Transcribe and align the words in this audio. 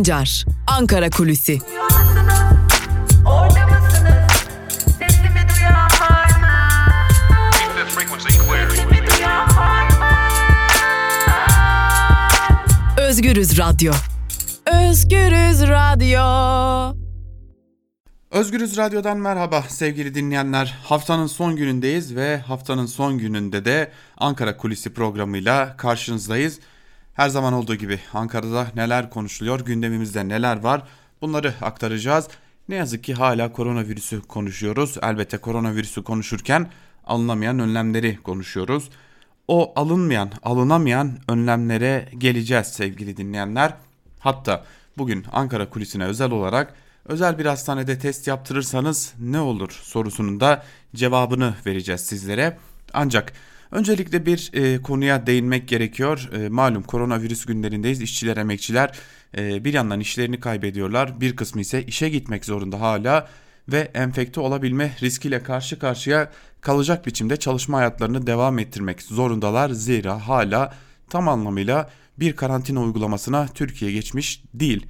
Sancar, 0.00 0.44
Ankara 0.66 1.10
Kulüsi. 1.10 1.58
Özgürüz 12.98 13.58
Radyo. 13.58 13.92
Özgürüz 14.66 15.62
Radyo. 15.62 16.20
Özgürüz 18.30 18.76
Radyo'dan 18.76 19.18
merhaba 19.18 19.62
sevgili 19.68 20.14
dinleyenler. 20.14 20.78
Haftanın 20.84 21.26
son 21.26 21.56
günündeyiz 21.56 22.16
ve 22.16 22.38
haftanın 22.38 22.86
son 22.86 23.18
gününde 23.18 23.64
de 23.64 23.92
Ankara 24.16 24.56
Kulisi 24.56 24.94
programıyla 24.94 25.76
karşınızdayız. 25.76 26.60
Her 27.20 27.28
zaman 27.28 27.52
olduğu 27.52 27.74
gibi 27.74 28.00
Ankara'da 28.12 28.66
neler 28.74 29.10
konuşuluyor, 29.10 29.60
gündemimizde 29.60 30.28
neler 30.28 30.60
var 30.60 30.82
bunları 31.20 31.54
aktaracağız. 31.62 32.28
Ne 32.68 32.74
yazık 32.74 33.04
ki 33.04 33.14
hala 33.14 33.52
koronavirüsü 33.52 34.20
konuşuyoruz. 34.20 34.96
Elbette 35.02 35.38
koronavirüsü 35.38 36.04
konuşurken 36.04 36.70
alınamayan 37.04 37.58
önlemleri 37.58 38.18
konuşuyoruz. 38.22 38.90
O 39.48 39.72
alınmayan, 39.76 40.30
alınamayan 40.42 41.18
önlemlere 41.28 42.08
geleceğiz 42.18 42.66
sevgili 42.66 43.16
dinleyenler. 43.16 43.74
Hatta 44.18 44.64
bugün 44.98 45.26
Ankara 45.32 45.70
kulisine 45.70 46.04
özel 46.04 46.30
olarak 46.30 46.74
özel 47.04 47.38
bir 47.38 47.46
hastanede 47.46 47.98
test 47.98 48.26
yaptırırsanız 48.26 49.14
ne 49.18 49.40
olur 49.40 49.70
sorusunun 49.82 50.40
da 50.40 50.64
cevabını 50.94 51.54
vereceğiz 51.66 52.00
sizlere. 52.00 52.58
Ancak 52.92 53.32
öncelikle 53.72 54.26
bir 54.26 54.50
e, 54.52 54.82
konuya 54.82 55.26
değinmek 55.26 55.68
gerekiyor. 55.68 56.30
E, 56.32 56.48
malum 56.48 56.82
koronavirüs 56.82 57.44
günlerindeyiz. 57.44 58.00
İşçiler, 58.00 58.36
emekçiler 58.36 58.98
e, 59.36 59.64
bir 59.64 59.74
yandan 59.74 60.00
işlerini 60.00 60.40
kaybediyorlar. 60.40 61.20
Bir 61.20 61.36
kısmı 61.36 61.60
ise 61.60 61.82
işe 61.82 62.08
gitmek 62.08 62.44
zorunda 62.44 62.80
hala 62.80 63.28
ve 63.68 63.90
enfekte 63.94 64.40
olabilme 64.40 64.96
riskiyle 65.02 65.42
karşı 65.42 65.78
karşıya 65.78 66.30
kalacak 66.60 67.06
biçimde 67.06 67.36
çalışma 67.36 67.78
hayatlarını 67.78 68.26
devam 68.26 68.58
ettirmek 68.58 69.02
zorundalar. 69.02 69.70
Zira 69.70 70.28
hala 70.28 70.74
tam 71.08 71.28
anlamıyla 71.28 71.90
bir 72.18 72.36
karantina 72.36 72.82
uygulamasına 72.82 73.48
Türkiye 73.54 73.92
geçmiş 73.92 74.42
değil. 74.54 74.86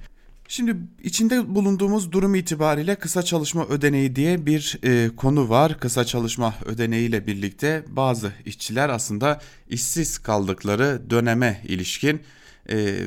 Şimdi 0.51 0.77
içinde 1.03 1.55
bulunduğumuz 1.55 2.11
durum 2.11 2.35
itibariyle 2.35 2.95
kısa 2.95 3.23
çalışma 3.23 3.65
ödeneği 3.65 4.15
diye 4.15 4.45
bir 4.45 4.79
e, 4.83 5.15
konu 5.15 5.49
var. 5.49 5.79
Kısa 5.79 6.05
çalışma 6.05 6.53
ödeneği 6.65 7.09
ile 7.09 7.27
birlikte 7.27 7.83
bazı 7.87 8.31
işçiler 8.45 8.89
aslında 8.89 9.39
işsiz 9.69 10.17
kaldıkları 10.17 11.01
döneme 11.09 11.61
ilişkin 11.67 12.21
e, 12.69 12.97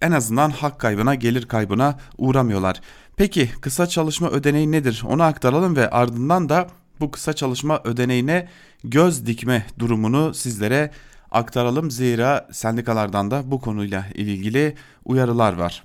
en 0.00 0.12
azından 0.12 0.50
hak 0.50 0.80
kaybına, 0.80 1.14
gelir 1.14 1.48
kaybına 1.48 1.98
uğramıyorlar. 2.18 2.80
Peki 3.16 3.50
kısa 3.60 3.86
çalışma 3.86 4.30
ödeneği 4.30 4.72
nedir? 4.72 5.02
Onu 5.08 5.22
aktaralım 5.22 5.76
ve 5.76 5.90
ardından 5.90 6.48
da 6.48 6.68
bu 7.00 7.10
kısa 7.10 7.32
çalışma 7.32 7.80
ödeneğine 7.84 8.48
göz 8.84 9.26
dikme 9.26 9.66
durumunu 9.78 10.34
sizlere 10.34 10.90
aktaralım. 11.30 11.90
Zira 11.90 12.48
sendikalardan 12.52 13.30
da 13.30 13.50
bu 13.50 13.60
konuyla 13.60 14.06
ilgili 14.14 14.74
uyarılar 15.04 15.52
var. 15.52 15.82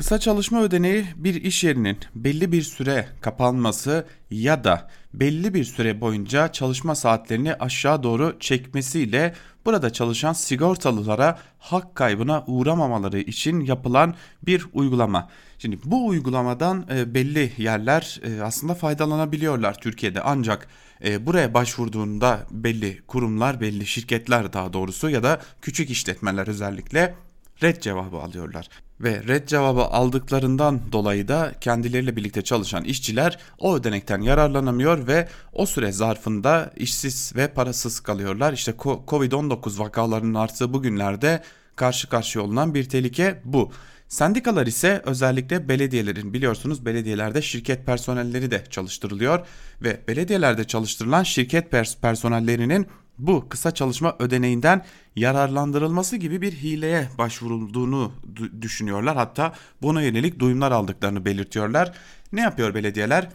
Kısa 0.00 0.18
çalışma 0.20 0.62
ödeneği 0.62 1.06
bir 1.16 1.34
iş 1.34 1.64
yerinin 1.64 1.98
belli 2.14 2.52
bir 2.52 2.62
süre 2.62 3.08
kapanması 3.20 4.06
ya 4.30 4.64
da 4.64 4.90
belli 5.14 5.54
bir 5.54 5.64
süre 5.64 6.00
boyunca 6.00 6.52
çalışma 6.52 6.94
saatlerini 6.94 7.54
aşağı 7.54 8.02
doğru 8.02 8.36
çekmesiyle 8.40 9.34
burada 9.64 9.92
çalışan 9.92 10.32
sigortalılara 10.32 11.38
hak 11.58 11.94
kaybına 11.94 12.44
uğramamaları 12.46 13.18
için 13.18 13.60
yapılan 13.60 14.14
bir 14.42 14.66
uygulama. 14.72 15.28
Şimdi 15.58 15.78
bu 15.84 16.06
uygulamadan 16.06 16.86
e, 16.94 17.14
belli 17.14 17.52
yerler 17.58 18.20
e, 18.24 18.42
aslında 18.42 18.74
faydalanabiliyorlar 18.74 19.80
Türkiye'de 19.80 20.20
ancak 20.22 20.68
e, 21.04 21.26
buraya 21.26 21.54
başvurduğunda 21.54 22.46
belli 22.50 23.02
kurumlar, 23.06 23.60
belli 23.60 23.86
şirketler 23.86 24.52
daha 24.52 24.72
doğrusu 24.72 25.10
ya 25.10 25.22
da 25.22 25.40
küçük 25.62 25.90
işletmeler 25.90 26.46
özellikle 26.46 27.14
red 27.62 27.80
cevabı 27.80 28.16
alıyorlar. 28.16 28.68
Ve 29.00 29.22
red 29.28 29.48
cevabı 29.48 29.82
aldıklarından 29.82 30.80
dolayı 30.92 31.28
da 31.28 31.52
kendileriyle 31.60 32.16
birlikte 32.16 32.42
çalışan 32.42 32.84
işçiler 32.84 33.38
o 33.58 33.76
ödenekten 33.76 34.20
yararlanamıyor 34.20 35.06
ve 35.06 35.28
o 35.52 35.66
süre 35.66 35.92
zarfında 35.92 36.72
işsiz 36.76 37.32
ve 37.36 37.48
parasız 37.48 38.00
kalıyorlar. 38.00 38.52
İşte 38.52 38.72
Covid-19 38.72 39.78
vakalarının 39.78 40.34
arttığı 40.34 40.72
bu 40.72 40.82
günlerde 40.82 41.42
karşı 41.76 42.08
karşıya 42.08 42.44
olunan 42.44 42.74
bir 42.74 42.88
tehlike 42.88 43.40
bu. 43.44 43.72
Sendikalar 44.08 44.66
ise 44.66 45.02
özellikle 45.04 45.68
belediyelerin 45.68 46.34
biliyorsunuz 46.34 46.86
belediyelerde 46.86 47.42
şirket 47.42 47.86
personelleri 47.86 48.50
de 48.50 48.64
çalıştırılıyor 48.70 49.46
ve 49.82 50.00
belediyelerde 50.08 50.64
çalıştırılan 50.64 51.22
şirket 51.22 51.70
pers 51.70 51.96
personellerinin 51.96 52.86
bu 53.26 53.48
kısa 53.48 53.70
çalışma 53.70 54.16
ödeneğinden 54.18 54.84
yararlandırılması 55.16 56.16
gibi 56.16 56.40
bir 56.40 56.52
hileye 56.52 57.08
başvurulduğunu 57.18 58.12
düşünüyorlar. 58.60 59.16
Hatta 59.16 59.52
buna 59.82 60.02
yönelik 60.02 60.38
duyumlar 60.38 60.72
aldıklarını 60.72 61.24
belirtiyorlar. 61.24 61.92
Ne 62.32 62.40
yapıyor 62.40 62.74
belediyeler? 62.74 63.28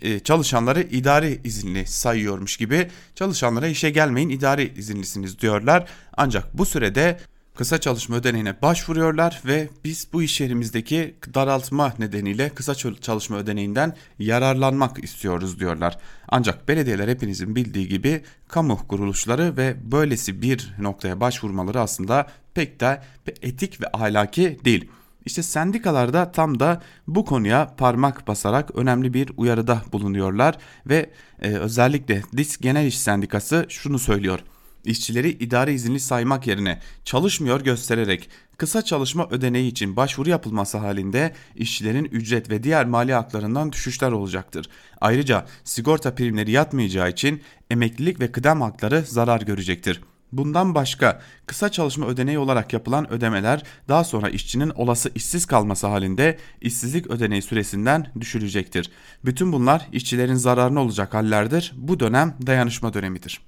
Ee, 0.00 0.20
çalışanları 0.20 0.82
idari 0.82 1.40
izinli 1.44 1.86
sayıyormuş 1.86 2.56
gibi 2.56 2.88
çalışanlara 3.14 3.66
işe 3.66 3.90
gelmeyin 3.90 4.28
idari 4.28 4.72
izinlisiniz 4.76 5.38
diyorlar. 5.38 5.88
Ancak 6.16 6.58
bu 6.58 6.66
sürede 6.66 7.20
kısa 7.60 7.80
çalışma 7.80 8.16
ödeneğine 8.16 8.62
başvuruyorlar 8.62 9.40
ve 9.46 9.68
biz 9.84 10.08
bu 10.12 10.22
iş 10.22 10.40
yerimizdeki 10.40 11.14
daraltma 11.34 11.94
nedeniyle 11.98 12.48
kısa 12.48 12.74
çalışma 13.00 13.36
ödeneğinden 13.36 13.96
yararlanmak 14.18 15.04
istiyoruz 15.04 15.60
diyorlar. 15.60 15.98
Ancak 16.28 16.68
belediyeler 16.68 17.08
hepinizin 17.08 17.56
bildiği 17.56 17.88
gibi 17.88 18.22
kamu 18.48 18.88
kuruluşları 18.88 19.56
ve 19.56 19.76
böylesi 19.92 20.42
bir 20.42 20.74
noktaya 20.78 21.20
başvurmaları 21.20 21.80
aslında 21.80 22.26
pek 22.54 22.80
de 22.80 23.02
etik 23.42 23.80
ve 23.80 23.86
ahlaki 23.92 24.58
değil. 24.64 24.88
İşte 25.24 25.42
sendikalarda 25.42 26.32
tam 26.32 26.60
da 26.60 26.82
bu 27.06 27.24
konuya 27.24 27.74
parmak 27.76 28.28
basarak 28.28 28.70
önemli 28.74 29.14
bir 29.14 29.30
uyarıda 29.36 29.82
bulunuyorlar 29.92 30.58
ve 30.86 31.10
e, 31.42 31.48
özellikle 31.48 32.22
DİSK 32.36 32.62
Genel 32.62 32.86
İş 32.86 32.98
Sendikası 32.98 33.66
şunu 33.68 33.98
söylüyor 33.98 34.40
işçileri 34.84 35.30
idari 35.30 35.72
izinli 35.72 36.00
saymak 36.00 36.46
yerine 36.46 36.80
çalışmıyor 37.04 37.60
göstererek 37.60 38.30
kısa 38.56 38.82
çalışma 38.82 39.28
ödeneği 39.30 39.70
için 39.70 39.96
başvuru 39.96 40.30
yapılması 40.30 40.78
halinde 40.78 41.34
işçilerin 41.56 42.04
ücret 42.04 42.50
ve 42.50 42.62
diğer 42.62 42.86
mali 42.86 43.12
haklarından 43.12 43.72
düşüşler 43.72 44.12
olacaktır. 44.12 44.68
Ayrıca 45.00 45.46
sigorta 45.64 46.14
primleri 46.14 46.50
yatmayacağı 46.50 47.10
için 47.10 47.42
emeklilik 47.70 48.20
ve 48.20 48.32
kıdem 48.32 48.60
hakları 48.60 49.04
zarar 49.06 49.40
görecektir. 49.40 50.00
Bundan 50.32 50.74
başka 50.74 51.20
kısa 51.46 51.68
çalışma 51.68 52.06
ödeneği 52.06 52.38
olarak 52.38 52.72
yapılan 52.72 53.12
ödemeler 53.12 53.62
daha 53.88 54.04
sonra 54.04 54.28
işçinin 54.28 54.70
olası 54.70 55.10
işsiz 55.14 55.46
kalması 55.46 55.86
halinde 55.86 56.38
işsizlik 56.60 57.06
ödeneği 57.06 57.42
süresinden 57.42 58.06
düşülecektir. 58.20 58.90
Bütün 59.24 59.52
bunlar 59.52 59.88
işçilerin 59.92 60.34
zararına 60.34 60.80
olacak 60.82 61.14
hallerdir. 61.14 61.72
Bu 61.76 62.00
dönem 62.00 62.36
dayanışma 62.46 62.94
dönemidir. 62.94 63.40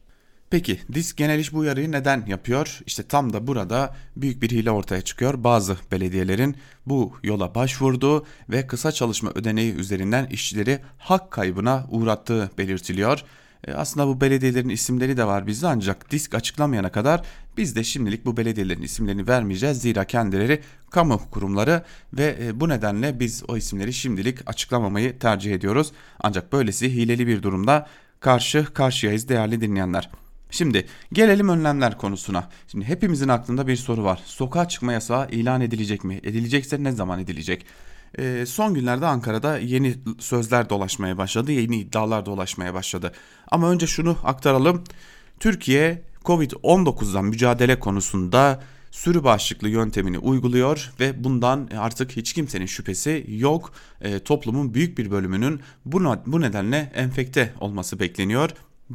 Peki 0.53 0.81
disk 0.95 1.17
genel 1.17 1.39
iş 1.39 1.53
bu 1.53 1.59
uyarıyı 1.59 1.93
neden 1.93 2.25
yapıyor? 2.27 2.81
İşte 2.87 3.03
tam 3.03 3.33
da 3.33 3.47
burada 3.47 3.97
büyük 4.17 4.43
bir 4.43 4.51
hile 4.51 4.71
ortaya 4.71 5.03
çıkıyor. 5.03 5.45
Bazı 5.45 5.77
belediyelerin 5.93 6.57
bu 6.87 7.17
yola 7.23 7.55
başvurduğu 7.55 8.27
ve 8.49 8.67
kısa 8.67 8.93
çalışma 8.93 9.31
ödeneği 9.31 9.75
üzerinden 9.75 10.27
işçileri 10.27 10.79
hak 10.99 11.31
kaybına 11.31 11.87
uğrattığı 11.91 12.51
belirtiliyor. 12.59 13.25
E 13.67 13.73
aslında 13.73 14.07
bu 14.07 14.21
belediyelerin 14.21 14.69
isimleri 14.69 15.17
de 15.17 15.25
var 15.25 15.47
bizde 15.47 15.67
ancak 15.67 16.11
disk 16.11 16.35
açıklamayana 16.35 16.93
kadar 16.93 17.23
biz 17.57 17.77
de 17.77 17.85
şimdilik 17.85 18.25
bu 18.27 18.37
belediyelerin 18.37 18.83
isimlerini 18.83 19.29
vermeyeceğiz. 19.29 19.81
Zira 19.83 20.05
kendileri 20.05 20.61
kamu 20.91 21.21
kurumları 21.31 21.85
ve 22.13 22.37
e, 22.43 22.61
bu 22.61 22.69
nedenle 22.69 23.21
biz 23.21 23.43
o 23.49 23.57
isimleri 23.57 23.93
şimdilik 23.93 24.39
açıklamamayı 24.47 25.19
tercih 25.19 25.55
ediyoruz. 25.55 25.93
Ancak 26.21 26.53
böylesi 26.53 26.95
hileli 26.95 27.27
bir 27.27 27.43
durumda 27.43 27.87
karşı 28.21 28.67
karşıyayız 28.75 29.29
değerli 29.29 29.61
dinleyenler. 29.61 30.11
Şimdi 30.53 30.87
gelelim 31.13 31.49
önlemler 31.49 31.99
konusuna. 31.99 32.49
Şimdi 32.69 32.85
hepimizin 32.85 33.29
aklında 33.29 33.67
bir 33.67 33.77
soru 33.77 34.05
var. 34.05 34.21
Sokağa 34.25 34.69
çıkma 34.69 34.93
yasağı 34.93 35.31
ilan 35.31 35.61
edilecek 35.61 36.05
mi? 36.05 36.21
Edilecekse 36.23 36.85
ne 36.85 36.93
zaman 36.93 37.21
edilecek? 37.21 37.67
Ee, 38.19 38.45
son 38.47 38.75
günlerde 38.75 39.07
Ankara'da 39.07 39.59
yeni 39.59 39.95
sözler 40.19 40.71
dolaşmaya 40.71 41.19
başladı, 41.19 41.53
yeni 41.53 41.77
iddialar 41.77 42.27
dolaşmaya 42.27 42.75
başladı. 42.75 43.13
Ama 43.51 43.71
önce 43.71 43.87
şunu 43.87 44.17
aktaralım. 44.25 44.85
Türkiye 45.41 46.03
Covid-19'dan 46.25 47.25
mücadele 47.25 47.79
konusunda 47.79 48.63
sürü 48.91 49.25
bağışıklığı 49.25 49.69
yöntemini 49.69 50.19
uyguluyor 50.19 50.93
ve 51.01 51.25
bundan 51.25 51.69
artık 51.79 52.11
hiç 52.17 52.33
kimsenin 52.33 52.67
şüphesi 52.67 53.27
yok. 53.29 53.73
E, 54.01 54.19
toplumun 54.19 54.75
büyük 54.75 54.99
bir 54.99 55.11
bölümünün 55.11 55.61
bu, 55.85 56.17
bu 56.27 56.41
nedenle 56.41 56.93
enfekte 56.95 57.53
olması 57.61 58.01
bekleniyor 58.01 58.51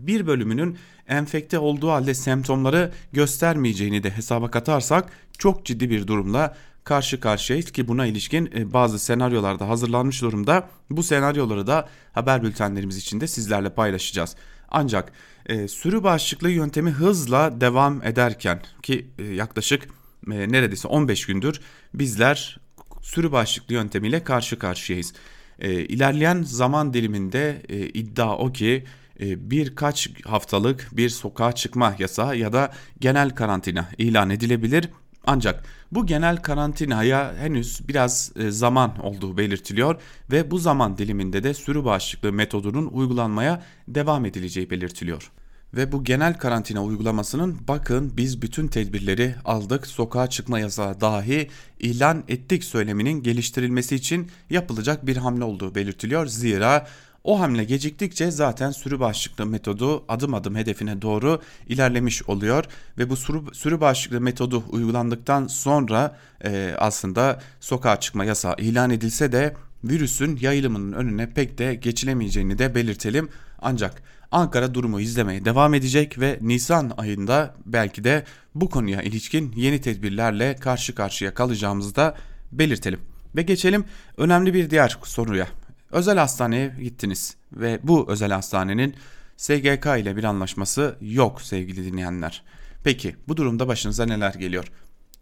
bir 0.05 0.27
bölümünün 0.27 0.77
enfekte 1.07 1.59
olduğu 1.59 1.89
halde 1.89 2.13
semptomları 2.13 2.91
göstermeyeceğini 3.13 4.03
de 4.03 4.09
hesaba 4.09 4.51
katarsak 4.51 5.09
çok 5.37 5.65
ciddi 5.65 5.89
bir 5.89 6.07
durumda 6.07 6.55
karşı 6.83 7.19
karşıyayız 7.19 7.71
ki 7.71 7.87
buna 7.87 8.05
ilişkin 8.05 8.51
e, 8.55 8.73
bazı 8.73 8.99
senaryolarda 8.99 9.69
hazırlanmış 9.69 10.21
durumda. 10.21 10.69
Bu 10.89 11.03
senaryoları 11.03 11.67
da 11.67 11.89
haber 12.13 12.43
bültenlerimiz 12.43 12.97
içinde 12.97 13.27
sizlerle 13.27 13.69
paylaşacağız. 13.69 14.35
Ancak 14.69 15.11
e, 15.45 15.67
sürü 15.67 16.03
bağışıklığı 16.03 16.51
yöntemi 16.51 16.91
hızla 16.91 17.61
devam 17.61 18.03
ederken 18.03 18.61
ki 18.81 19.07
e, 19.19 19.23
yaklaşık 19.23 19.83
e, 20.31 20.51
neredeyse 20.51 20.87
15 20.87 21.25
gündür 21.25 21.61
bizler 21.93 22.59
sürü 23.01 23.31
bağışıklığı 23.31 23.73
yöntemiyle 23.73 24.23
karşı 24.23 24.59
karşıyayız. 24.59 25.13
E, 25.59 25.71
ilerleyen 25.71 26.43
zaman 26.43 26.93
diliminde 26.93 27.61
e, 27.69 27.77
iddia 27.77 28.37
o 28.37 28.51
ki 28.51 28.83
birkaç 29.19 30.25
haftalık 30.25 30.89
bir 30.91 31.09
sokağa 31.09 31.51
çıkma 31.51 31.95
yasağı 31.99 32.37
ya 32.37 32.53
da 32.53 32.71
genel 32.99 33.29
karantina 33.29 33.89
ilan 33.97 34.29
edilebilir. 34.29 34.89
Ancak 35.27 35.63
bu 35.91 36.05
genel 36.05 36.37
karantinaya 36.37 37.35
henüz 37.39 37.87
biraz 37.87 38.31
e, 38.35 38.51
zaman 38.51 38.99
olduğu 39.05 39.37
belirtiliyor 39.37 40.01
ve 40.31 40.51
bu 40.51 40.59
zaman 40.59 40.97
diliminde 40.97 41.43
de 41.43 41.53
sürü 41.53 41.85
bağışıklığı 41.85 42.33
metodunun 42.33 42.85
uygulanmaya 42.85 43.63
devam 43.87 44.25
edileceği 44.25 44.69
belirtiliyor. 44.69 45.31
Ve 45.73 45.91
bu 45.91 46.03
genel 46.03 46.37
karantina 46.37 46.83
uygulamasının 46.83 47.57
bakın 47.67 48.13
biz 48.17 48.41
bütün 48.41 48.67
tedbirleri 48.67 49.35
aldık 49.45 49.87
sokağa 49.87 50.27
çıkma 50.27 50.59
yasağı 50.59 51.01
dahi 51.01 51.49
ilan 51.79 52.23
ettik 52.27 52.63
söyleminin 52.63 53.23
geliştirilmesi 53.23 53.95
için 53.95 54.27
yapılacak 54.49 55.07
bir 55.07 55.17
hamle 55.17 55.43
olduğu 55.43 55.75
belirtiliyor. 55.75 56.27
Zira 56.27 56.87
o 57.27 57.39
hamle 57.39 57.63
geciktikçe 57.63 58.31
zaten 58.31 58.71
sürü 58.71 58.99
bağışıklığı 58.99 59.45
metodu 59.45 60.05
adım 60.07 60.33
adım 60.33 60.55
hedefine 60.55 61.01
doğru 61.01 61.41
ilerlemiş 61.67 62.23
oluyor 62.23 62.65
ve 62.97 63.09
bu 63.09 63.15
sürü, 63.15 63.41
sürü 63.53 63.81
bağışıklığı 63.81 64.21
metodu 64.21 64.63
uygulandıktan 64.69 65.47
sonra 65.47 66.17
e, 66.43 66.75
aslında 66.77 67.41
sokağa 67.59 67.99
çıkma 67.99 68.25
yasağı 68.25 68.55
ilan 68.57 68.89
edilse 68.89 69.31
de 69.31 69.55
virüsün 69.83 70.37
yayılımının 70.41 70.93
önüne 70.93 71.33
pek 71.33 71.57
de 71.57 71.75
geçilemeyeceğini 71.75 72.57
de 72.57 72.75
belirtelim. 72.75 73.29
Ancak 73.61 74.03
Ankara 74.31 74.73
durumu 74.73 74.99
izlemeye 74.99 75.45
devam 75.45 75.73
edecek 75.73 76.19
ve 76.19 76.39
Nisan 76.41 76.91
ayında 76.97 77.55
belki 77.65 78.03
de 78.03 78.23
bu 78.55 78.69
konuya 78.69 79.01
ilişkin 79.01 79.53
yeni 79.55 79.81
tedbirlerle 79.81 80.55
karşı 80.55 80.95
karşıya 80.95 81.33
kalacağımızı 81.33 81.95
da 81.95 82.15
belirtelim. 82.51 82.99
Ve 83.35 83.41
geçelim 83.41 83.85
önemli 84.17 84.53
bir 84.53 84.69
diğer 84.69 84.97
soruya. 85.03 85.47
Özel 85.91 86.17
hastaneye 86.17 86.75
gittiniz 86.81 87.35
ve 87.51 87.79
bu 87.83 88.11
özel 88.11 88.31
hastanenin 88.31 88.95
SGK 89.37 89.85
ile 89.99 90.17
bir 90.17 90.23
anlaşması 90.23 90.95
yok 91.01 91.41
sevgili 91.41 91.91
dinleyenler. 91.91 92.43
Peki 92.83 93.15
bu 93.27 93.37
durumda 93.37 93.67
başınıza 93.67 94.05
neler 94.05 94.33
geliyor? 94.33 94.71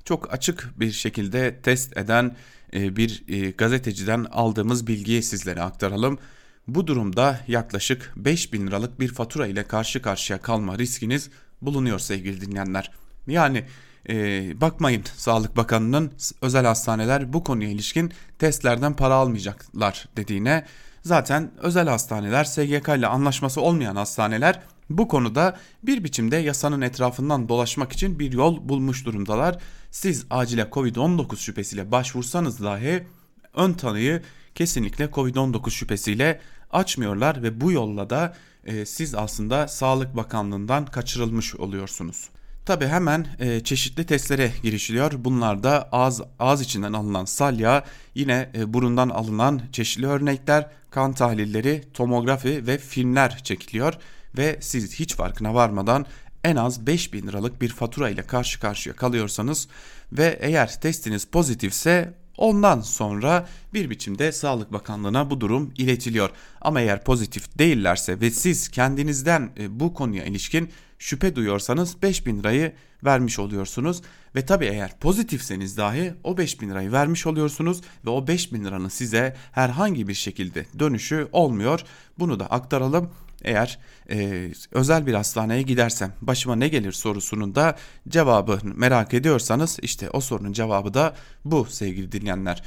Çok 0.06 0.34
açık 0.34 0.74
bir 0.80 0.92
şekilde 0.92 1.60
test 1.64 1.98
eden 1.98 2.36
e, 2.74 2.96
bir 2.96 3.24
e, 3.28 3.52
gazeteciden 3.52 4.26
aldığımız 4.32 4.88
bilgiyi 4.88 5.24
sizlere 5.24 5.62
aktaralım. 5.62 6.20
Bu 6.68 6.88
durumda 6.88 7.40
yaklaşık 7.48 8.14
5000 8.16 8.68
liralık 8.68 9.00
bir 9.00 9.08
fatura 9.08 9.48
ile 9.48 9.64
karşı 9.64 10.02
karşıya 10.02 10.42
kalma 10.42 10.78
riskiniz 10.78 11.30
bulunuyor 11.62 12.00
sevgili 12.00 12.42
dinleyenler. 12.42 12.92
Yani 13.28 13.66
e, 14.10 14.62
bakmayın 14.62 15.04
Sağlık 15.18 15.58
Bakanı'nın 15.58 16.12
özel 16.42 16.66
hastaneler 16.66 17.34
bu 17.34 17.44
konuya 17.44 17.70
ilişkin 17.70 18.14
testlerden 18.40 18.94
para 18.94 19.14
almayacaklar 19.14 20.10
dediğine 20.18 20.66
zaten 21.04 21.52
özel 21.58 21.88
hastaneler 21.88 22.44
SGK 22.44 22.88
ile 22.98 23.08
anlaşması 23.08 23.62
olmayan 23.62 23.96
hastaneler 23.96 24.60
bu 24.90 25.08
konuda 25.08 25.58
bir 25.84 26.04
biçimde 26.04 26.36
yasanın 26.38 26.82
etrafından 26.82 27.50
dolaşmak 27.50 27.92
için 27.92 28.20
bir 28.20 28.32
yol 28.32 28.70
bulmuş 28.70 29.06
durumdalar. 29.06 29.58
Siz 29.92 30.26
acile 30.30 30.62
Covid-19 30.62 31.38
şüphesiyle 31.38 31.92
başvursanız 31.92 32.64
dahi 32.64 33.08
ön 33.54 33.74
tanıyı 33.74 34.22
kesinlikle 34.56 35.06
Covid-19 35.06 35.72
şüphesiyle 35.72 36.40
açmıyorlar 36.72 37.44
ve 37.44 37.62
bu 37.62 37.72
yolla 37.72 38.10
da 38.10 38.36
e, 38.66 38.86
siz 38.86 39.16
aslında 39.16 39.68
Sağlık 39.68 40.16
Bakanlığı'ndan 40.16 40.86
kaçırılmış 40.86 41.56
oluyorsunuz. 41.56 42.30
Tabi 42.66 42.86
hemen 42.86 43.28
e, 43.40 43.60
çeşitli 43.60 44.06
testlere 44.06 44.52
girişiliyor. 44.64 45.12
Bunlar 45.18 45.64
da 45.64 45.90
ağız, 45.92 46.22
ağız 46.40 46.62
içinden 46.62 46.94
alınan 46.94 47.26
salya, 47.26 47.84
yine 48.16 48.50
e, 48.58 48.74
burundan 48.74 49.10
alınan 49.10 49.62
çeşitli 49.72 50.08
örnekler, 50.08 50.70
kan 50.90 51.14
tahlilleri, 51.14 51.84
tomografi 51.94 52.68
ve 52.68 52.78
filmler 52.78 53.44
çekiliyor. 53.44 53.94
Ve 54.38 54.58
siz 54.62 54.94
hiç 54.94 55.16
farkına 55.16 55.54
varmadan 55.54 56.06
en 56.44 56.56
az 56.56 56.88
5000 56.88 57.28
liralık 57.28 57.62
bir 57.62 57.70
fatura 57.70 58.10
ile 58.10 58.22
karşı 58.22 58.60
karşıya 58.60 58.96
kalıyorsanız 58.96 59.68
ve 60.12 60.38
eğer 60.42 60.82
testiniz 60.82 61.26
pozitifse 61.26 62.14
Ondan 62.38 62.82
sonra 62.82 63.48
bir 63.74 63.90
biçimde 63.90 64.32
Sağlık 64.32 64.74
Bakanlığı'na 64.74 65.30
bu 65.30 65.42
durum 65.42 65.74
iletiliyor. 65.78 66.30
Ama 66.62 66.82
eğer 66.82 67.04
pozitif 67.04 67.60
değillerse 67.60 68.22
ve 68.22 68.32
siz 68.32 68.70
kendinizden 68.70 69.52
e, 69.60 69.80
bu 69.80 69.94
konuya 69.94 70.26
ilişkin 70.26 70.70
şüphe 71.06 71.36
duyuyorsanız 71.36 72.02
5000 72.02 72.40
lirayı 72.40 72.74
vermiş 73.04 73.40
oluyorsunuz. 73.40 74.02
Ve 74.36 74.46
tabii 74.46 74.66
eğer 74.66 75.00
pozitifseniz 75.00 75.78
dahi 75.78 76.14
o 76.24 76.38
5000 76.38 76.70
lirayı 76.70 76.92
vermiş 76.92 77.28
oluyorsunuz 77.28 77.82
ve 78.06 78.10
o 78.10 78.28
5000 78.28 78.66
liranın 78.66 78.90
size 78.90 79.36
herhangi 79.52 80.08
bir 80.08 80.14
şekilde 80.14 80.66
dönüşü 80.80 81.28
olmuyor. 81.32 81.84
Bunu 82.20 82.40
da 82.40 82.46
aktaralım. 82.46 83.10
Eğer 83.44 83.80
e, 84.10 84.50
özel 84.72 85.08
bir 85.08 85.14
hastaneye 85.14 85.62
gidersem 85.62 86.14
başıma 86.22 86.56
ne 86.56 86.68
gelir 86.68 86.92
sorusunun 86.92 87.56
da 87.56 87.78
cevabı 88.10 88.60
merak 88.64 89.14
ediyorsanız 89.14 89.80
işte 89.82 90.10
o 90.10 90.22
sorunun 90.22 90.54
cevabı 90.54 90.94
da 90.94 91.16
bu 91.46 91.66
sevgili 91.66 92.12
dinleyenler. 92.12 92.64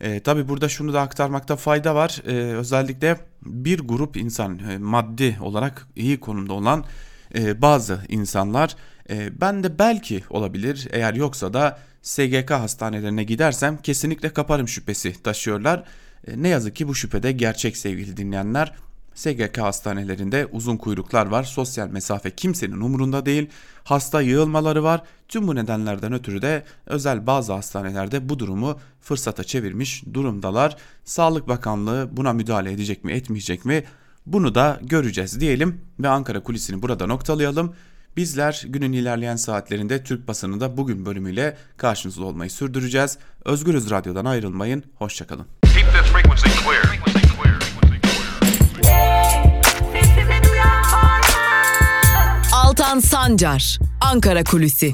E, 0.00 0.20
Tabi 0.20 0.48
burada 0.48 0.68
şunu 0.68 0.92
da 0.92 1.00
aktarmakta 1.00 1.56
fayda 1.56 1.94
var. 1.94 2.22
E, 2.26 2.32
özellikle 2.32 3.20
bir 3.42 3.78
grup 3.78 4.16
insan 4.16 4.58
e, 4.58 4.78
maddi 4.78 5.38
olarak 5.40 5.86
iyi 5.96 6.20
konumda 6.20 6.52
olan 6.52 6.84
e, 7.34 7.62
bazı 7.62 8.00
insanlar 8.08 8.76
e, 9.10 9.40
ben 9.40 9.64
de 9.64 9.78
belki 9.78 10.24
olabilir 10.30 10.88
eğer 10.90 11.14
yoksa 11.14 11.54
da 11.54 11.78
SGK 12.02 12.50
hastanelerine 12.50 13.24
gidersem 13.24 13.76
kesinlikle 13.76 14.32
kaparım 14.32 14.68
şüphesi 14.68 15.22
taşıyorlar. 15.22 15.84
E, 16.26 16.42
ne 16.42 16.48
yazık 16.48 16.76
ki 16.76 16.88
bu 16.88 16.94
şüphede 16.94 17.32
gerçek 17.32 17.76
sevgili 17.76 18.16
dinleyenler. 18.16 18.72
SGK 19.14 19.58
hastanelerinde 19.58 20.46
uzun 20.46 20.76
kuyruklar 20.76 21.26
var. 21.26 21.44
Sosyal 21.44 21.88
mesafe 21.88 22.30
kimsenin 22.30 22.80
umurunda 22.80 23.26
değil. 23.26 23.48
Hasta 23.84 24.20
yığılmaları 24.20 24.84
var. 24.84 25.02
Tüm 25.28 25.48
bu 25.48 25.54
nedenlerden 25.54 26.12
ötürü 26.12 26.42
de 26.42 26.64
özel 26.86 27.26
bazı 27.26 27.52
hastanelerde 27.52 28.28
bu 28.28 28.38
durumu 28.38 28.80
fırsata 29.00 29.44
çevirmiş 29.44 30.04
durumdalar. 30.14 30.76
Sağlık 31.04 31.48
Bakanlığı 31.48 32.08
buna 32.12 32.32
müdahale 32.32 32.72
edecek 32.72 33.04
mi, 33.04 33.12
etmeyecek 33.12 33.64
mi? 33.64 33.84
Bunu 34.26 34.54
da 34.54 34.80
göreceğiz 34.82 35.40
diyelim 35.40 35.80
ve 36.00 36.08
Ankara 36.08 36.42
kulisini 36.42 36.82
burada 36.82 37.06
noktalayalım. 37.06 37.74
Bizler 38.16 38.62
günün 38.66 38.92
ilerleyen 38.92 39.36
saatlerinde 39.36 40.04
Türk 40.04 40.28
basınında 40.28 40.76
bugün 40.76 41.06
bölümüyle 41.06 41.56
karşınızda 41.76 42.24
olmayı 42.24 42.50
sürdüreceğiz. 42.50 43.18
Özgürüz 43.44 43.90
Radyo'dan 43.90 44.24
ayrılmayın. 44.24 44.84
Hoşçakalın. 44.94 45.46
Altan 52.52 53.00
Sancar, 53.00 53.78
Ankara 54.00 54.44
Kulüsi. 54.44 54.92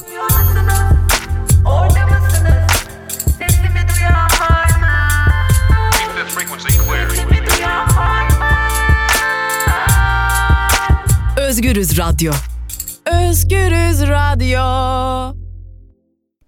Özgürüz 11.58 11.98
Radyo. 11.98 12.32
Özgürüz 13.06 14.00
Radyo. 14.00 15.36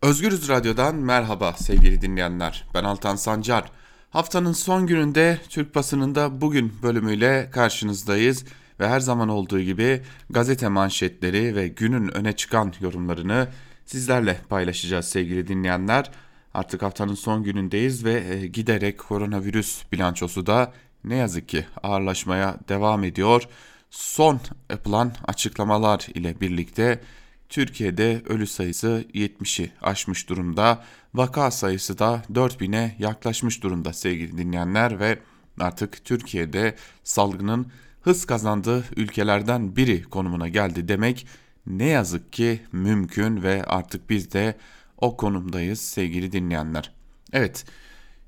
Özgürüz 0.03 0.49
Radyo'dan 0.49 0.95
merhaba 0.95 1.53
sevgili 1.53 2.01
dinleyenler. 2.01 2.67
Ben 2.75 2.85
Altan 2.85 3.17
Sancar. 3.17 3.71
Haftanın 4.11 4.53
son 4.53 4.87
gününde 4.87 5.39
Türk 5.49 5.75
basınında 5.75 6.41
bugün 6.41 6.73
bölümüyle 6.83 7.51
karşınızdayız 7.53 8.45
ve 8.81 8.89
her 8.89 9.01
zaman 9.01 9.29
olduğu 9.29 9.61
gibi 9.61 10.03
gazete 10.31 10.69
manşetleri 10.69 11.57
ve 11.57 11.69
günün 11.69 12.09
öne 12.17 12.33
çıkan 12.33 12.73
yorumlarını 12.81 13.49
sizlerle 13.87 14.41
paylaşacağız 14.49 15.05
sevgili 15.05 15.49
dinleyenler. 15.49 16.11
Artık 16.55 16.83
haftanın 16.83 17.15
son 17.15 17.43
günündeyiz 17.43 18.05
ve 18.05 18.13
e, 18.13 18.47
giderek 18.47 18.99
koronavirüs 18.99 19.83
bilançosu 19.93 20.47
da 20.47 20.73
ne 21.05 21.17
yazık 21.17 21.49
ki 21.49 21.67
ağırlaşmaya 21.83 22.57
devam 22.69 23.05
ediyor. 23.05 23.49
Son 23.91 24.41
yapılan 24.71 25.13
açıklamalar 25.27 26.07
ile 26.15 26.41
birlikte 26.41 27.01
Türkiye'de 27.49 28.23
ölü 28.29 28.47
sayısı 28.47 29.05
70'i 29.15 29.73
aşmış 29.83 30.29
durumda. 30.29 30.85
Vaka 31.15 31.51
sayısı 31.51 31.99
da 31.99 32.23
4000'e 32.33 32.97
yaklaşmış 32.99 33.63
durumda 33.63 33.93
sevgili 33.93 34.39
dinleyenler 34.39 35.01
ve 35.01 35.19
artık 35.61 36.05
Türkiye'de 36.05 36.77
salgının 37.05 37.67
hız 38.01 38.27
kazandığı 38.27 38.85
ülkelerden 38.97 39.77
biri 39.77 40.03
konumuna 40.03 40.49
geldi 40.49 40.89
demek 40.89 41.27
ne 41.67 41.87
yazık 41.87 42.33
ki 42.33 42.61
mümkün 42.73 43.43
ve 43.43 43.65
artık 43.65 44.11
biz 44.11 44.33
de 44.33 44.57
o 44.99 45.17
konumdayız 45.17 45.81
sevgili 45.81 46.33
dinleyenler. 46.33 46.93
Evet 47.33 47.65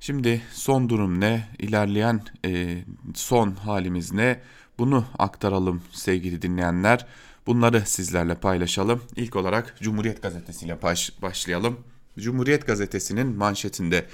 şimdi 0.00 0.42
son 0.52 0.88
durum 0.88 1.20
ne 1.20 1.48
ilerleyen 1.58 2.20
e, 2.44 2.84
son 3.14 3.54
halimiz 3.54 4.12
ne 4.12 4.40
bunu 4.78 5.04
aktaralım 5.18 5.82
sevgili 5.92 6.42
dinleyenler. 6.42 7.06
Bunları 7.46 7.82
sizlerle 7.86 8.34
paylaşalım. 8.34 9.02
İlk 9.16 9.36
olarak 9.36 9.76
Cumhuriyet 9.82 10.22
Gazetesi 10.22 10.66
ile 10.66 10.78
başlayalım. 11.22 11.76
Cumhuriyet 12.18 12.66
Gazetesi'nin 12.66 13.26
manşetinde 13.36 14.06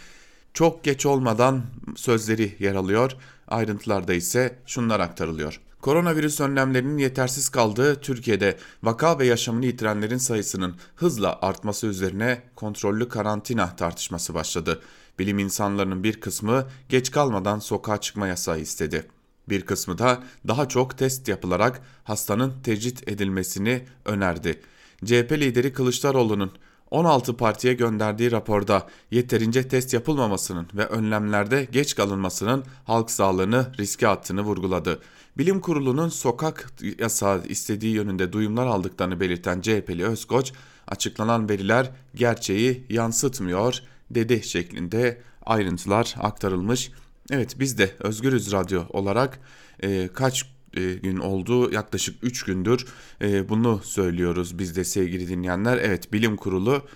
çok 0.55 0.85
geç 0.85 1.07
olmadan 1.07 1.63
sözleri 1.97 2.57
yer 2.59 2.75
alıyor. 2.75 3.13
Ayrıntılarda 3.49 4.15
ise 4.15 4.59
şunlar 4.67 5.01
aktarılıyor. 5.01 5.61
Koronavirüs 5.81 6.41
önlemlerinin 6.41 6.99
yetersiz 6.99 7.49
kaldığı 7.49 8.01
Türkiye'de 8.01 8.59
vaka 8.83 9.19
ve 9.19 9.27
yaşamını 9.27 9.67
yitirenlerin 9.67 10.19
sayısının 10.19 10.77
hızla 10.97 11.39
artması 11.43 11.87
üzerine 11.87 12.43
kontrollü 12.57 13.09
karantina 13.09 13.77
tartışması 13.77 14.35
başladı. 14.35 14.81
Bilim 15.19 15.39
insanlarının 15.39 16.05
bir 16.05 16.21
kısmı 16.21 16.67
geç 16.89 17.11
kalmadan 17.11 17.59
sokağa 17.59 18.01
çıkma 18.01 18.27
yasağı 18.27 18.61
istedi. 18.61 19.07
Bir 19.49 19.63
kısmı 19.63 19.99
da 19.99 20.23
daha 20.49 20.69
çok 20.69 20.99
test 20.99 21.29
yapılarak 21.29 21.83
hastanın 22.05 22.53
tecrit 22.63 23.09
edilmesini 23.09 23.85
önerdi. 24.05 24.61
CHP 25.05 25.33
lideri 25.33 25.73
Kılıçdaroğlu'nun 25.73 26.53
16 26.91 27.37
partiye 27.37 27.75
gönderdiği 27.75 28.33
raporda 28.33 28.87
yeterince 29.11 29.69
test 29.69 29.95
yapılmamasının 29.95 30.69
ve 30.75 30.87
önlemlerde 30.87 31.69
geç 31.73 31.95
kalınmasının 31.95 32.65
halk 32.85 33.11
sağlığını 33.11 33.73
riske 33.79 34.09
attığını 34.09 34.43
vurguladı. 34.43 35.01
Bilim 35.39 35.61
Kurulu'nun 35.61 36.09
sokak 36.09 36.73
yasağı 36.99 37.45
istediği 37.47 37.95
yönünde 37.95 38.33
duyumlar 38.33 38.67
aldıklarını 38.67 39.21
belirten 39.21 39.61
CHP'li 39.61 40.05
Özkoç, 40.05 40.53
açıklanan 40.87 41.49
veriler 41.49 41.91
gerçeği 42.15 42.87
yansıtmıyor 42.89 43.79
dedi 44.11 44.43
şeklinde 44.43 45.23
ayrıntılar 45.47 46.15
aktarılmış. 46.19 46.91
Evet 47.31 47.57
biz 47.61 47.79
de 47.79 47.91
Özgürüz 48.01 48.53
Radyo 48.53 48.83
olarak 48.89 49.41
e, 49.83 50.09
kaç 50.09 50.47
e, 50.75 50.95
gün 50.95 51.17
oldu 51.17 51.73
yaklaşık 51.73 52.25
3 52.25 52.43
gündür 52.43 52.87
e, 53.23 53.49
bunu 53.49 53.81
söylüyoruz 53.85 54.59
biz 54.59 54.77
de 54.77 54.85
sevgili 54.85 55.29
dinleyenler. 55.29 55.77
Evet 55.77 56.13
bilim 56.13 56.37
kurulu 56.37 56.87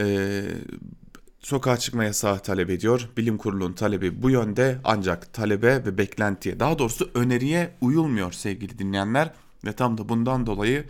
e, 0.00 0.42
sokağa 1.40 1.76
çıkma 1.76 2.04
yasağı 2.04 2.38
talep 2.38 2.70
ediyor. 2.70 3.08
Bilim 3.16 3.38
kurulunun 3.38 3.72
talebi 3.72 4.22
bu 4.22 4.30
yönde 4.30 4.78
ancak 4.84 5.32
talebe 5.32 5.84
ve 5.84 5.98
beklentiye 5.98 6.60
daha 6.60 6.78
doğrusu 6.78 7.10
öneriye 7.14 7.74
uyulmuyor 7.80 8.32
sevgili 8.32 8.78
dinleyenler. 8.78 9.32
Ve 9.64 9.72
tam 9.72 9.98
da 9.98 10.08
bundan 10.08 10.46
dolayı 10.46 10.84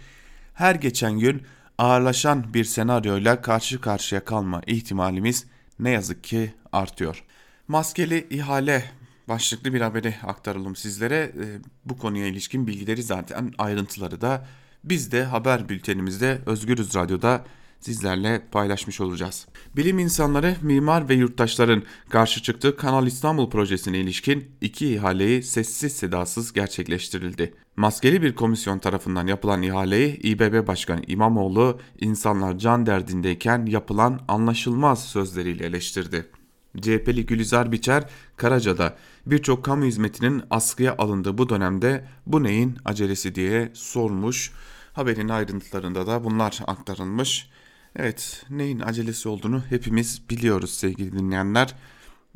her 0.55 0.75
geçen 0.75 1.19
gün 1.19 1.43
ağırlaşan 1.79 2.55
bir 2.55 2.65
senaryoyla 2.65 3.43
karşı 3.43 3.81
karşıya 3.81 4.25
kalma 4.25 4.63
ihtimalimiz 4.67 5.47
ne 5.79 5.91
yazık 5.91 6.25
ki 6.25 6.55
artıyor. 6.73 7.25
Maskeli 7.69 8.27
ihale 8.31 8.85
başlıklı 9.29 9.75
bir 9.75 9.81
haberi 9.81 10.15
aktaralım 10.27 10.77
sizlere. 10.77 11.17
Ee, 11.17 11.59
bu 11.85 11.99
konuya 11.99 12.27
ilişkin 12.27 12.67
bilgileri 12.67 13.03
zaten 13.03 13.53
ayrıntıları 13.59 14.21
da 14.21 14.47
biz 14.85 15.13
de 15.13 15.25
haber 15.25 15.69
bültenimizde 15.69 16.39
Özgürüz 16.47 16.95
Radyo'da 16.95 17.45
sizlerle 17.81 18.43
paylaşmış 18.53 19.01
olacağız. 19.01 19.47
Bilim 19.77 19.99
insanları, 19.99 20.57
mimar 20.63 21.09
ve 21.09 21.15
yurttaşların 21.15 21.83
karşı 22.09 22.43
çıktığı 22.43 22.77
Kanal 22.77 23.07
İstanbul 23.07 23.51
projesine 23.51 23.99
ilişkin 23.99 24.51
iki 24.61 24.95
ihaleyi 24.95 25.43
sessiz 25.43 25.93
sedasız 25.93 26.53
gerçekleştirildi. 26.53 27.55
Maskeli 27.77 28.23
bir 28.23 28.35
komisyon 28.35 28.79
tarafından 28.79 29.27
yapılan 29.27 29.63
ihaleyi 29.63 30.17
İBB 30.17 30.67
Başkanı 30.67 31.03
İmamoğlu 31.07 31.81
insanlar 32.01 32.59
can 32.59 32.87
derdindeyken 32.87 33.67
yapılan 33.67 34.21
anlaşılmaz 34.29 35.05
sözleriyle 35.05 35.67
eleştirdi. 35.67 36.38
CHP'li 36.81 37.27
Gülizar 37.27 37.73
Biçer, 37.73 38.05
Karaca'da 38.37 38.97
birçok 39.27 39.65
kamu 39.65 39.85
hizmetinin 39.85 40.43
askıya 40.51 40.95
alındığı 40.99 41.39
bu 41.39 41.49
dönemde 41.49 42.05
bu 42.27 42.43
neyin 42.43 42.79
acelesi 42.85 43.35
diye 43.35 43.71
sormuş. 43.75 44.53
Haberin 44.93 45.29
ayrıntılarında 45.29 46.07
da 46.07 46.25
bunlar 46.25 46.59
aktarılmış. 46.67 47.51
Evet 47.97 48.45
neyin 48.51 48.81
acelesi 48.81 49.29
olduğunu 49.29 49.63
hepimiz 49.69 50.23
biliyoruz 50.31 50.71
sevgili 50.71 51.13
dinleyenler. 51.13 51.75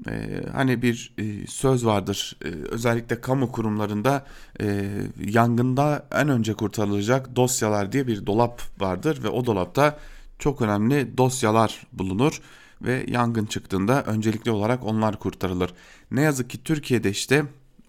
Ee, 0.08 0.44
hani 0.52 0.82
bir 0.82 1.14
e, 1.18 1.46
söz 1.46 1.86
vardır 1.86 2.36
ee, 2.44 2.48
özellikle 2.48 3.20
kamu 3.20 3.52
kurumlarında 3.52 4.26
e, 4.60 4.90
yangında 5.24 6.06
en 6.12 6.28
önce 6.28 6.54
kurtarılacak 6.54 7.36
dosyalar 7.36 7.92
diye 7.92 8.06
bir 8.06 8.26
dolap 8.26 8.62
vardır 8.80 9.22
ve 9.22 9.28
o 9.28 9.46
dolapta 9.46 9.98
çok 10.38 10.62
önemli 10.62 11.18
dosyalar 11.18 11.86
bulunur 11.92 12.40
ve 12.82 13.06
yangın 13.08 13.46
çıktığında 13.46 14.02
öncelikli 14.02 14.50
olarak 14.50 14.84
onlar 14.84 15.18
kurtarılır. 15.18 15.74
Ne 16.10 16.20
yazık 16.20 16.50
ki 16.50 16.64
Türkiye'de 16.64 17.10
işte 17.10 17.44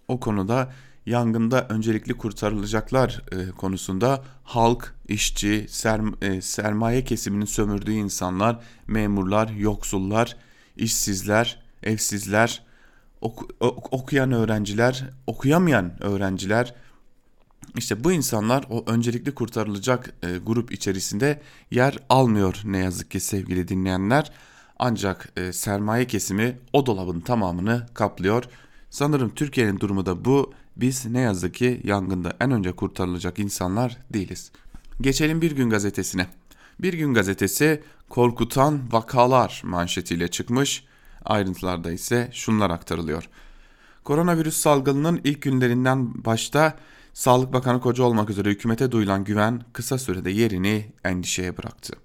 o 0.08 0.20
konuda 0.20 0.72
yangında 1.06 1.68
öncelikli 1.68 2.14
kurtarılacaklar 2.14 3.22
e, 3.32 3.52
konusunda 3.52 4.24
halk, 4.44 4.96
işçi, 5.08 5.66
serm 5.70 6.14
e, 6.22 6.42
sermaye 6.42 7.04
kesiminin 7.04 7.46
sömürdüğü 7.46 7.92
insanlar, 7.92 8.60
memurlar, 8.88 9.50
yoksullar, 9.50 10.38
işsizler, 10.76 11.64
evsizler, 11.84 12.64
ok 13.22 13.50
ok 13.60 13.94
okuyan 13.94 14.32
öğrenciler, 14.32 15.10
okuyamayan 15.28 16.04
öğrenciler 16.04 16.74
işte 17.78 18.04
bu 18.04 18.12
insanlar 18.12 18.66
o 18.70 18.84
öncelikli 18.88 19.32
kurtarılacak 19.34 20.14
e, 20.24 20.38
grup 20.38 20.72
içerisinde 20.72 21.42
yer 21.72 21.98
almıyor 22.10 22.62
ne 22.64 22.78
yazık 22.78 23.12
ki 23.12 23.20
sevgili 23.20 23.68
dinleyenler. 23.68 24.32
Ancak 24.86 25.30
e, 25.38 25.54
sermaye 25.54 26.08
kesimi 26.08 26.60
o 26.74 26.86
dolabın 26.86 27.20
tamamını 27.20 27.86
kaplıyor. 27.94 28.44
Sanırım 28.90 29.30
Türkiye'nin 29.36 29.80
durumu 29.80 30.06
da 30.06 30.26
bu. 30.26 30.54
Biz 30.78 31.06
ne 31.06 31.20
yazık 31.20 31.54
ki 31.54 31.82
yangında 31.84 32.34
en 32.40 32.52
önce 32.52 32.72
kurtarılacak 32.72 33.40
insanlar 33.40 33.98
değiliz. 34.14 34.52
Geçelim 35.02 35.42
Bir 35.42 35.52
Gün 35.52 35.70
Gazetesi'ne. 35.70 36.28
Bir 36.80 36.94
Gün 36.94 37.14
Gazetesi 37.14 37.84
korkutan 38.10 38.80
vakalar 38.92 39.62
manşetiyle 39.66 40.28
çıkmış. 40.28 40.86
Ayrıntılarda 41.26 41.92
ise 41.92 42.30
şunlar 42.34 42.70
aktarılıyor. 42.70 43.30
Koronavirüs 44.04 44.58
salgınının 44.58 45.22
ilk 45.24 45.42
günlerinden 45.42 46.26
başta 46.26 46.76
Sağlık 47.14 47.54
Bakanı 47.54 47.82
Koca 47.82 48.04
olmak 48.04 48.30
üzere 48.30 48.50
hükümete 48.50 48.92
duyulan 48.92 49.24
güven 49.24 49.62
kısa 49.74 49.98
sürede 49.98 50.32
yerini 50.32 50.92
endişeye 51.04 51.58
bıraktı 51.58 52.03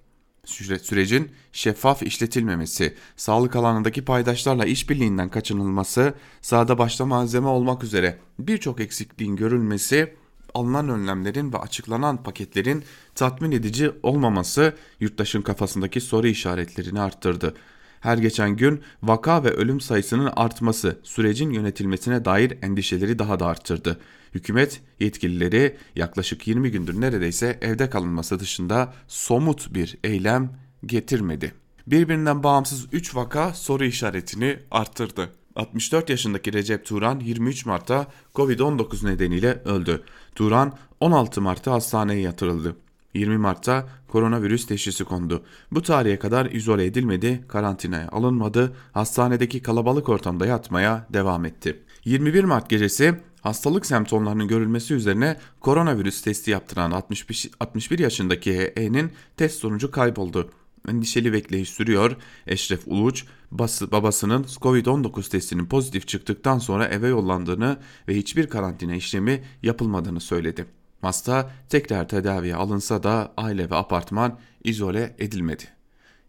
sürecin 0.49 1.31
şeffaf 1.51 2.03
işletilmemesi, 2.03 2.95
sağlık 3.17 3.55
alanındaki 3.55 4.05
paydaşlarla 4.05 4.65
işbirliğinden 4.65 5.29
kaçınılması, 5.29 6.13
sahada 6.41 6.77
başta 6.77 7.05
malzeme 7.05 7.47
olmak 7.47 7.83
üzere 7.83 8.17
birçok 8.39 8.79
eksikliğin 8.79 9.35
görülmesi, 9.35 10.13
alınan 10.53 10.89
önlemlerin 10.89 11.53
ve 11.53 11.57
açıklanan 11.57 12.23
paketlerin 12.23 12.83
tatmin 13.15 13.51
edici 13.51 13.91
olmaması 14.03 14.75
yurttaşın 14.99 15.41
kafasındaki 15.41 16.01
soru 16.01 16.27
işaretlerini 16.27 17.01
arttırdı. 17.01 17.55
Her 17.99 18.17
geçen 18.17 18.55
gün 18.55 18.81
vaka 19.03 19.43
ve 19.43 19.51
ölüm 19.51 19.81
sayısının 19.81 20.31
artması 20.35 20.99
sürecin 21.03 21.49
yönetilmesine 21.49 22.25
dair 22.25 22.57
endişeleri 22.61 23.19
daha 23.19 23.39
da 23.39 23.45
arttırdı. 23.45 23.99
Hükümet 24.33 24.81
yetkilileri 24.99 25.77
yaklaşık 25.95 26.47
20 26.47 26.71
gündür 26.71 27.01
neredeyse 27.01 27.57
evde 27.61 27.89
kalınması 27.89 28.39
dışında 28.39 28.93
somut 29.07 29.73
bir 29.73 29.97
eylem 30.03 30.51
getirmedi. 30.85 31.53
Birbirinden 31.87 32.43
bağımsız 32.43 32.87
3 32.91 33.15
vaka 33.15 33.53
soru 33.53 33.85
işaretini 33.85 34.59
arttırdı. 34.71 35.29
64 35.55 36.09
yaşındaki 36.09 36.53
Recep 36.53 36.85
Turan 36.85 37.19
23 37.19 37.65
Mart'ta 37.65 38.07
Covid-19 38.35 39.05
nedeniyle 39.05 39.61
öldü. 39.65 40.03
Turan 40.35 40.73
16 40.99 41.41
Mart'ta 41.41 41.71
hastaneye 41.71 42.21
yatırıldı. 42.21 42.75
20 43.19 43.37
Mart'ta 43.37 43.87
koronavirüs 44.07 44.67
teşhisi 44.67 45.03
kondu. 45.03 45.43
Bu 45.71 45.81
tarihe 45.81 46.19
kadar 46.19 46.45
izole 46.45 46.85
edilmedi, 46.85 47.45
karantinaya 47.47 48.09
alınmadı, 48.09 48.75
hastanedeki 48.91 49.61
kalabalık 49.61 50.09
ortamda 50.09 50.45
yatmaya 50.45 51.07
devam 51.13 51.45
etti. 51.45 51.83
21 52.05 52.43
Mart 52.43 52.69
gecesi 52.69 53.15
hastalık 53.41 53.85
semptomlarının 53.85 54.47
görülmesi 54.47 54.93
üzerine 54.93 55.37
koronavirüs 55.59 56.21
testi 56.21 56.51
yaptıran 56.51 56.91
61, 56.91 57.51
61 57.59 57.99
yaşındaki 57.99 58.51
E'nin 58.51 59.11
test 59.37 59.59
sonucu 59.59 59.91
kayboldu. 59.91 60.49
Endişeli 60.89 61.33
bekleyiş 61.33 61.69
sürüyor. 61.69 62.15
Eşref 62.47 62.87
Uluç 62.87 63.25
bası, 63.51 63.91
babasının 63.91 64.43
Covid-19 64.43 65.29
testinin 65.29 65.65
pozitif 65.65 66.07
çıktıktan 66.07 66.59
sonra 66.59 66.87
eve 66.87 67.07
yollandığını 67.07 67.77
ve 68.07 68.15
hiçbir 68.15 68.47
karantina 68.47 68.95
işlemi 68.95 69.43
yapılmadığını 69.63 70.19
söyledi. 70.19 70.78
Hasta 71.01 71.51
tekrar 71.69 72.07
tedaviye 72.07 72.55
alınsa 72.55 73.03
da 73.03 73.33
aile 73.37 73.69
ve 73.69 73.75
apartman 73.75 74.39
izole 74.63 75.15
edilmedi. 75.19 75.63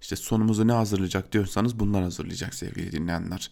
İşte 0.00 0.16
sonumuzu 0.16 0.68
ne 0.68 0.72
hazırlayacak 0.72 1.32
diyorsanız 1.32 1.78
bunlar 1.78 2.02
hazırlayacak 2.02 2.54
sevgili 2.54 2.92
dinleyenler. 2.92 3.50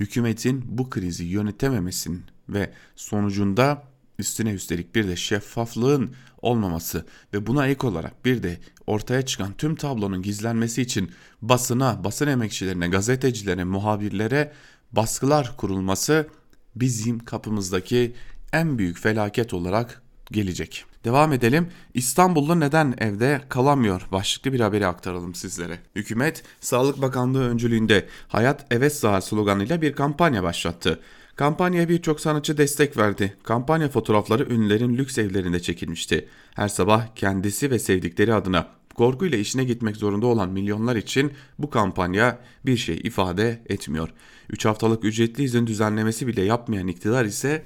Hükümetin 0.00 0.64
bu 0.66 0.90
krizi 0.90 1.24
yönetememesinin 1.24 2.24
ve 2.48 2.72
sonucunda 2.96 3.82
Üstüne 4.18 4.50
üstelik 4.50 4.94
bir 4.94 5.08
de 5.08 5.16
şeffaflığın 5.16 6.14
olmaması 6.42 7.06
ve 7.34 7.46
buna 7.46 7.66
ek 7.66 7.86
olarak 7.86 8.24
bir 8.24 8.42
de 8.42 8.58
ortaya 8.86 9.26
çıkan 9.26 9.52
tüm 9.52 9.76
tablonun 9.76 10.22
gizlenmesi 10.22 10.82
için 10.82 11.10
basına, 11.42 12.04
basın 12.04 12.26
emekçilerine, 12.26 12.88
gazetecilere, 12.88 13.64
muhabirlere 13.64 14.52
baskılar 14.92 15.56
kurulması 15.56 16.28
bizim 16.76 17.18
kapımızdaki 17.18 18.14
en 18.52 18.78
büyük 18.78 18.98
felaket 18.98 19.54
olarak 19.54 20.02
gelecek. 20.32 20.84
Devam 21.04 21.32
edelim. 21.32 21.68
İstanbullu 21.94 22.60
neden 22.60 22.94
evde 22.98 23.40
kalamıyor 23.48 24.06
başlıklı 24.12 24.52
bir 24.52 24.60
haberi 24.60 24.86
aktaralım 24.86 25.34
sizlere. 25.34 25.78
Hükümet 25.94 26.42
Sağlık 26.60 27.02
Bakanlığı 27.02 27.48
öncülüğünde 27.48 28.06
Hayat 28.28 28.66
Evet 28.70 28.96
Sağ 28.96 29.20
sloganıyla 29.20 29.82
bir 29.82 29.92
kampanya 29.92 30.42
başlattı. 30.42 31.00
Kampanyaya 31.36 31.88
birçok 31.88 32.20
sanatçı 32.20 32.58
destek 32.58 32.96
verdi. 32.96 33.36
Kampanya 33.42 33.88
fotoğrafları 33.88 34.54
ünlülerin 34.54 34.96
lüks 34.96 35.18
evlerinde 35.18 35.60
çekilmişti. 35.60 36.28
Her 36.54 36.68
sabah 36.68 37.06
kendisi 37.14 37.70
ve 37.70 37.78
sevdikleri 37.78 38.34
adına 38.34 38.68
korkuyla 38.94 39.38
işine 39.38 39.64
gitmek 39.64 39.96
zorunda 39.96 40.26
olan 40.26 40.48
milyonlar 40.48 40.96
için 40.96 41.32
bu 41.58 41.70
kampanya 41.70 42.38
bir 42.66 42.76
şey 42.76 42.96
ifade 42.96 43.62
etmiyor. 43.66 44.08
3 44.50 44.64
haftalık 44.64 45.04
ücretli 45.04 45.44
izin 45.44 45.66
düzenlemesi 45.66 46.26
bile 46.26 46.42
yapmayan 46.42 46.88
iktidar 46.88 47.24
ise 47.24 47.62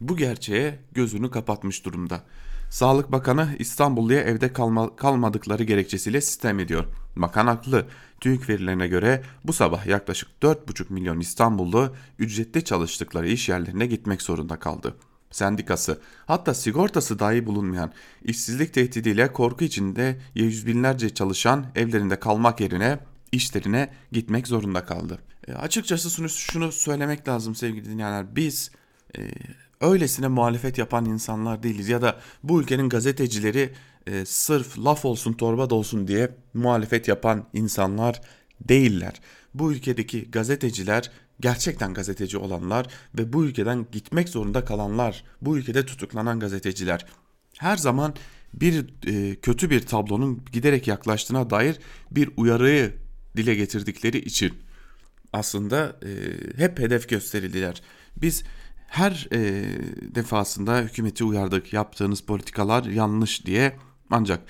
bu 0.00 0.16
gerçeğe 0.16 0.78
gözünü 0.92 1.30
kapatmış 1.30 1.84
durumda. 1.84 2.22
Sağlık 2.70 3.12
Bakanı 3.12 3.56
İstanbulluya 3.58 4.20
evde 4.20 4.52
kalma, 4.52 4.96
kalmadıkları 4.96 5.64
gerekçesiyle 5.64 6.20
sistem 6.20 6.60
ediyor. 6.60 6.84
Bakan 7.16 7.46
haklı. 7.46 7.86
TÜİK 8.20 8.48
verilerine 8.48 8.88
göre 8.88 9.22
bu 9.44 9.52
sabah 9.52 9.86
yaklaşık 9.86 10.28
4,5 10.42 10.92
milyon 10.92 11.20
İstanbullu 11.20 11.94
ücretli 12.18 12.64
çalıştıkları 12.64 13.28
iş 13.28 13.48
yerlerine 13.48 13.86
gitmek 13.86 14.22
zorunda 14.22 14.58
kaldı. 14.58 14.94
Sendikası 15.30 16.00
hatta 16.26 16.54
sigortası 16.54 17.18
dahi 17.18 17.46
bulunmayan 17.46 17.92
işsizlik 18.24 18.74
tehdidiyle 18.74 19.32
korku 19.32 19.64
içinde 19.64 20.20
yüz 20.34 20.66
binlerce 20.66 21.14
çalışan 21.14 21.66
evlerinde 21.74 22.20
kalmak 22.20 22.60
yerine 22.60 22.98
işlerine 23.32 23.90
gitmek 24.12 24.46
zorunda 24.46 24.84
kaldı. 24.84 25.18
E, 25.48 25.52
açıkçası 25.52 26.28
şunu, 26.28 26.72
söylemek 26.72 27.28
lazım 27.28 27.54
sevgili 27.54 27.84
dinleyenler 27.84 28.36
biz 28.36 28.70
e, 29.18 29.30
öylesine 29.80 30.28
muhalefet 30.28 30.78
yapan 30.78 31.04
insanlar 31.04 31.62
değiliz 31.62 31.88
ya 31.88 32.02
da 32.02 32.20
bu 32.42 32.60
ülkenin 32.60 32.88
gazetecileri 32.88 33.72
e, 34.06 34.24
sırf 34.24 34.78
laf 34.78 35.04
olsun 35.04 35.32
torba 35.32 35.70
da 35.70 35.74
olsun 35.74 36.08
diye 36.08 36.36
muhalefet 36.54 37.08
yapan 37.08 37.44
insanlar 37.52 38.20
değiller. 38.60 39.20
Bu 39.54 39.72
ülkedeki 39.72 40.30
gazeteciler 40.30 41.10
gerçekten 41.40 41.94
gazeteci 41.94 42.38
olanlar 42.38 42.86
ve 43.14 43.32
bu 43.32 43.44
ülkeden 43.44 43.86
gitmek 43.92 44.28
zorunda 44.28 44.64
kalanlar, 44.64 45.24
bu 45.42 45.58
ülkede 45.58 45.86
tutuklanan 45.86 46.40
gazeteciler 46.40 47.06
her 47.58 47.76
zaman 47.76 48.14
bir 48.54 48.86
e, 49.06 49.34
kötü 49.34 49.70
bir 49.70 49.80
tablonun 49.80 50.44
giderek 50.52 50.88
yaklaştığına 50.88 51.50
dair 51.50 51.78
bir 52.10 52.30
uyarıyı 52.36 52.94
dile 53.36 53.54
getirdikleri 53.54 54.18
için 54.18 54.54
aslında 55.32 55.96
e, 56.02 56.10
hep 56.56 56.78
hedef 56.78 57.08
gösterildiler. 57.08 57.82
Biz 58.16 58.44
her 58.88 59.28
e, 59.32 59.38
defasında 60.14 60.78
hükümeti 60.78 61.24
uyardık 61.24 61.72
yaptığınız 61.72 62.20
politikalar 62.20 62.84
yanlış 62.84 63.46
diye 63.46 63.76
ancak 64.10 64.40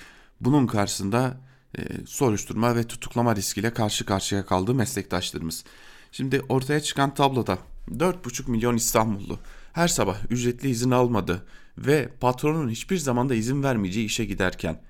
bunun 0.41 0.67
karşısında 0.67 1.37
e, 1.77 1.81
soruşturma 2.05 2.75
ve 2.75 2.83
tutuklama 2.83 3.35
riskiyle 3.35 3.73
karşı 3.73 4.05
karşıya 4.05 4.45
kaldı 4.45 4.73
meslektaşlarımız. 4.73 5.63
Şimdi 6.11 6.41
ortaya 6.49 6.79
çıkan 6.79 7.13
tabloda 7.13 7.57
4,5 7.91 8.51
milyon 8.51 8.75
İstanbullu 8.75 9.39
her 9.73 9.87
sabah 9.87 10.17
ücretli 10.29 10.69
izin 10.69 10.91
almadı 10.91 11.45
ve 11.77 12.09
patronun 12.19 12.69
hiçbir 12.69 12.97
zamanda 12.97 13.35
izin 13.35 13.63
vermeyeceği 13.63 14.05
işe 14.05 14.25
giderken 14.25 14.81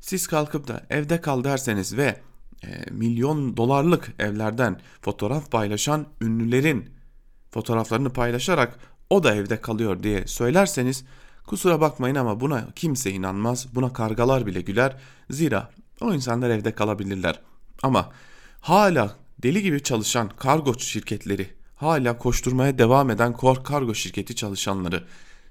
siz 0.00 0.26
kalkıp 0.26 0.68
da 0.68 0.86
evde 0.90 1.20
kal 1.20 1.44
derseniz 1.44 1.96
ve 1.96 2.20
e, 2.64 2.90
milyon 2.90 3.56
dolarlık 3.56 4.12
evlerden 4.18 4.80
fotoğraf 5.00 5.50
paylaşan 5.50 6.06
ünlülerin 6.20 6.97
fotoğraflarını 7.50 8.10
paylaşarak 8.10 8.78
o 9.10 9.24
da 9.24 9.34
evde 9.34 9.60
kalıyor 9.60 10.02
diye 10.02 10.26
söylerseniz 10.26 11.04
kusura 11.46 11.80
bakmayın 11.80 12.14
ama 12.14 12.40
buna 12.40 12.68
kimse 12.76 13.10
inanmaz. 13.10 13.66
Buna 13.74 13.92
kargalar 13.92 14.46
bile 14.46 14.60
güler. 14.60 14.96
Zira 15.30 15.70
o 16.00 16.14
insanlar 16.14 16.50
evde 16.50 16.74
kalabilirler. 16.74 17.40
Ama 17.82 18.12
hala 18.60 19.16
deli 19.42 19.62
gibi 19.62 19.82
çalışan 19.82 20.28
kargo 20.28 20.78
şirketleri, 20.78 21.50
hala 21.76 22.18
koşturmaya 22.18 22.78
devam 22.78 23.10
eden 23.10 23.32
kor 23.32 23.64
kargo 23.64 23.94
şirketi 23.94 24.36
çalışanları 24.36 25.04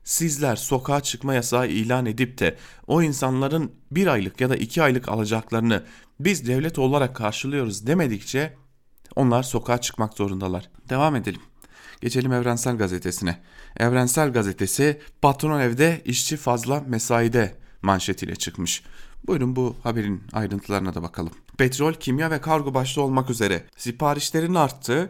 sizler 0.04 0.56
sokağa 0.56 1.02
çıkma 1.02 1.34
yasağı 1.34 1.68
ilan 1.68 2.06
edip 2.06 2.40
de 2.40 2.58
o 2.88 3.02
insanların 3.02 3.72
bir 3.92 4.08
aylık 4.08 4.42
ya 4.42 4.50
da 4.50 4.56
iki 4.56 4.84
aylık 4.84 5.10
alacaklarını 5.10 5.84
biz 6.20 6.48
devlet 6.48 6.80
olarak 6.80 7.16
karşılıyoruz 7.16 7.88
demedikçe 7.88 8.58
onlar 9.16 9.44
sokağa 9.44 9.82
çıkmak 9.82 10.14
zorundalar. 10.14 10.70
Devam 10.90 11.16
edelim. 11.16 11.42
Geçelim 12.02 12.34
Evrensel 12.34 12.78
Gazetesi'ne. 12.78 13.38
Evrensel 13.78 14.34
Gazetesi 14.34 15.02
patron 15.22 15.60
evde 15.60 16.02
işçi 16.06 16.38
fazla 16.38 16.84
mesaide 16.88 17.56
manşetiyle 17.82 18.36
çıkmış. 18.36 18.84
Buyurun 19.28 19.56
bu 19.56 19.76
haberin 19.84 20.24
ayrıntılarına 20.34 20.94
da 20.94 21.04
bakalım. 21.04 21.32
Petrol, 21.58 21.94
kimya 21.94 22.32
ve 22.32 22.42
kargo 22.42 22.74
başta 22.74 23.02
olmak 23.02 23.30
üzere 23.30 23.64
siparişlerin 23.78 24.56
arttığı 24.56 25.10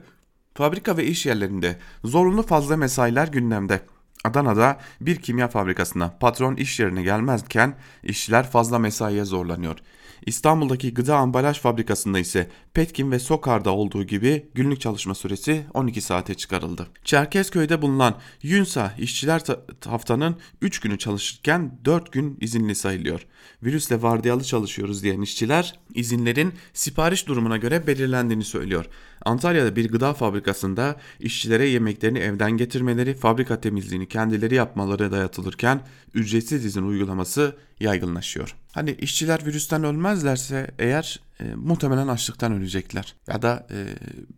fabrika 0.54 0.98
ve 0.98 1.06
iş 1.06 1.26
yerlerinde 1.26 1.80
zorunlu 2.04 2.44
fazla 2.44 2.78
mesailer 2.78 3.28
gündemde. 3.28 3.82
Adana'da 4.26 4.80
bir 5.02 5.16
kimya 5.16 5.48
fabrikasına 5.48 6.18
patron 6.20 6.56
iş 6.56 6.80
yerine 6.80 7.04
gelmezken 7.04 7.76
işçiler 8.04 8.50
fazla 8.50 8.80
mesaiye 8.80 9.26
zorlanıyor. 9.26 9.78
İstanbul'daki 10.26 10.94
gıda 10.94 11.18
ambalaj 11.18 11.60
fabrikasında 11.60 12.20
ise 12.20 12.50
Petkim 12.74 13.12
ve 13.12 13.20
Sokar'da 13.20 13.72
olduğu 13.72 14.04
gibi 14.04 14.46
günlük 14.54 14.82
çalışma 14.82 15.16
süresi 15.16 15.66
12 15.74 16.02
saate 16.02 16.34
çıkarıldı. 16.34 16.88
Çerkezköy'de 17.04 17.82
bulunan 17.82 18.16
Yunsa 18.44 18.94
işçiler 18.98 19.42
haftanın 19.86 20.36
3 20.62 20.80
günü 20.80 20.98
çalışırken 20.98 21.80
4 21.86 22.12
gün 22.12 22.38
izinli 22.42 22.76
sayılıyor. 22.76 23.26
Virüsle 23.64 24.02
vardiyalı 24.02 24.44
çalışıyoruz 24.44 25.04
diyen 25.04 25.22
işçiler 25.22 25.80
izinlerin 25.94 26.54
sipariş 26.74 27.28
durumuna 27.28 27.58
göre 27.58 27.88
belirlendiğini 27.88 28.44
söylüyor. 28.44 28.86
Antalya'da 29.26 29.76
bir 29.76 29.92
gıda 29.92 30.14
fabrikasında 30.14 30.96
işçilere 31.20 31.68
yemeklerini 31.68 32.20
evden 32.20 32.52
getirmeleri, 32.52 33.14
fabrika 33.14 33.62
temizliğini 33.62 34.08
kendileri 34.08 34.56
yapmaları 34.56 35.12
dayatılırken 35.12 35.82
ücretsiz 36.14 36.66
izin 36.66 36.84
uygulaması 36.84 37.56
yaygınlaşıyor. 37.80 38.56
Hani 38.72 38.92
işçiler 38.92 39.46
virüsten 39.46 39.84
ölmezlerse 39.84 40.72
eğer 40.80 41.20
e, 41.40 41.44
muhtemelen 41.56 42.08
açlıktan 42.08 42.54
ölecekler 42.54 43.16
ya 43.28 43.42
da 43.42 43.68
e, 43.72 43.86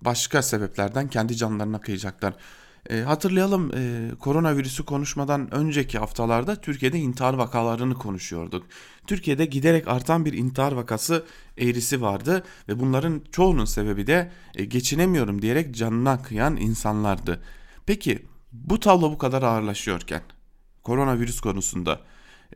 başka 0.01 0.41
sebeplerden 0.41 1.07
kendi 1.07 1.35
canlarına 1.35 1.81
kıyacaklar. 1.81 2.33
E, 2.89 3.01
hatırlayalım 3.01 3.71
e, 3.75 4.11
koronavirüsü 4.19 4.85
konuşmadan 4.85 5.53
önceki 5.53 5.99
haftalarda 5.99 6.55
Türkiye'de 6.55 6.99
intihar 6.99 7.33
vakalarını 7.33 7.93
konuşuyorduk. 7.93 8.65
Türkiye'de 9.07 9.45
giderek 9.45 9.87
artan 9.87 10.25
bir 10.25 10.33
intihar 10.33 10.71
vakası 10.71 11.25
eğrisi 11.57 12.01
vardı 12.01 12.43
ve 12.69 12.79
bunların 12.79 13.21
çoğunun 13.31 13.65
sebebi 13.65 14.07
de 14.07 14.31
e, 14.55 14.65
geçinemiyorum 14.65 15.41
diyerek 15.41 15.75
canına 15.75 16.21
kıyan 16.21 16.57
insanlardı. 16.57 17.43
Peki 17.85 18.25
bu 18.51 18.79
tablo 18.79 19.11
bu 19.11 19.17
kadar 19.17 19.43
ağırlaşıyorken 19.43 20.21
koronavirüs 20.83 21.39
konusunda 21.39 22.01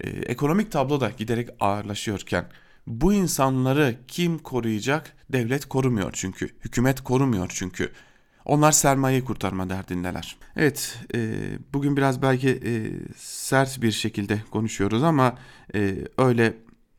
e, 0.01 0.09
ekonomik 0.09 0.71
tablo 0.71 0.99
da 1.01 1.09
giderek 1.09 1.49
ağırlaşıyorken 1.59 2.49
bu 2.87 3.13
insanları 3.13 3.95
kim 4.07 4.39
koruyacak? 4.39 5.15
Devlet 5.29 5.65
korumuyor 5.65 6.09
çünkü. 6.13 6.49
Hükümet 6.65 7.01
korumuyor 7.01 7.51
çünkü. 7.55 7.91
Onlar 8.45 8.71
sermayeyi 8.71 9.25
kurtarma 9.25 9.69
derdindeler. 9.69 10.37
Evet, 10.55 10.99
e, 11.15 11.35
bugün 11.73 11.97
biraz 11.97 12.21
belki 12.21 12.49
e, 12.49 12.71
sert 13.17 13.81
bir 13.81 13.91
şekilde 13.91 14.43
konuşuyoruz 14.51 15.03
ama 15.03 15.37
e, 15.75 15.95
öyle 16.17 16.57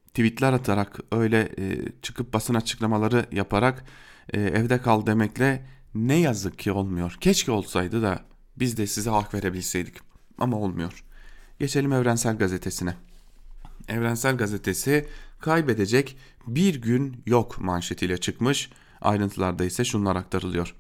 tweetler 0.09 0.53
atarak, 0.53 1.01
öyle 1.13 1.49
e, 1.59 1.79
çıkıp 2.03 2.33
basın 2.33 2.55
açıklamaları 2.55 3.27
yaparak 3.33 3.85
e, 4.33 4.41
evde 4.41 4.79
kal 4.79 5.07
demekle 5.07 5.67
ne 5.95 6.19
yazık 6.19 6.59
ki 6.59 6.73
olmuyor. 6.73 7.17
Keşke 7.21 7.53
olsaydı 7.53 8.03
da 8.03 8.21
biz 8.57 8.77
de 8.77 8.87
size 8.87 9.11
hak 9.11 9.35
verebilseydik 9.35 9.95
ama 10.39 10.57
olmuyor. 10.57 11.05
Geçelim 11.59 11.93
Evrensel 11.93 12.39
Gazetesi'ne. 12.39 12.95
Evrensel 13.89 14.37
Gazetesi 14.37 15.07
kaybedecek 15.41 16.17
bir 16.47 16.83
gün 16.83 17.23
yok 17.27 17.61
manşetiyle 17.61 18.17
çıkmış. 18.17 18.71
Ayrıntılarda 19.01 19.65
ise 19.65 19.85
şunlar 19.85 20.17
aktarılıyor. 20.17 20.75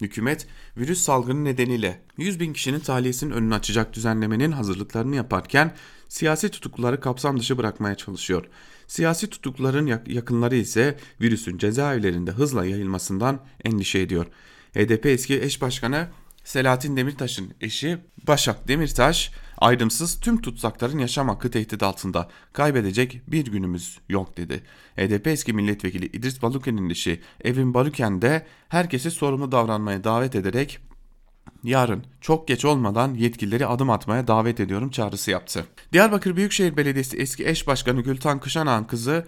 Hükümet 0.00 0.46
virüs 0.76 1.00
salgını 1.00 1.44
nedeniyle 1.44 2.02
100 2.16 2.40
bin 2.40 2.52
kişinin 2.52 2.80
tahliyesinin 2.80 3.30
önünü 3.30 3.54
açacak 3.54 3.94
düzenlemenin 3.94 4.52
hazırlıklarını 4.52 5.16
yaparken 5.16 5.74
siyasi 6.08 6.48
tutukluları 6.48 7.00
kapsam 7.00 7.40
dışı 7.40 7.58
bırakmaya 7.58 7.94
çalışıyor. 7.94 8.44
Siyasi 8.86 9.30
tutukluların 9.30 10.00
yakınları 10.06 10.56
ise 10.56 10.98
virüsün 11.20 11.58
cezaevlerinde 11.58 12.30
hızla 12.30 12.64
yayılmasından 12.64 13.44
endişe 13.64 13.98
ediyor. 13.98 14.26
HDP 14.74 15.06
eski 15.06 15.42
eş 15.42 15.62
başkanı 15.62 16.08
Selahattin 16.44 16.96
Demirtaş'ın 16.96 17.54
eşi 17.60 17.98
Başak 18.26 18.68
Demirtaş 18.68 19.32
Ayrımsız 19.58 20.20
tüm 20.20 20.42
tutsakların 20.42 20.98
yaşam 20.98 21.28
hakkı 21.28 21.50
tehdit 21.50 21.82
altında. 21.82 22.28
Kaybedecek 22.52 23.22
bir 23.26 23.46
günümüz 23.46 23.98
yok 24.08 24.36
dedi. 24.36 24.62
HDP 24.96 25.26
eski 25.26 25.52
milletvekili 25.52 26.06
İdris 26.06 26.42
Baluken'in 26.42 26.90
eşi 26.90 27.20
Evin 27.44 27.74
Baluken 27.74 28.22
de 28.22 28.46
herkesi 28.68 29.10
sorumlu 29.10 29.52
davranmaya 29.52 30.04
davet 30.04 30.34
ederek 30.34 30.78
yarın 31.64 32.04
çok 32.20 32.48
geç 32.48 32.64
olmadan 32.64 33.14
yetkilileri 33.14 33.66
adım 33.66 33.90
atmaya 33.90 34.28
davet 34.28 34.60
ediyorum 34.60 34.90
çağrısı 34.90 35.30
yaptı. 35.30 35.66
Diyarbakır 35.92 36.36
Büyükşehir 36.36 36.76
Belediyesi 36.76 37.16
eski 37.16 37.48
eş 37.48 37.66
başkanı 37.66 38.00
Gültan 38.00 38.40
Kışanak'ın 38.40 38.84
kızı 38.84 39.26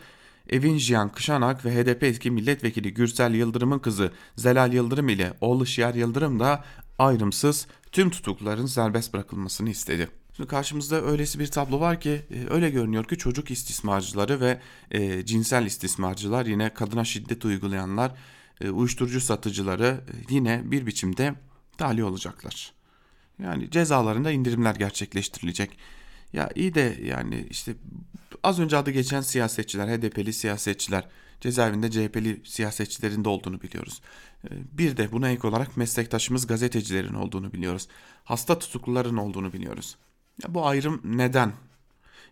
Evin 0.48 0.78
Jiyan 0.78 1.08
Kışanak 1.08 1.64
ve 1.64 1.74
HDP 1.74 2.02
eski 2.02 2.30
milletvekili 2.30 2.94
Gürsel 2.94 3.34
Yıldırım'ın 3.34 3.78
kızı 3.78 4.12
Zelal 4.36 4.72
Yıldırım 4.72 5.08
ile 5.08 5.32
oğlu 5.40 5.66
Şiar 5.66 5.94
Yıldırım 5.94 6.40
da 6.40 6.64
ayrımsız 6.98 7.66
tüm 7.92 8.10
tutukluların 8.10 8.66
serbest 8.66 9.14
bırakılmasını 9.14 9.70
istedi. 9.70 10.19
Şimdi 10.40 10.50
karşımızda 10.50 11.02
öylesi 11.02 11.38
bir 11.38 11.46
tablo 11.46 11.80
var 11.80 12.00
ki 12.00 12.22
e, 12.30 12.52
öyle 12.54 12.70
görünüyor 12.70 13.04
ki 13.04 13.18
çocuk 13.18 13.50
istismarcıları 13.50 14.40
ve 14.40 14.60
e, 14.90 15.26
cinsel 15.26 15.66
istismarcılar 15.66 16.46
yine 16.46 16.74
kadına 16.74 17.04
şiddet 17.04 17.44
uygulayanlar, 17.44 18.12
e, 18.60 18.70
uyuşturucu 18.70 19.20
satıcıları 19.20 20.00
e, 20.08 20.34
yine 20.34 20.62
bir 20.64 20.86
biçimde 20.86 21.34
tahliye 21.78 22.04
olacaklar. 22.04 22.72
Yani 23.42 23.70
cezalarında 23.70 24.30
indirimler 24.30 24.74
gerçekleştirilecek. 24.74 25.78
Ya 26.32 26.50
iyi 26.54 26.74
de 26.74 26.98
yani 27.04 27.46
işte 27.50 27.74
az 28.42 28.60
önce 28.60 28.76
adı 28.76 28.90
geçen 28.90 29.20
siyasetçiler, 29.20 29.88
HDP'li 29.88 30.32
siyasetçiler, 30.32 31.08
cezaevinde 31.40 31.90
CHP'li 31.90 32.40
siyasetçilerin 32.44 33.24
de 33.24 33.28
olduğunu 33.28 33.62
biliyoruz. 33.62 34.00
Ee, 34.44 34.48
bir 34.72 34.96
de 34.96 35.12
buna 35.12 35.30
ek 35.30 35.48
olarak 35.48 35.76
meslektaşımız 35.76 36.46
gazetecilerin 36.46 37.14
olduğunu 37.14 37.52
biliyoruz. 37.52 37.88
Hasta 38.24 38.58
tutukluların 38.58 39.16
olduğunu 39.16 39.52
biliyoruz. 39.52 39.96
Ya 40.42 40.54
bu 40.54 40.66
ayrım 40.66 41.00
neden? 41.04 41.52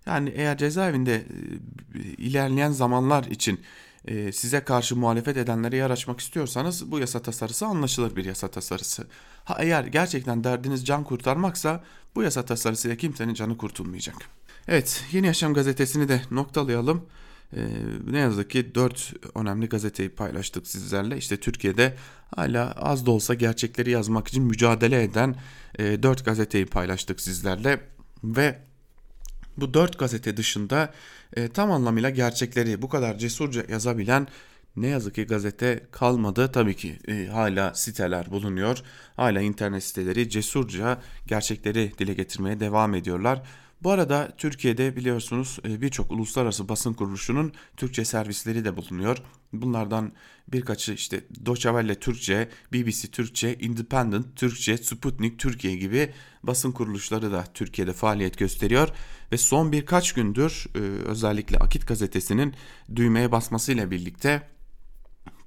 Yani 0.06 0.32
eğer 0.36 0.58
cezaevinde 0.58 1.14
e, 1.14 1.98
ilerleyen 2.00 2.70
zamanlar 2.70 3.24
için 3.24 3.60
e, 4.04 4.32
size 4.32 4.60
karşı 4.60 4.96
muhalefet 4.96 5.36
edenlere 5.36 5.76
yer 5.76 5.90
açmak 5.90 6.20
istiyorsanız 6.20 6.90
bu 6.90 6.98
yasa 6.98 7.22
tasarısı 7.22 7.66
anlaşılır 7.66 8.16
bir 8.16 8.24
yasa 8.24 8.48
tasarısı. 8.48 9.06
Ha 9.44 9.56
eğer 9.60 9.84
gerçekten 9.84 10.44
derdiniz 10.44 10.86
can 10.86 11.04
kurtarmaksa 11.04 11.84
bu 12.14 12.22
yasa 12.22 12.44
tasarısıyla 12.44 12.96
kimsenin 12.96 13.34
canı 13.34 13.56
kurtulmayacak. 13.58 14.16
Evet 14.68 15.04
Yeni 15.12 15.26
Yaşam 15.26 15.54
gazetesini 15.54 16.08
de 16.08 16.22
noktalayalım. 16.30 17.06
Ee, 17.56 17.60
ne 18.10 18.18
yazık 18.18 18.50
ki 18.50 18.74
4 18.74 19.14
önemli 19.34 19.68
gazeteyi 19.68 20.08
paylaştık 20.08 20.66
sizlerle. 20.66 21.16
İşte 21.16 21.36
Türkiye'de 21.36 21.96
hala 22.36 22.72
az 22.72 23.06
da 23.06 23.10
olsa 23.10 23.34
gerçekleri 23.34 23.90
yazmak 23.90 24.28
için 24.28 24.44
mücadele 24.44 25.02
eden 25.02 25.36
e, 25.78 26.02
4 26.02 26.24
gazeteyi 26.24 26.66
paylaştık 26.66 27.20
sizlerle. 27.20 27.80
Ve 28.24 28.58
bu 29.56 29.74
4 29.74 29.98
gazete 29.98 30.36
dışında 30.36 30.92
e, 31.36 31.48
tam 31.48 31.72
anlamıyla 31.72 32.10
gerçekleri 32.10 32.82
bu 32.82 32.88
kadar 32.88 33.18
cesurca 33.18 33.64
yazabilen 33.68 34.28
ne 34.76 34.86
yazık 34.88 35.14
ki 35.14 35.24
gazete 35.24 35.86
kalmadı. 35.90 36.52
Tabii 36.52 36.76
ki 36.76 36.98
e, 37.08 37.26
hala 37.26 37.74
siteler 37.74 38.30
bulunuyor. 38.30 38.82
Hala 39.16 39.40
internet 39.40 39.84
siteleri 39.84 40.30
cesurca 40.30 41.00
gerçekleri 41.26 41.92
dile 41.98 42.14
getirmeye 42.14 42.60
devam 42.60 42.94
ediyorlar. 42.94 43.42
Bu 43.82 43.90
arada 43.90 44.28
Türkiye'de 44.36 44.96
biliyorsunuz 44.96 45.58
e, 45.64 45.80
birçok 45.80 46.10
uluslararası 46.10 46.68
basın 46.68 46.94
kuruluşunun 46.94 47.52
Türkçe 47.76 48.04
servisleri 48.04 48.64
de 48.64 48.76
bulunuyor. 48.76 49.18
Bunlardan 49.52 50.12
birkaçı 50.48 50.92
işte 50.92 51.24
Deutsche 51.46 51.94
Türkçe, 51.94 52.48
BBC 52.72 53.08
Türkçe, 53.08 53.54
Independent 53.58 54.36
Türkçe, 54.36 54.76
Sputnik 54.76 55.38
Türkiye 55.38 55.76
gibi 55.76 56.12
basın 56.42 56.72
kuruluşları 56.72 57.32
da 57.32 57.44
Türkiye'de 57.54 57.92
faaliyet 57.92 58.38
gösteriyor. 58.38 58.88
Ve 59.32 59.38
son 59.38 59.72
birkaç 59.72 60.12
gündür 60.12 60.66
e, 60.74 60.78
özellikle 61.08 61.58
Akit 61.58 61.88
gazetesinin 61.88 62.54
düğmeye 62.96 63.32
basmasıyla 63.32 63.90
birlikte 63.90 64.48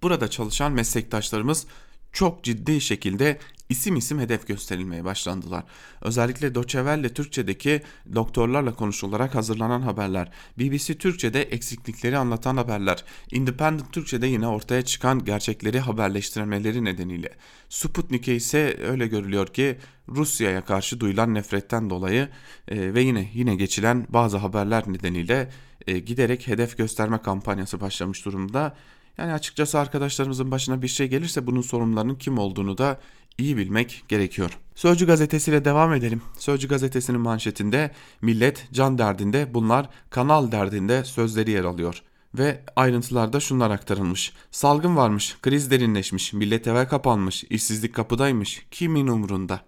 burada 0.03 0.27
çalışan 0.29 0.71
meslektaşlarımız 0.71 1.67
çok 2.13 2.43
ciddi 2.43 2.82
şekilde 2.82 3.39
isim 3.71 3.95
isim 3.95 4.19
hedef 4.19 4.47
gösterilmeye 4.47 5.06
başlandılar. 5.06 5.63
Özellikle 6.02 6.54
Welle 6.54 7.13
Türkçe'deki 7.13 7.82
doktorlarla 8.15 8.74
konuşularak 8.74 9.36
hazırlanan 9.36 9.82
haberler, 9.82 10.32
BBC 10.60 10.97
Türkçe'de 10.97 11.41
eksiklikleri 11.41 12.17
anlatan 12.17 12.58
haberler, 12.58 13.04
Independent 13.32 13.93
Türkçe'de 13.93 14.28
yine 14.28 14.47
ortaya 14.47 14.82
çıkan 14.82 15.26
gerçekleri 15.26 15.80
haberleştirmeleri 15.80 16.86
nedeniyle. 16.86 17.30
Sputnik'e 17.69 18.36
ise 18.36 18.78
öyle 18.84 19.08
görülüyor 19.08 19.47
ki 19.47 19.78
Rusya'ya 20.10 20.65
karşı 20.65 21.00
duyulan 21.00 21.34
nefretten 21.34 21.89
dolayı 21.89 22.30
e, 22.67 22.93
ve 22.93 23.02
yine 23.02 23.32
yine 23.34 23.56
geçilen 23.56 24.08
bazı 24.10 24.38
haberler 24.38 24.84
nedeniyle 24.88 25.50
e, 25.88 26.00
giderek 26.00 26.47
hedef 26.47 26.78
gösterme 26.78 27.21
kampanyası 27.21 27.82
başlamış 27.82 28.26
durumda. 28.26 28.76
Yani 29.21 29.34
açıkçası 29.34 29.79
arkadaşlarımızın 29.79 30.51
başına 30.51 30.81
bir 30.81 30.88
şey 30.88 31.07
gelirse 31.07 31.47
bunun 31.47 31.62
sorumlularının 31.62 32.15
kim 32.15 32.38
olduğunu 32.38 32.77
da 32.77 32.99
iyi 33.38 33.57
bilmek 33.57 34.03
gerekiyor. 34.07 34.57
Sözcü 34.75 35.07
gazetesiyle 35.07 35.65
devam 35.65 35.93
edelim. 35.93 36.21
Sözcü 36.38 36.67
gazetesinin 36.67 37.21
manşetinde 37.21 37.91
millet 38.21 38.67
can 38.73 38.97
derdinde 38.97 39.53
bunlar 39.53 39.89
kanal 40.10 40.51
derdinde 40.51 41.03
sözleri 41.03 41.51
yer 41.51 41.63
alıyor. 41.63 42.03
Ve 42.38 42.62
ayrıntılarda 42.75 43.39
şunlar 43.39 43.71
aktarılmış. 43.71 44.34
Salgın 44.51 44.95
varmış, 44.95 45.38
kriz 45.41 45.71
derinleşmiş, 45.71 46.34
millet 46.34 46.67
eve 46.67 46.88
kapanmış, 46.88 47.43
işsizlik 47.43 47.95
kapıdaymış, 47.95 48.65
kimin 48.71 49.07
umurunda? 49.07 49.62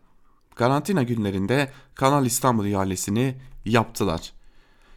Karantina 0.55 1.03
günlerinde 1.03 1.71
Kanal 1.95 2.25
İstanbul 2.25 2.65
ihalesini 2.65 3.35
yaptılar. 3.65 4.31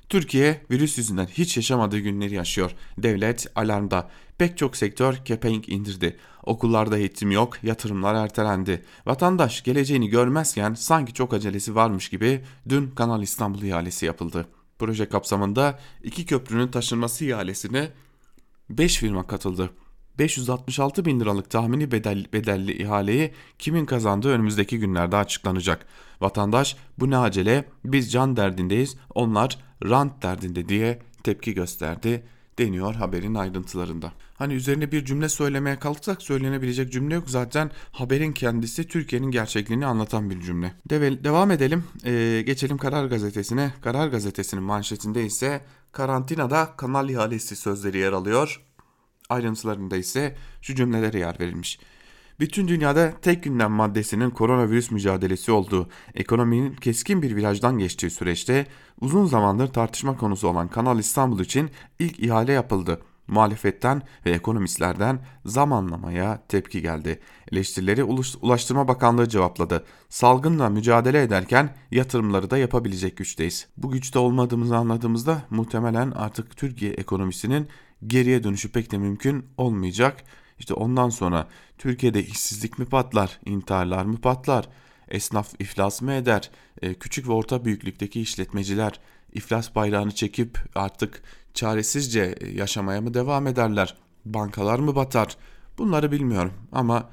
Türkiye 0.08 0.62
virüs 0.70 0.98
yüzünden 0.98 1.26
hiç 1.26 1.56
yaşamadığı 1.56 1.98
günleri 1.98 2.34
yaşıyor. 2.34 2.70
Devlet 2.98 3.46
alarmda. 3.54 4.10
Pek 4.38 4.58
çok 4.58 4.76
sektör 4.76 5.14
kepenk 5.24 5.68
indirdi. 5.68 6.16
Okullarda 6.42 6.98
eğitim 6.98 7.30
yok, 7.30 7.58
yatırımlar 7.62 8.14
ertelendi. 8.14 8.84
Vatandaş 9.06 9.62
geleceğini 9.62 10.08
görmezken 10.08 10.74
sanki 10.74 11.14
çok 11.14 11.34
acelesi 11.34 11.74
varmış 11.74 12.08
gibi 12.08 12.44
dün 12.68 12.90
Kanal 12.90 13.22
İstanbul 13.22 13.62
ihalesi 13.62 14.06
yapıldı. 14.06 14.48
Proje 14.78 15.08
kapsamında 15.08 15.78
iki 16.02 16.26
köprünün 16.26 16.68
taşınması 16.68 17.24
ihalesine 17.24 17.88
5 18.70 18.96
firma 18.96 19.26
katıldı. 19.26 19.70
566 20.18 21.04
bin 21.04 21.20
liralık 21.20 21.50
tahmini 21.50 21.92
bedel, 21.92 22.26
bedelli 22.32 22.82
ihaleyi 22.82 23.32
kimin 23.58 23.86
kazandığı 23.86 24.28
önümüzdeki 24.28 24.78
günlerde 24.78 25.16
açıklanacak. 25.16 25.86
Vatandaş 26.20 26.76
bu 26.98 27.10
ne 27.10 27.18
acele 27.18 27.64
biz 27.84 28.12
can 28.12 28.36
derdindeyiz 28.36 28.96
onlar 29.14 29.58
rant 29.84 30.22
derdinde 30.22 30.68
diye 30.68 30.98
tepki 31.22 31.54
gösterdi 31.54 32.22
deniyor 32.58 32.94
haberin 32.94 33.34
ayrıntılarında. 33.34 34.12
Hani 34.34 34.54
üzerine 34.54 34.92
bir 34.92 35.04
cümle 35.04 35.28
söylemeye 35.28 35.78
kalksak 35.78 36.22
söylenebilecek 36.22 36.92
cümle 36.92 37.14
yok. 37.14 37.30
Zaten 37.30 37.70
haberin 37.92 38.32
kendisi 38.32 38.88
Türkiye'nin 38.88 39.30
gerçekliğini 39.30 39.86
anlatan 39.86 40.30
bir 40.30 40.40
cümle. 40.40 40.74
Deve, 40.90 41.24
devam 41.24 41.50
edelim. 41.50 41.84
Ee, 42.04 42.42
geçelim 42.46 42.78
Karar 42.78 43.06
Gazetesi'ne. 43.06 43.74
Karar 43.82 44.08
Gazetesi'nin 44.08 44.62
manşetinde 44.62 45.24
ise 45.24 45.60
karantinada 45.92 46.70
kanal 46.76 47.08
ihalesi 47.08 47.56
sözleri 47.56 47.98
yer 47.98 48.12
alıyor. 48.12 48.65
Ayrıntılarında 49.28 49.96
ise 49.96 50.36
şu 50.62 50.74
cümlelere 50.74 51.18
yer 51.18 51.40
verilmiş. 51.40 51.78
Bütün 52.40 52.68
dünyada 52.68 53.12
tek 53.22 53.42
gündem 53.42 53.70
maddesinin 53.70 54.30
koronavirüs 54.30 54.90
mücadelesi 54.90 55.52
olduğu, 55.52 55.88
ekonominin 56.14 56.74
keskin 56.74 57.22
bir 57.22 57.36
virajdan 57.36 57.78
geçtiği 57.78 58.10
süreçte 58.10 58.66
uzun 59.00 59.26
zamandır 59.26 59.68
tartışma 59.68 60.16
konusu 60.16 60.48
olan 60.48 60.68
Kanal 60.68 60.98
İstanbul 60.98 61.40
için 61.40 61.70
ilk 61.98 62.20
ihale 62.20 62.52
yapıldı. 62.52 63.00
Muhalefetten 63.28 64.02
ve 64.26 64.30
ekonomistlerden 64.30 65.18
zamanlamaya 65.44 66.42
tepki 66.48 66.82
geldi. 66.82 67.20
Eleştirileri 67.52 68.04
Ulaştırma 68.42 68.88
Bakanlığı 68.88 69.28
cevapladı. 69.28 69.84
Salgınla 70.08 70.68
mücadele 70.68 71.22
ederken 71.22 71.74
yatırımları 71.90 72.50
da 72.50 72.58
yapabilecek 72.58 73.16
güçteyiz. 73.16 73.66
Bu 73.76 73.90
güçte 73.90 74.18
olmadığımızı 74.18 74.76
anladığımızda 74.76 75.42
muhtemelen 75.50 76.10
artık 76.10 76.56
Türkiye 76.56 76.92
ekonomisinin 76.92 77.68
geriye 78.06 78.44
dönüşü 78.44 78.72
pek 78.72 78.92
de 78.92 78.98
mümkün 78.98 79.46
olmayacak. 79.56 80.24
İşte 80.58 80.74
ondan 80.74 81.08
sonra 81.08 81.48
Türkiye'de 81.78 82.24
işsizlik 82.24 82.78
mi 82.78 82.84
patlar, 82.84 83.40
intiharlar 83.46 84.04
mı 84.04 84.20
patlar, 84.20 84.68
esnaf 85.08 85.54
iflas 85.58 86.02
mı 86.02 86.12
eder, 86.12 86.50
e, 86.82 86.94
küçük 86.94 87.28
ve 87.28 87.32
orta 87.32 87.64
büyüklükteki 87.64 88.20
işletmeciler 88.20 89.00
iflas 89.32 89.74
bayrağını 89.74 90.14
çekip 90.14 90.58
artık 90.74 91.22
çaresizce 91.54 92.34
yaşamaya 92.54 93.00
mı 93.00 93.14
devam 93.14 93.46
ederler, 93.46 93.96
bankalar 94.24 94.78
mı 94.78 94.96
batar 94.96 95.36
bunları 95.78 96.12
bilmiyorum 96.12 96.52
ama 96.72 97.10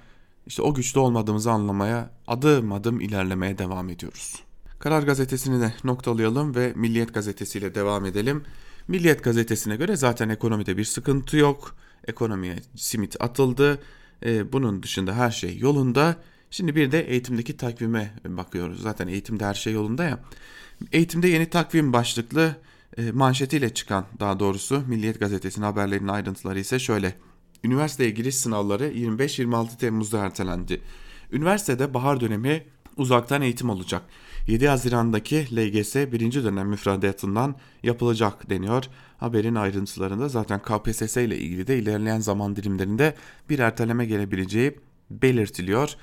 işte 0.48 0.62
o 0.62 0.74
güçte 0.74 1.00
olmadığımızı 1.00 1.52
anlamaya 1.52 2.10
adım 2.28 2.72
adım 2.72 3.02
ilerlemeye 3.02 3.58
devam 3.58 3.90
ediyoruz. 3.90 4.44
Karar 4.80 5.04
gazetesini 5.04 5.62
de 5.62 5.74
noktalayalım 5.84 6.56
ve 6.56 6.74
Milliyet 6.76 7.14
gazetesiyle 7.14 7.76
devam 7.76 8.06
edelim. 8.06 8.44
Milliyet 8.88 9.24
gazetesine 9.24 9.76
göre 9.76 9.96
zaten 9.96 10.30
ekonomide 10.30 10.78
bir 10.78 10.84
sıkıntı 10.84 11.38
yok. 11.38 11.76
Ekonomiye 12.08 12.56
simit 12.76 13.22
atıldı. 13.22 13.80
E, 14.26 14.54
bunun 14.54 14.84
dışında 14.84 15.16
her 15.16 15.32
şey 15.32 15.58
yolunda. 15.58 16.16
Şimdi 16.52 16.76
bir 16.76 16.92
de 16.92 17.02
eğitimdeki 17.02 17.58
takvime 17.58 18.14
bakıyoruz. 18.26 18.82
Zaten 18.82 19.08
eğitimde 19.08 19.46
her 19.46 19.54
şey 19.54 19.74
yolunda 19.74 20.04
ya. 20.04 20.20
Eğitimde 20.92 21.28
yeni 21.28 21.50
takvim 21.50 21.94
başlıklı 21.94 22.56
e, 22.98 23.12
manşetiyle 23.12 23.74
çıkan 23.74 24.06
daha 24.20 24.40
doğrusu 24.40 24.84
Milliyet 24.88 25.20
Gazetesi'nin 25.20 25.66
haberlerinin 25.66 26.08
ayrıntıları 26.08 26.60
ise 26.60 26.80
şöyle. 26.80 27.16
Üniversiteye 27.64 28.10
giriş 28.10 28.36
sınavları 28.36 28.88
25-26 28.88 29.78
Temmuz'da 29.78 30.20
ertelendi. 30.20 30.82
Üniversitede 31.32 31.94
bahar 31.94 32.20
dönemi 32.20 32.64
uzaktan 32.98 33.42
eğitim 33.42 33.70
olacak. 33.70 34.02
7 34.48 34.68
Haziran'daki 34.68 35.56
LGS 35.56 35.96
birinci 35.96 36.44
dönem 36.44 36.68
müfredatından 36.68 37.56
yapılacak 37.84 38.50
deniyor. 38.50 38.84
Haberin 39.18 39.56
ayrıntılarında 39.56 40.30
zaten 40.30 40.60
KPSS 40.60 41.18
ile 41.18 41.38
ilgili 41.38 41.68
de 41.68 41.80
ilerleyen 41.80 42.20
zaman 42.20 42.56
dilimlerinde 42.56 43.16
bir 43.50 43.60
erteleme 43.60 44.06
gelebileceği 44.06 44.80
belirtiliyor. 45.12 45.96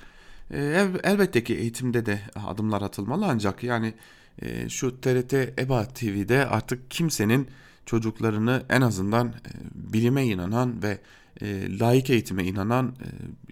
Ee, 0.50 0.86
elbette 1.02 1.44
ki 1.44 1.54
eğitimde 1.54 2.06
de 2.06 2.20
adımlar 2.46 2.82
atılmalı 2.82 3.26
ancak 3.26 3.62
yani 3.62 3.94
e, 4.42 4.68
şu 4.68 5.00
TRT 5.00 5.34
EBA 5.34 5.84
TV'de 5.84 6.46
artık 6.46 6.90
kimsenin 6.90 7.48
çocuklarını 7.86 8.62
en 8.68 8.80
azından 8.80 9.28
e, 9.28 9.32
bilime 9.74 10.24
inanan 10.26 10.82
ve 10.82 10.98
e, 11.42 11.78
layık 11.78 12.10
eğitime 12.10 12.44
inanan 12.44 12.94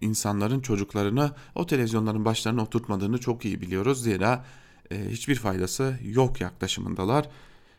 insanların 0.01 0.61
çocuklarını 0.61 1.33
o 1.55 1.67
televizyonların 1.67 2.25
başlarına 2.25 2.63
oturtmadığını 2.63 3.19
çok 3.19 3.45
iyi 3.45 3.61
biliyoruz. 3.61 4.03
Zira 4.03 4.45
e, 4.91 5.11
hiçbir 5.11 5.35
faydası 5.35 5.99
yok 6.03 6.41
yaklaşımındalar. 6.41 7.29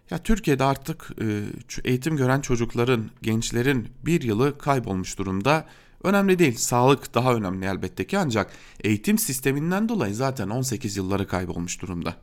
Ya 0.09 0.17
Türkiye'de 0.17 0.63
artık 0.63 1.11
e, 1.21 1.43
eğitim 1.83 2.17
gören 2.17 2.41
çocukların, 2.41 3.09
gençlerin 3.21 3.87
bir 4.05 4.21
yılı 4.21 4.57
kaybolmuş 4.57 5.17
durumda. 5.17 5.65
Önemli 6.03 6.39
değil, 6.39 6.55
sağlık 6.55 7.13
daha 7.13 7.35
önemli 7.35 7.65
elbette 7.65 8.07
ki 8.07 8.17
ancak 8.17 8.51
eğitim 8.83 9.17
sisteminden 9.17 9.89
dolayı 9.89 10.15
zaten 10.15 10.49
18 10.49 10.97
yılları 10.97 11.27
kaybolmuş 11.27 11.81
durumda. 11.81 12.15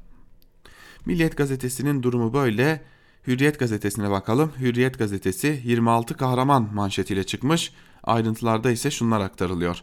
Milliyet 1.07 1.37
gazetesinin 1.37 2.03
durumu 2.03 2.33
böyle. 2.33 2.83
Hürriyet 3.27 3.59
gazetesine 3.59 4.11
bakalım. 4.11 4.53
Hürriyet 4.61 4.99
gazetesi 4.99 5.62
26 5.64 6.16
kahraman 6.16 6.75
manşetiyle 6.75 7.25
çıkmış. 7.25 7.72
Ayrıntılarda 8.05 8.70
ise 8.70 8.90
şunlar 8.90 9.20
aktarılıyor. 9.20 9.83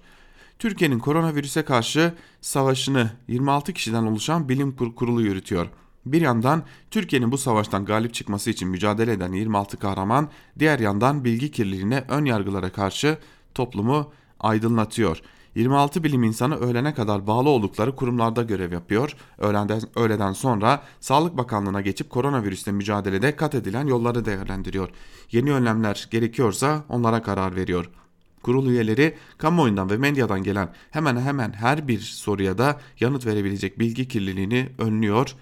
Türkiye'nin 0.64 1.00
koronavirüse 1.00 1.66
karşı 1.66 2.14
savaşını 2.42 3.12
26 3.28 3.74
kişiden 3.74 4.04
oluşan 4.04 4.50
bilim 4.50 4.76
kurulu 4.96 5.22
yürütüyor. 5.22 5.68
Bir 6.06 6.22
yandan 6.22 6.64
Türkiye'nin 6.92 7.32
bu 7.32 7.38
savaştan 7.38 7.86
galip 7.86 8.14
çıkması 8.14 8.50
için 8.50 8.70
mücadele 8.70 9.12
eden 9.12 9.32
26 9.32 9.78
kahraman, 9.78 10.30
diğer 10.60 10.80
yandan 10.80 11.24
bilgi 11.24 11.52
kirliliğine, 11.52 12.04
ön 12.08 12.26
yargılara 12.26 12.72
karşı 12.72 13.18
toplumu 13.56 14.12
aydınlatıyor. 14.40 15.22
26 15.56 16.04
bilim 16.04 16.24
insanı 16.24 16.56
öğlene 16.56 16.94
kadar 16.94 17.28
bağlı 17.28 17.50
oldukları 17.50 17.96
kurumlarda 17.96 18.44
görev 18.44 18.72
yapıyor. 18.72 19.16
Öğleden, 19.38 19.82
öğleden 19.96 20.34
sonra 20.34 20.84
Sağlık 21.00 21.38
Bakanlığı'na 21.38 21.82
geçip 21.82 22.10
koronavirüsle 22.10 22.72
mücadelede 22.72 23.36
kat 23.36 23.56
edilen 23.56 23.88
yolları 23.88 24.26
değerlendiriyor. 24.26 24.90
Yeni 25.32 25.54
önlemler 25.54 26.08
gerekiyorsa 26.12 26.84
onlara 26.90 27.22
karar 27.22 27.56
veriyor. 27.56 27.90
Kurul 28.44 28.70
üyeleri 28.70 29.18
kamuoyundan 29.38 29.90
ve 29.90 29.98
medyadan 29.98 30.44
gelen 30.44 30.74
hemen 30.92 31.22
hemen 31.22 31.54
her 31.54 31.88
bir 31.88 32.00
soruya 32.00 32.58
da 32.58 32.82
yanıt 33.00 33.26
verebilecek 33.26 33.80
bilgi 33.80 34.08
kirliliğini 34.08 34.70
önlüyor, 34.78 35.36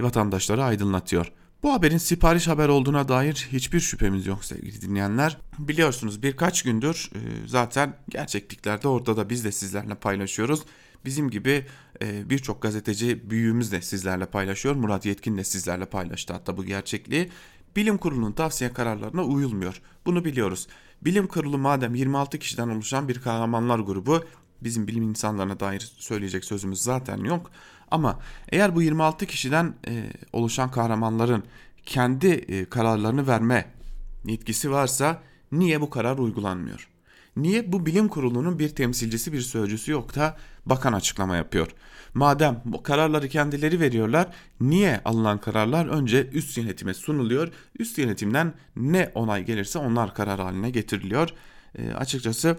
vatandaşları 0.00 0.64
aydınlatıyor. 0.64 1.32
Bu 1.62 1.72
haberin 1.72 1.98
sipariş 1.98 2.48
haber 2.48 2.68
olduğuna 2.68 3.08
dair 3.08 3.48
hiçbir 3.52 3.80
şüphemiz 3.80 4.26
yok 4.26 4.44
sevgili 4.44 4.82
dinleyenler. 4.82 5.38
Biliyorsunuz 5.58 6.22
birkaç 6.22 6.62
gündür 6.62 7.10
e, 7.14 7.18
zaten 7.46 7.96
gerçekliklerde 8.08 8.88
orada 8.88 9.16
da 9.16 9.30
biz 9.30 9.44
de 9.44 9.52
sizlerle 9.52 9.94
paylaşıyoruz. 9.94 10.62
Bizim 11.04 11.30
gibi 11.30 11.66
e, 12.02 12.30
birçok 12.30 12.62
gazeteci 12.62 13.30
büyüğümüz 13.30 13.72
de 13.72 13.82
sizlerle 13.82 14.26
paylaşıyor. 14.26 14.74
Murat 14.74 15.06
Yetkin 15.06 15.36
de 15.36 15.44
sizlerle 15.44 15.84
paylaştı 15.84 16.32
hatta 16.32 16.56
bu 16.56 16.64
gerçekliği. 16.64 17.30
Bilim 17.76 17.98
kurulunun 17.98 18.32
tavsiye 18.32 18.72
kararlarına 18.72 19.24
uyulmuyor. 19.24 19.80
Bunu 20.06 20.24
biliyoruz. 20.24 20.66
Bilim 21.04 21.26
kurulu 21.26 21.58
madem 21.58 21.94
26 21.94 22.38
kişiden 22.38 22.68
oluşan 22.68 23.08
bir 23.08 23.20
kahramanlar 23.20 23.78
grubu 23.78 24.24
bizim 24.60 24.86
bilim 24.86 25.02
insanlarına 25.02 25.60
dair 25.60 25.92
söyleyecek 25.96 26.44
sözümüz 26.44 26.82
zaten 26.82 27.18
yok. 27.18 27.50
Ama 27.90 28.18
eğer 28.48 28.74
bu 28.74 28.82
26 28.82 29.26
kişiden 29.26 29.74
e, 29.88 30.12
oluşan 30.32 30.70
kahramanların 30.70 31.44
kendi 31.86 32.28
e, 32.28 32.64
kararlarını 32.64 33.26
verme 33.26 33.70
yetkisi 34.24 34.70
varsa 34.70 35.22
niye 35.52 35.80
bu 35.80 35.90
karar 35.90 36.18
uygulanmıyor? 36.18 36.88
Niye 37.36 37.72
bu 37.72 37.86
bilim 37.86 38.08
kurulunun 38.08 38.58
bir 38.58 38.68
temsilcisi 38.68 39.32
bir 39.32 39.40
sözcüsü 39.40 39.92
yok 39.92 40.14
da 40.14 40.36
bakan 40.66 40.92
açıklama 40.92 41.36
yapıyor? 41.36 41.68
Madem 42.14 42.62
bu 42.64 42.82
kararları 42.82 43.28
kendileri 43.28 43.80
veriyorlar 43.80 44.26
niye 44.60 45.00
alınan 45.04 45.38
kararlar 45.38 45.86
önce 45.86 46.28
üst 46.32 46.58
yönetime 46.58 46.94
sunuluyor? 46.94 47.48
Üst 47.78 47.98
yönetimden 47.98 48.54
ne 48.76 49.12
onay 49.14 49.44
gelirse 49.44 49.78
onlar 49.78 50.14
karar 50.14 50.40
haline 50.40 50.70
getiriliyor. 50.70 51.28
E, 51.78 51.92
açıkçası 51.92 52.56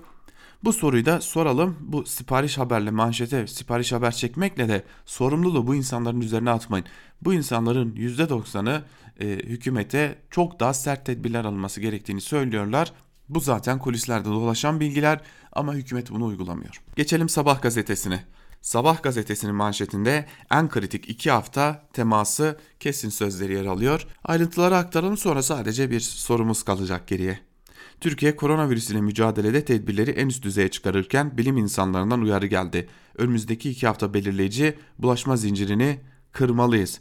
bu 0.63 0.73
soruyu 0.73 1.05
da 1.05 1.21
soralım. 1.21 1.77
Bu 1.79 2.05
sipariş 2.05 2.57
haberle 2.57 2.91
manşete 2.91 3.47
sipariş 3.47 3.91
haber 3.91 4.11
çekmekle 4.11 4.67
de 4.69 4.83
sorumluluğu 5.05 5.67
bu 5.67 5.75
insanların 5.75 6.21
üzerine 6.21 6.49
atmayın. 6.49 6.85
Bu 7.21 7.33
insanların 7.33 7.95
%90'ı 7.95 8.83
e, 9.19 9.27
hükümete 9.27 10.15
çok 10.31 10.59
daha 10.59 10.73
sert 10.73 11.05
tedbirler 11.05 11.45
alınması 11.45 11.81
gerektiğini 11.81 12.21
söylüyorlar. 12.21 12.91
Bu 13.29 13.39
zaten 13.39 13.79
kulislerde 13.79 14.29
dolaşan 14.29 14.79
bilgiler 14.79 15.21
ama 15.51 15.73
hükümet 15.73 16.11
bunu 16.11 16.25
uygulamıyor. 16.25 16.81
Geçelim 16.95 17.29
Sabah 17.29 17.61
gazetesine. 17.61 18.23
Sabah 18.61 19.03
gazetesinin 19.03 19.55
manşetinde 19.55 20.25
en 20.51 20.69
kritik 20.69 21.09
iki 21.09 21.31
hafta 21.31 21.87
teması 21.93 22.59
kesin 22.79 23.09
sözleri 23.09 23.53
yer 23.53 23.65
alıyor. 23.65 24.07
Ayrıntıları 24.23 24.77
aktaralım 24.77 25.17
sonra 25.17 25.43
sadece 25.43 25.91
bir 25.91 25.99
sorumuz 25.99 26.63
kalacak 26.63 27.07
geriye. 27.07 27.39
Türkiye 28.01 28.35
koronavirüs 28.35 28.89
ile 28.89 29.01
mücadelede 29.01 29.65
tedbirleri 29.65 30.11
en 30.11 30.27
üst 30.27 30.43
düzeye 30.43 30.71
çıkarırken 30.71 31.37
bilim 31.37 31.57
insanlarından 31.57 32.21
uyarı 32.21 32.47
geldi. 32.47 32.89
Önümüzdeki 33.17 33.69
iki 33.69 33.87
hafta 33.87 34.13
belirleyici 34.13 34.77
bulaşma 34.99 35.37
zincirini 35.37 35.99
kırmalıyız. 36.31 36.99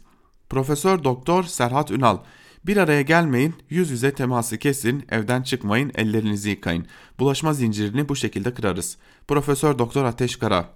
Profesör 0.49 1.03
Doktor 1.03 1.43
Serhat 1.43 1.91
Ünal 1.91 2.17
bir 2.65 2.77
araya 2.77 3.01
gelmeyin, 3.01 3.55
yüz 3.69 3.89
yüze 3.89 4.13
teması 4.13 4.57
kesin, 4.57 5.05
evden 5.09 5.43
çıkmayın, 5.43 5.91
ellerinizi 5.95 6.49
yıkayın. 6.49 6.85
Bulaşma 7.19 7.53
zincirini 7.53 8.09
bu 8.09 8.15
şekilde 8.15 8.53
kırarız. 8.53 8.97
Profesör 9.27 9.79
Doktor 9.79 10.05
Ateş 10.05 10.35
Kara 10.35 10.69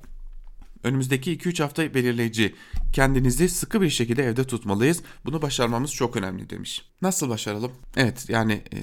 Önümüzdeki 0.84 1.38
2-3 1.38 1.64
hafta 1.64 1.94
belirleyici. 1.94 2.56
Kendinizi 2.94 3.50
sıkı 3.50 3.82
bir 3.82 3.90
şekilde 3.90 4.24
evde 4.24 4.44
tutmalıyız. 4.44 5.02
Bunu 5.26 5.42
başarmamız 5.42 5.94
çok 5.94 6.16
önemli 6.16 6.50
demiş. 6.50 6.86
Nasıl 7.02 7.30
başaralım? 7.30 7.72
Evet 7.96 8.26
yani 8.30 8.54
e, 8.54 8.78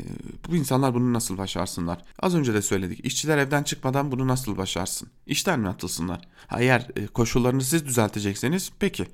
bu 0.48 0.56
insanlar 0.56 0.94
bunu 0.94 1.12
nasıl 1.12 1.38
başarsınlar? 1.38 1.98
Az 2.18 2.34
önce 2.34 2.54
de 2.54 2.62
söyledik. 2.62 3.04
İşçiler 3.04 3.38
evden 3.38 3.62
çıkmadan 3.62 4.12
bunu 4.12 4.28
nasıl 4.28 4.56
başarsın? 4.56 5.08
İşten 5.26 5.60
mi 5.60 5.68
atılsınlar? 5.68 6.28
Eğer 6.58 6.88
e, 6.96 7.06
koşullarını 7.06 7.62
siz 7.62 7.86
düzeltecekseniz 7.86 8.70
peki. 8.78 9.06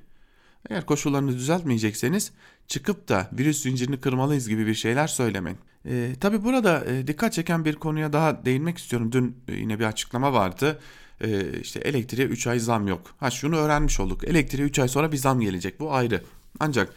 Eğer 0.69 0.85
koşullarını 0.85 1.31
düzeltmeyecekseniz 1.31 2.31
çıkıp 2.67 3.07
da 3.09 3.29
virüs 3.33 3.61
zincirini 3.61 3.99
kırmalıyız 3.99 4.49
gibi 4.49 4.67
bir 4.67 4.73
şeyler 4.73 5.07
söylemeyin. 5.07 5.59
E, 5.85 6.15
Tabi 6.19 6.43
burada 6.43 6.85
e, 6.85 7.07
dikkat 7.07 7.33
çeken 7.33 7.65
bir 7.65 7.75
konuya 7.75 8.13
daha 8.13 8.45
değinmek 8.45 8.77
istiyorum. 8.77 9.11
Dün 9.11 9.37
e, 9.47 9.55
yine 9.55 9.79
bir 9.79 9.85
açıklama 9.85 10.33
vardı 10.33 10.79
e, 11.21 11.59
işte 11.61 11.79
elektriğe 11.79 12.27
3 12.27 12.47
ay 12.47 12.59
zam 12.59 12.87
yok. 12.87 13.15
Ha 13.19 13.31
şunu 13.31 13.55
öğrenmiş 13.55 13.99
olduk. 13.99 14.23
Elektriğe 14.23 14.67
3 14.67 14.79
ay 14.79 14.87
sonra 14.87 15.11
bir 15.11 15.17
zam 15.17 15.39
gelecek. 15.39 15.79
Bu 15.79 15.93
ayrı. 15.93 16.23
Ancak 16.59 16.93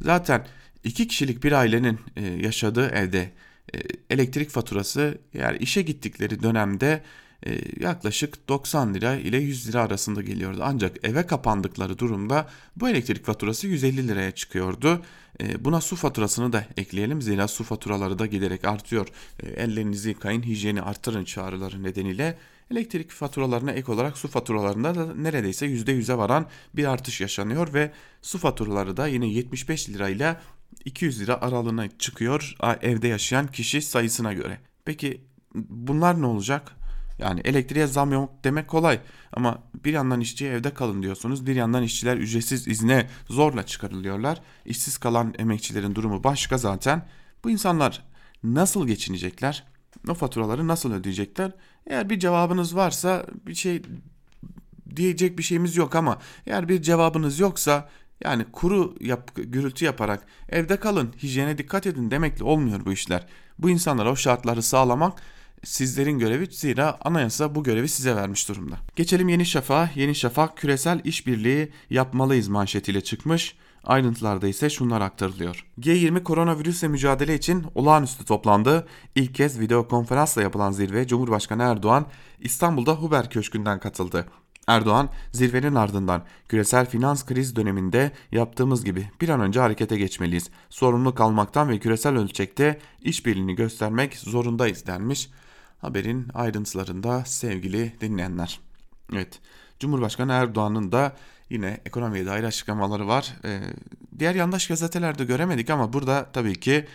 zaten 0.00 0.46
iki 0.84 1.08
kişilik 1.08 1.44
bir 1.44 1.52
ailenin 1.52 2.00
e, 2.16 2.24
yaşadığı 2.24 2.88
evde 2.88 3.32
e, 3.74 3.78
elektrik 4.10 4.50
faturası 4.50 5.18
yani 5.34 5.58
işe 5.58 5.82
gittikleri 5.82 6.42
dönemde 6.42 7.02
yaklaşık 7.80 8.48
90 8.48 8.94
lira 8.94 9.14
ile 9.14 9.36
100 9.36 9.68
lira 9.68 9.82
arasında 9.82 10.22
geliyordu. 10.22 10.60
Ancak 10.62 10.96
eve 11.02 11.26
kapandıkları 11.26 11.98
durumda 11.98 12.48
bu 12.76 12.88
elektrik 12.88 13.26
faturası 13.26 13.66
150 13.66 14.08
liraya 14.08 14.30
çıkıyordu. 14.30 15.02
E, 15.40 15.64
buna 15.64 15.80
su 15.80 15.96
faturasını 15.96 16.52
da 16.52 16.64
ekleyelim 16.76 17.22
zira 17.22 17.48
su 17.48 17.64
faturaları 17.64 18.18
da 18.18 18.26
giderek 18.26 18.64
artıyor. 18.64 19.08
E, 19.40 19.48
ellerinizi 19.48 20.08
yıkayın, 20.08 20.42
hijyeni 20.42 20.82
artırın 20.82 21.24
çağrıları 21.24 21.82
nedeniyle 21.82 22.38
Elektrik 22.70 23.10
faturalarına 23.10 23.72
ek 23.72 23.92
olarak 23.92 24.18
su 24.18 24.28
faturalarında 24.28 24.94
da 24.94 25.14
neredeyse 25.14 25.66
%100'e 25.66 26.18
varan 26.18 26.46
bir 26.74 26.84
artış 26.84 27.20
yaşanıyor 27.20 27.74
ve 27.74 27.92
su 28.22 28.38
faturaları 28.38 28.96
da 28.96 29.06
yine 29.06 29.28
75 29.28 29.88
lirayla 29.88 30.40
200 30.84 31.20
lira 31.20 31.40
aralığına 31.40 31.98
çıkıyor 31.98 32.56
evde 32.82 33.08
yaşayan 33.08 33.46
kişi 33.46 33.82
sayısına 33.82 34.32
göre. 34.32 34.58
Peki 34.84 35.20
bunlar 35.54 36.22
ne 36.22 36.26
olacak? 36.26 36.76
Yani 37.18 37.40
elektriğe 37.44 37.86
zam 37.86 38.12
yok 38.12 38.30
demek 38.44 38.68
kolay 38.68 39.00
ama 39.32 39.62
bir 39.84 39.92
yandan 39.92 40.20
işçi 40.20 40.46
evde 40.46 40.74
kalın 40.74 41.02
diyorsunuz. 41.02 41.46
Bir 41.46 41.56
yandan 41.56 41.82
işçiler 41.82 42.16
ücretsiz 42.16 42.68
izne 42.68 43.06
zorla 43.28 43.66
çıkarılıyorlar. 43.66 44.40
İşsiz 44.64 44.98
kalan 44.98 45.34
emekçilerin 45.38 45.94
durumu 45.94 46.24
başka 46.24 46.58
zaten. 46.58 47.06
Bu 47.44 47.50
insanlar 47.50 48.04
nasıl 48.44 48.86
geçinecekler? 48.86 49.64
O 50.08 50.14
faturaları 50.14 50.68
nasıl 50.68 50.92
ödeyecekler? 50.92 51.52
Eğer 51.86 52.10
bir 52.10 52.18
cevabınız 52.18 52.76
varsa 52.76 53.26
bir 53.46 53.54
şey 53.54 53.82
diyecek 54.96 55.38
bir 55.38 55.42
şeyimiz 55.42 55.76
yok 55.76 55.94
ama 55.94 56.18
eğer 56.46 56.68
bir 56.68 56.82
cevabınız 56.82 57.38
yoksa 57.38 57.88
yani 58.24 58.44
kuru 58.52 58.94
yap, 59.00 59.30
gürültü 59.34 59.84
yaparak 59.84 60.26
evde 60.48 60.76
kalın, 60.76 61.12
hijyene 61.22 61.58
dikkat 61.58 61.86
edin 61.86 62.10
demekle 62.10 62.44
olmuyor 62.44 62.84
bu 62.84 62.92
işler. 62.92 63.26
Bu 63.58 63.70
insanlara 63.70 64.10
o 64.10 64.16
şartları 64.16 64.62
sağlamak 64.62 65.22
sizlerin 65.64 66.18
görevi 66.18 66.46
zira 66.50 66.98
anayasa 67.04 67.54
bu 67.54 67.64
görevi 67.64 67.88
size 67.88 68.16
vermiş 68.16 68.48
durumda. 68.48 68.76
Geçelim 68.96 69.28
Yeni 69.28 69.46
Şafak'a. 69.46 69.90
Yeni 69.94 70.14
Şafak 70.14 70.56
küresel 70.56 71.00
işbirliği 71.04 71.72
yapmalıyız 71.90 72.48
manşetiyle 72.48 73.00
çıkmış. 73.00 73.56
Ayrıntılarda 73.84 74.48
ise 74.48 74.70
şunlar 74.70 75.00
aktarılıyor. 75.00 75.66
G20 75.80 76.22
koronavirüsle 76.22 76.88
mücadele 76.88 77.34
için 77.34 77.66
olağanüstü 77.74 78.24
toplandı. 78.24 78.86
İlk 79.14 79.34
kez 79.34 79.60
video 79.60 79.88
konferansla 79.88 80.42
yapılan 80.42 80.72
zirve 80.72 81.06
Cumhurbaşkanı 81.06 81.62
Erdoğan 81.62 82.06
İstanbul'da 82.40 82.92
Huber 82.92 83.30
Köşkü'nden 83.30 83.80
katıldı. 83.80 84.26
Erdoğan 84.68 85.08
zirvenin 85.32 85.74
ardından 85.74 86.22
küresel 86.48 86.86
finans 86.86 87.26
kriz 87.26 87.56
döneminde 87.56 88.12
yaptığımız 88.32 88.84
gibi 88.84 89.10
bir 89.20 89.28
an 89.28 89.40
önce 89.40 89.60
harekete 89.60 89.96
geçmeliyiz. 89.96 90.50
Sorumlu 90.68 91.14
kalmaktan 91.14 91.68
ve 91.68 91.78
küresel 91.78 92.16
ölçekte 92.16 92.78
işbirliğini 93.02 93.54
göstermek 93.54 94.16
zorundayız 94.16 94.86
denmiş. 94.86 95.30
Haberin 95.78 96.28
ayrıntılarında 96.34 97.24
sevgili 97.24 98.00
dinleyenler. 98.00 98.60
Evet 99.12 99.40
Cumhurbaşkanı 99.80 100.32
Erdoğan'ın 100.32 100.92
da 100.92 101.16
yine 101.50 101.80
ekonomiye 101.86 102.26
dair 102.26 102.44
açıklamaları 102.44 103.08
var. 103.08 103.36
Ee, 103.44 103.60
diğer 104.18 104.34
yandaş 104.34 104.68
gazetelerde 104.68 105.24
göremedik 105.24 105.70
ama 105.70 105.92
burada 105.92 106.26
tabii 106.32 106.60
ki 106.60 106.86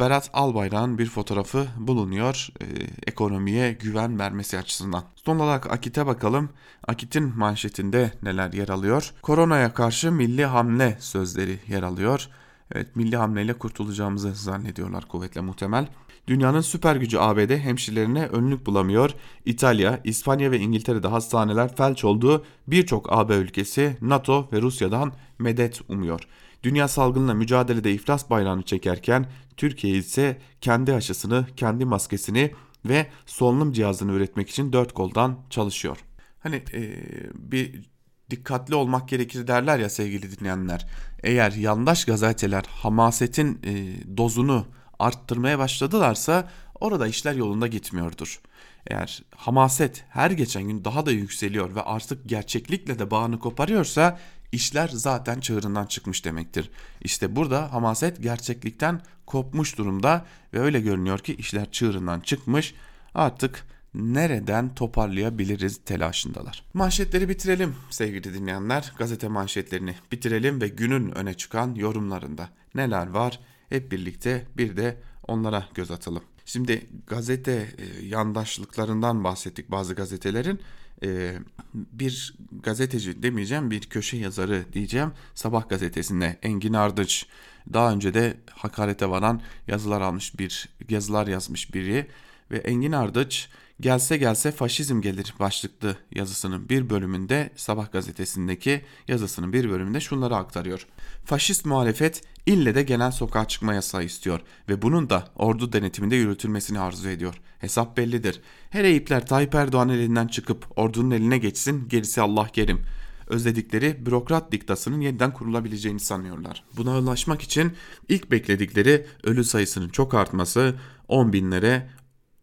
Berat 0.00 0.30
Albayrak'ın 0.32 0.98
bir 0.98 1.06
fotoğrafı 1.06 1.66
bulunuyor 1.76 2.48
e, 2.60 2.66
ekonomiye 3.06 3.72
güven 3.72 4.18
vermesi 4.18 4.58
açısından. 4.58 5.04
Son 5.14 5.38
olarak 5.38 5.72
Akit'e 5.72 6.06
bakalım. 6.06 6.50
Akit'in 6.88 7.38
manşetinde 7.38 8.12
neler 8.22 8.52
yer 8.52 8.68
alıyor? 8.68 9.12
Koronaya 9.22 9.74
karşı 9.74 10.12
milli 10.12 10.44
hamle 10.44 10.96
sözleri 11.00 11.58
yer 11.68 11.82
alıyor. 11.82 12.28
Evet 12.74 12.96
milli 12.96 13.16
hamleyle 13.16 13.52
kurtulacağımızı 13.54 14.34
zannediyorlar 14.34 15.08
kuvvetle 15.08 15.40
muhtemel. 15.40 15.88
Dünyanın 16.26 16.60
süper 16.60 16.96
gücü 16.96 17.18
ABD 17.18 17.50
hemşirelerine 17.50 18.26
önlük 18.26 18.66
bulamıyor. 18.66 19.10
İtalya, 19.44 20.00
İspanya 20.04 20.50
ve 20.50 20.58
İngiltere'de 20.58 21.08
hastaneler 21.08 21.76
felç 21.76 22.04
olduğu 22.04 22.44
birçok 22.66 23.12
AB 23.12 23.34
ülkesi 23.34 23.96
NATO 24.00 24.48
ve 24.52 24.62
Rusya'dan 24.62 25.12
medet 25.38 25.80
umuyor. 25.88 26.20
Dünya 26.62 26.88
salgınla 26.88 27.34
mücadelede 27.34 27.92
iflas 27.92 28.30
bayrağını 28.30 28.62
çekerken 28.62 29.26
Türkiye 29.56 29.96
ise 29.96 30.38
kendi 30.60 30.94
aşısını, 30.94 31.46
kendi 31.56 31.84
maskesini 31.84 32.52
ve 32.84 33.06
solunum 33.26 33.72
cihazını 33.72 34.12
üretmek 34.12 34.50
için 34.50 34.72
dört 34.72 34.92
koldan 34.92 35.38
çalışıyor. 35.50 35.98
Hani 36.40 36.56
e, 36.56 36.94
bir 37.34 37.92
dikkatli 38.30 38.74
olmak 38.74 39.08
gerekir 39.08 39.46
derler 39.46 39.78
ya 39.78 39.88
sevgili 39.88 40.38
dinleyenler. 40.38 40.86
Eğer 41.22 41.52
yandaş 41.52 42.04
gazeteler 42.04 42.64
hamasetin 42.68 43.60
e, 43.64 43.72
dozunu 44.16 44.66
arttırmaya 45.02 45.58
başladılarsa 45.58 46.48
orada 46.80 47.06
işler 47.06 47.34
yolunda 47.34 47.66
gitmiyordur. 47.66 48.40
Eğer 48.86 49.22
hamaset 49.36 50.04
her 50.08 50.30
geçen 50.30 50.62
gün 50.62 50.84
daha 50.84 51.06
da 51.06 51.10
yükseliyor 51.10 51.74
ve 51.74 51.82
artık 51.82 52.28
gerçeklikle 52.28 52.98
de 52.98 53.10
bağını 53.10 53.38
koparıyorsa 53.38 54.18
işler 54.52 54.88
zaten 54.88 55.40
çığırından 55.40 55.86
çıkmış 55.86 56.24
demektir. 56.24 56.70
İşte 57.00 57.36
burada 57.36 57.72
hamaset 57.72 58.22
gerçeklikten 58.22 59.00
kopmuş 59.26 59.78
durumda 59.78 60.26
ve 60.54 60.60
öyle 60.60 60.80
görünüyor 60.80 61.18
ki 61.18 61.34
işler 61.34 61.70
çığırından 61.70 62.20
çıkmış. 62.20 62.74
Artık 63.14 63.66
nereden 63.94 64.74
toparlayabiliriz 64.74 65.80
telaşındalar. 65.84 66.64
Manşetleri 66.74 67.28
bitirelim 67.28 67.74
sevgili 67.90 68.34
dinleyenler. 68.34 68.92
Gazete 68.98 69.28
manşetlerini 69.28 69.94
bitirelim 70.12 70.60
ve 70.60 70.68
günün 70.68 71.10
öne 71.10 71.34
çıkan 71.34 71.74
yorumlarında 71.74 72.48
neler 72.74 73.06
var 73.06 73.40
hep 73.72 73.92
birlikte 73.92 74.46
bir 74.56 74.76
de 74.76 74.96
onlara 75.28 75.68
göz 75.74 75.90
atalım. 75.90 76.22
Şimdi 76.44 76.86
gazete 77.06 77.68
e, 77.78 78.06
yandaşlıklarından 78.06 79.24
bahsettik 79.24 79.70
bazı 79.70 79.94
gazetelerin. 79.94 80.60
E, 81.04 81.38
bir 81.74 82.34
gazeteci 82.62 83.22
demeyeceğim 83.22 83.70
bir 83.70 83.80
köşe 83.80 84.16
yazarı 84.16 84.64
diyeceğim. 84.72 85.12
Sabah 85.34 85.68
gazetesinde 85.68 86.38
Engin 86.42 86.72
Ardıç 86.72 87.26
daha 87.72 87.92
önce 87.92 88.14
de 88.14 88.36
hakarete 88.50 89.10
varan 89.10 89.40
yazılar 89.66 90.00
almış 90.00 90.38
bir 90.38 90.68
yazılar 90.88 91.26
yazmış 91.26 91.74
biri 91.74 92.06
ve 92.50 92.58
Engin 92.58 92.92
Ardıç 92.92 93.48
Gelse 93.80 94.16
gelse 94.16 94.52
faşizm 94.52 95.00
gelir 95.00 95.34
başlıklı 95.40 95.96
yazısının 96.14 96.68
bir 96.68 96.90
bölümünde 96.90 97.50
Sabah 97.56 97.92
gazetesindeki 97.92 98.82
yazısının 99.08 99.52
bir 99.52 99.70
bölümünde 99.70 100.00
şunları 100.00 100.36
aktarıyor. 100.36 100.86
Faşist 101.24 101.66
muhalefet 101.66 102.22
ille 102.46 102.74
de 102.74 102.82
genel 102.82 103.10
sokağa 103.10 103.48
çıkma 103.48 103.74
yasağı 103.74 104.04
istiyor 104.04 104.40
ve 104.68 104.82
bunun 104.82 105.10
da 105.10 105.28
ordu 105.36 105.72
denetiminde 105.72 106.16
yürütülmesini 106.16 106.78
arzu 106.78 107.08
ediyor. 107.08 107.40
Hesap 107.58 107.96
bellidir. 107.96 108.40
Her 108.70 108.84
Eyüpler 108.84 109.26
Tayyip 109.26 109.54
Erdoğan 109.54 109.88
elinden 109.88 110.26
çıkıp 110.26 110.66
ordunun 110.76 111.10
eline 111.10 111.38
geçsin 111.38 111.88
gerisi 111.88 112.20
Allah 112.20 112.48
kerim 112.48 112.84
özledikleri 113.26 114.06
bürokrat 114.06 114.52
diktasının 114.52 115.00
yeniden 115.00 115.32
kurulabileceğini 115.32 116.00
sanıyorlar. 116.00 116.64
Buna 116.76 116.98
ulaşmak 116.98 117.42
için 117.42 117.72
ilk 118.08 118.30
bekledikleri 118.30 119.06
ölü 119.24 119.44
sayısının 119.44 119.88
çok 119.88 120.14
artması, 120.14 120.74
10 121.08 121.32
binlere 121.32 121.90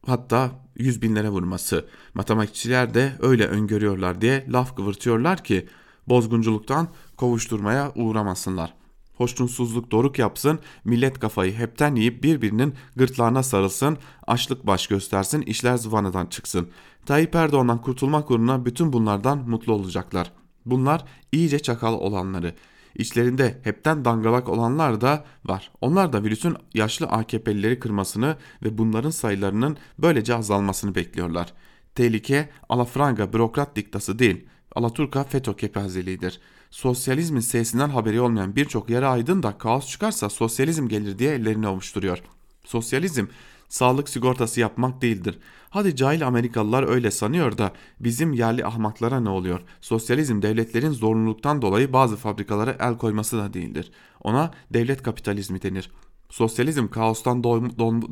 hatta 0.06 0.52
100 0.80 1.02
binlere 1.02 1.30
vurması. 1.30 1.86
Matematikçiler 2.14 2.94
de 2.94 3.14
öyle 3.20 3.48
öngörüyorlar 3.48 4.22
diye 4.22 4.46
laf 4.50 4.76
kıvırtıyorlar 4.76 5.44
ki 5.44 5.68
bozgunculuktan 6.08 6.88
kovuşturmaya 7.18 7.92
uğramasınlar. 7.96 8.74
Hoşnutsuzluk 9.16 9.92
doruk 9.92 10.20
yapsın, 10.20 10.60
millet 10.86 11.20
kafayı 11.20 11.54
hepten 11.54 11.96
yiyip 11.96 12.24
birbirinin 12.24 12.74
gırtlağına 12.96 13.44
sarılsın, 13.44 13.98
açlık 14.28 14.68
baş 14.68 14.88
göstersin, 14.88 15.42
işler 15.42 15.78
zıvanadan 15.78 16.26
çıksın. 16.26 16.70
Tayyip 17.06 17.36
Erdoğan'dan 17.36 17.82
kurtulmak 17.82 18.32
uğruna 18.32 18.66
bütün 18.66 18.94
bunlardan 18.94 19.50
mutlu 19.50 19.74
olacaklar. 19.74 20.32
Bunlar 20.66 21.06
iyice 21.32 21.60
çakal 21.60 21.94
olanları. 21.94 22.54
İçlerinde 23.00 23.58
hepten 23.64 24.06
dangalak 24.06 24.50
olanlar 24.50 25.02
da 25.02 25.26
var. 25.46 25.72
Onlar 25.82 26.14
da 26.14 26.24
virüsün 26.24 26.56
yaşlı 26.74 27.08
AKP'lileri 27.08 27.80
kırmasını 27.80 28.38
ve 28.64 28.78
bunların 28.78 29.10
sayılarının 29.10 29.78
böylece 30.00 30.36
azalmasını 30.36 30.96
bekliyorlar. 30.96 31.54
Tehlike 31.96 32.50
alafranga 32.70 33.34
bürokrat 33.34 33.76
diktası 33.76 34.20
değil, 34.20 34.46
Alaturka 34.76 35.24
FETÖ 35.24 35.56
kepazeliğidir. 35.56 36.40
Sosyalizmin 36.70 37.40
sesinden 37.40 37.90
haberi 37.90 38.22
olmayan 38.22 38.56
birçok 38.56 38.90
yarı 38.90 39.10
aydın 39.10 39.44
da 39.44 39.58
kaos 39.58 39.88
çıkarsa 39.88 40.30
sosyalizm 40.30 40.88
gelir 40.88 41.20
diye 41.20 41.34
ellerini 41.34 41.68
ovuşturuyor. 41.68 42.22
Sosyalizm 42.66 43.26
sağlık 43.70 44.10
sigortası 44.10 44.60
yapmak 44.60 45.02
değildir. 45.02 45.40
Hadi 45.70 45.96
cahil 45.96 46.28
Amerikalılar 46.28 46.88
öyle 46.88 47.12
sanıyor 47.12 47.58
da 47.58 47.72
bizim 48.00 48.34
yerli 48.34 48.66
ahmaklara 48.66 49.20
ne 49.20 49.30
oluyor? 49.30 49.62
Sosyalizm 49.82 50.42
devletlerin 50.42 50.92
zorunluluktan 50.92 51.62
dolayı 51.62 51.94
bazı 51.94 52.16
fabrikalara 52.16 52.76
el 52.80 52.98
koyması 52.98 53.38
da 53.38 53.54
değildir. 53.54 53.92
Ona 54.24 54.52
devlet 54.74 55.04
kapitalizmi 55.04 55.62
denir. 55.62 55.92
Sosyalizm 56.30 56.88
kaostan 56.88 57.44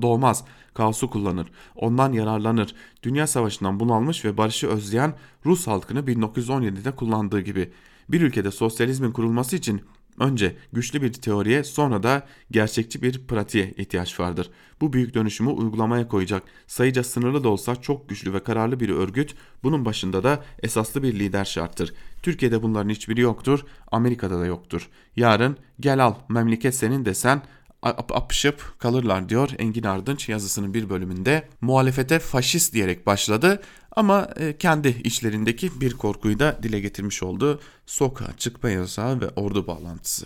doğmaz, 0.02 0.44
kaosu 0.74 1.10
kullanır, 1.10 1.48
ondan 1.76 2.14
yararlanır. 2.14 2.76
Dünya 3.04 3.28
savaşından 3.28 3.80
bunalmış 3.80 4.26
ve 4.26 4.38
barışı 4.38 4.68
özleyen 4.68 5.14
Rus 5.46 5.68
halkını 5.68 6.00
1917'de 6.00 6.92
kullandığı 6.92 7.42
gibi. 7.42 7.72
Bir 8.10 8.22
ülkede 8.22 8.52
sosyalizmin 8.52 9.12
kurulması 9.12 9.56
için 9.56 9.82
Önce 10.20 10.56
güçlü 10.74 11.02
bir 11.02 11.14
teoriye 11.14 11.64
sonra 11.64 12.04
da 12.04 12.28
gerçekçi 12.52 13.02
bir 13.02 13.28
pratiğe 13.28 13.74
ihtiyaç 13.78 14.20
vardır. 14.20 14.50
Bu 14.82 14.94
büyük 14.94 15.14
dönüşümü 15.14 15.50
uygulamaya 15.50 16.08
koyacak 16.08 16.44
sayıca 16.68 17.04
sınırlı 17.04 17.44
da 17.44 17.50
olsa 17.50 17.76
çok 17.76 18.10
güçlü 18.10 18.34
ve 18.34 18.44
kararlı 18.44 18.80
bir 18.80 18.90
örgüt 18.90 19.36
bunun 19.64 19.86
başında 19.86 20.24
da 20.24 20.44
esaslı 20.64 21.04
bir 21.04 21.20
lider 21.20 21.46
şarttır. 21.46 21.94
Türkiye'de 22.24 22.64
bunların 22.64 22.90
hiçbiri 22.90 23.22
yoktur 23.22 23.66
Amerika'da 23.92 24.40
da 24.40 24.46
yoktur. 24.46 24.90
Yarın 25.16 25.58
gel 25.80 26.04
al 26.04 26.16
memleket 26.30 26.76
senin 26.76 27.06
desen 27.06 27.42
apışıp 27.82 28.80
kalırlar 28.80 29.30
diyor 29.30 29.50
Engin 29.58 29.84
Ardınç 29.84 30.30
yazısının 30.30 30.74
bir 30.74 30.90
bölümünde. 30.90 31.48
Muhalefete 31.62 32.20
faşist 32.20 32.74
diyerek 32.74 33.08
başladı 33.08 33.62
ama 33.98 34.28
e, 34.36 34.58
kendi 34.58 34.88
içlerindeki 34.88 35.82
bir 35.82 35.94
korkuyu 35.94 36.40
da 36.40 36.60
dile 36.64 36.80
getirmiş 36.80 37.24
oldu. 37.24 37.62
Sokağa 37.86 38.38
çıkma 38.38 38.70
yasağı 38.70 39.22
ve 39.22 39.30
ordu 39.30 39.68
bağlantısı. 39.68 40.26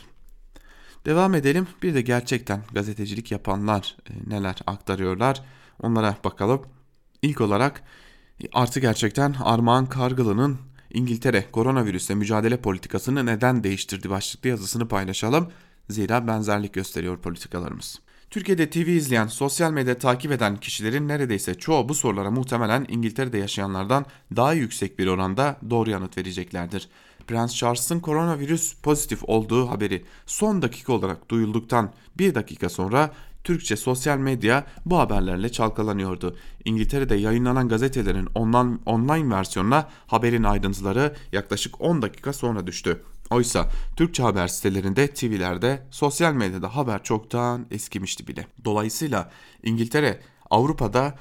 Devam 1.06 1.36
edelim. 1.36 1.68
Bir 1.84 1.94
de 1.94 2.02
gerçekten 2.02 2.64
gazetecilik 2.74 3.32
yapanlar 3.32 3.96
e, 4.10 4.30
neler 4.30 4.56
aktarıyorlar 4.68 5.42
onlara 5.82 6.18
bakalım. 6.24 6.62
İlk 7.22 7.42
olarak 7.42 7.84
artı 8.54 8.80
gerçekten 8.80 9.36
Armağan 9.44 9.86
Kargılı'nın 9.86 10.58
İngiltere 10.94 11.52
koronavirüsle 11.52 12.16
mücadele 12.16 12.58
politikasını 12.58 13.26
neden 13.26 13.64
değiştirdi 13.64 14.10
başlıklı 14.10 14.50
yazısını 14.50 14.88
paylaşalım. 14.88 15.52
Zira 15.90 16.28
benzerlik 16.28 16.74
gösteriyor 16.74 17.18
politikalarımız. 17.18 18.00
Türkiye'de 18.32 18.70
TV 18.70 18.78
izleyen, 18.78 19.28
sosyal 19.28 19.72
medya 19.72 19.98
takip 19.98 20.32
eden 20.32 20.58
kişilerin 20.58 21.08
neredeyse 21.08 21.56
çoğu 21.56 21.90
bu 21.90 21.96
sorulara 21.96 22.32
muhtemelen 22.32 22.86
İngiltere'de 22.90 23.38
yaşayanlardan 23.38 24.06
daha 24.36 24.54
yüksek 24.54 25.00
bir 25.00 25.08
oranda 25.08 25.58
doğru 25.70 25.90
yanıt 25.90 26.18
vereceklerdir. 26.18 26.90
Prens 27.28 27.56
Charles'ın 27.56 28.00
koronavirüs 28.00 28.74
pozitif 28.74 29.24
olduğu 29.24 29.70
haberi 29.70 30.06
son 30.26 30.62
dakika 30.62 30.94
olarak 30.94 31.30
duyulduktan 31.30 31.94
bir 32.18 32.36
dakika 32.36 32.70
sonra 32.70 33.12
Türkçe 33.44 33.76
sosyal 33.76 34.18
medya 34.18 34.66
bu 34.86 35.00
haberlerle 35.00 35.50
çalkalanıyordu. 35.52 36.38
İngiltere'de 36.66 37.16
yayınlanan 37.16 37.70
gazetelerin 37.70 38.28
online, 38.36 38.78
online 38.86 39.36
versiyonuna 39.36 39.90
haberin 40.08 40.44
ayrıntıları 40.44 41.16
yaklaşık 41.32 41.82
10 41.82 42.02
dakika 42.02 42.34
sonra 42.34 42.68
düştü. 42.68 43.02
Oysa 43.32 43.70
Türkçe 43.96 44.24
haber 44.24 44.48
sitelerinde, 44.48 45.08
TV'lerde, 45.08 45.84
sosyal 45.92 46.34
medyada 46.34 46.76
haber 46.76 47.04
çoktan 47.04 47.66
eskimişti 47.72 48.28
bile. 48.28 48.48
Dolayısıyla 48.66 49.32
İngiltere, 49.64 50.20
Avrupa'da, 50.50 51.16